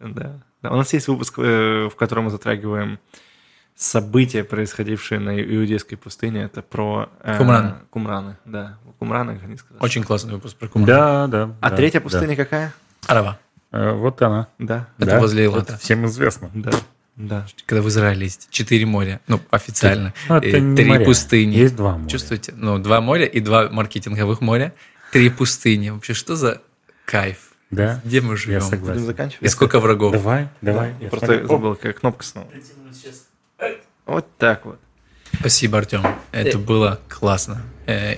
Да. 0.00 0.40
Да. 0.62 0.70
У 0.70 0.76
нас 0.76 0.92
есть 0.92 1.08
выпуск, 1.08 1.34
э, 1.38 1.88
в 1.90 1.96
котором 1.96 2.24
мы 2.24 2.30
затрагиваем 2.30 2.98
события, 3.74 4.44
происходившие 4.44 5.18
на 5.18 5.40
иудейской 5.40 5.96
пустыне. 5.96 6.42
Это 6.42 6.60
про... 6.60 7.08
э, 7.22 7.38
Кумран. 7.38 7.78
Кумраны, 7.90 8.36
да. 8.44 8.78
Кумраны, 8.98 9.36
как 9.36 9.44
они 9.44 9.56
сказали. 9.56 9.82
Очень 9.82 10.02
классный 10.02 10.34
выпуск 10.34 10.56
про 10.56 10.68
Кумран. 10.68 10.86
Да, 10.86 11.26
да. 11.28 11.56
А 11.60 11.70
да, 11.70 11.76
третья 11.76 12.00
да. 12.00 12.04
пустыня 12.04 12.36
какая? 12.36 12.74
Арава. 13.06 13.38
Э, 13.72 13.92
Вот 13.92 14.20
она. 14.22 14.48
Да. 14.58 14.88
Это 14.98 15.06
Да, 15.12 15.20
возле 15.20 15.48
вот 15.48 15.56
Илата. 15.58 15.78
Всем 15.78 16.06
известно. 16.06 16.50
Да. 16.54 16.70
Да. 17.16 17.46
Когда 17.66 17.82
в 17.82 17.88
Израиле 17.88 18.24
есть 18.24 18.48
четыре 18.50 18.86
моря. 18.86 19.20
Ну, 19.28 19.40
официально. 19.50 20.14
Ну, 20.28 20.36
это 20.36 20.46
Э, 20.48 20.74
Три 20.74 20.84
моря. 20.86 21.04
пустыни. 21.04 21.54
Есть 21.54 21.76
два 21.76 21.96
моря. 21.98 22.08
Чувствуете? 22.08 22.52
Ну, 22.56 22.78
два 22.78 23.00
моря 23.00 23.26
и 23.26 23.40
два 23.40 23.68
маркетинговых 23.68 24.40
моря. 24.40 24.72
Три 25.12 25.28
пустыни. 25.28 25.90
Вообще, 25.90 26.14
что 26.14 26.34
за 26.36 26.62
кайф? 27.04 27.52
Да, 27.70 28.00
Где 28.04 28.20
мы 28.20 28.30
я 28.30 28.36
живем? 28.36 28.58
Будем 28.60 28.70
согласен. 28.70 29.04
заканчивать? 29.06 29.42
И 29.44 29.48
сколько 29.48 29.78
врагов? 29.80 30.12
Давай, 30.12 30.48
давай. 30.60 30.90
Я 30.98 31.04
Я 31.04 31.08
просто 31.10 31.26
смотрю. 31.26 31.46
Забыл, 31.48 31.74
какая 31.76 31.92
кнопка 31.92 32.24
снова. 32.24 32.48
Вот 34.06 34.26
так 34.38 34.64
вот. 34.64 34.80
Спасибо, 35.38 35.78
Артем. 35.78 36.02
Это 36.32 36.58
было 36.58 37.00
классно. 37.08 37.62
Э, 37.86 38.16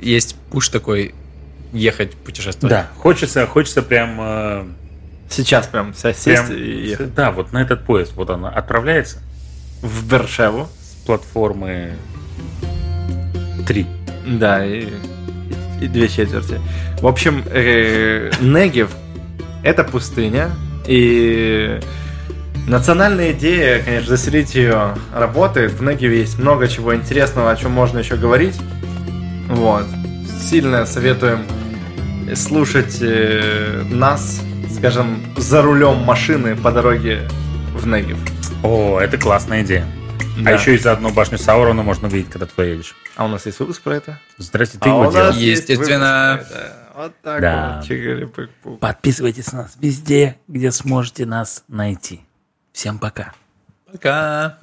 Есть 0.00 0.36
пуш 0.50 0.68
такой 0.68 1.14
ехать, 1.74 2.12
путешествовать. 2.14 2.70
Да, 2.70 2.86
хочется, 2.98 3.46
хочется 3.46 3.82
прям, 3.82 4.16
э, 4.20 4.64
Сейчас 5.28 5.66
прям 5.66 5.92
вся 5.92 6.12
сесть 6.12 6.46
прям 6.46 6.52
и 6.58 6.88
ехать. 6.88 7.14
да, 7.14 7.30
вот 7.32 7.52
на 7.52 7.58
этот 7.62 7.84
поезд. 7.84 8.12
Вот 8.14 8.30
она 8.30 8.48
отправляется 8.48 9.18
В 9.82 10.08
Бершеву. 10.08 10.68
с 10.80 11.04
платформы 11.06 11.92
3. 13.66 13.86
Да, 14.26 14.64
и, 14.64 14.84
и- 14.84 15.84
и 15.84 15.88
две 15.88 16.08
четверти. 16.08 16.60
В 17.00 17.06
общем, 17.06 17.42
э, 17.46 18.30
Негев— 18.40 18.90
это 19.62 19.84
пустыня, 19.84 20.50
и 20.86 21.80
национальная 22.66 23.32
идея, 23.32 23.82
конечно, 23.82 24.16
заселить 24.16 24.54
ее 24.54 24.94
работает. 25.14 25.72
В 25.72 25.82
Негеве 25.82 26.20
есть 26.20 26.38
много 26.38 26.68
чего 26.68 26.94
интересного, 26.94 27.50
о 27.50 27.56
чем 27.56 27.72
можно 27.72 27.98
еще 27.98 28.16
говорить. 28.16 28.54
Вот. 29.48 29.84
Сильно 30.40 30.86
советуем 30.86 31.44
слушать 32.34 32.98
э, 33.00 33.82
нас, 33.90 34.40
скажем, 34.76 35.22
за 35.36 35.62
рулем 35.62 35.98
машины 35.98 36.56
по 36.56 36.70
дороге 36.72 37.28
в 37.74 37.86
Негев. 37.86 38.18
О, 38.62 38.98
это 39.00 39.18
классная 39.18 39.62
идея. 39.62 39.86
Да. 40.38 40.50
А 40.50 40.52
еще 40.54 40.74
и 40.74 40.78
заодно 40.78 41.10
башню 41.10 41.38
Саурона 41.38 41.82
можно 41.82 42.08
увидеть, 42.08 42.30
когда 42.30 42.46
туда 42.46 42.64
едешь. 42.64 42.94
А 43.14 43.24
у 43.24 43.28
нас 43.28 43.46
есть 43.46 43.60
выпуск 43.60 43.82
про 43.82 43.96
это? 43.96 44.18
Здрасте, 44.38 44.78
ты 44.78 44.88
А 44.88 44.94
у 44.94 45.02
его 45.02 45.12
нас 45.12 45.14
делал. 45.14 45.32
Естественно. 45.50 46.44
Вот 46.96 47.12
так 47.22 47.40
Да. 47.40 47.82
вот. 48.64 48.80
Подписывайтесь 48.80 49.52
на 49.52 49.62
нас 49.62 49.76
везде, 49.80 50.36
где 50.48 50.70
сможете 50.72 51.26
нас 51.26 51.64
найти. 51.68 52.20
Всем 52.72 52.98
пока. 52.98 53.32
Пока. 53.90 54.58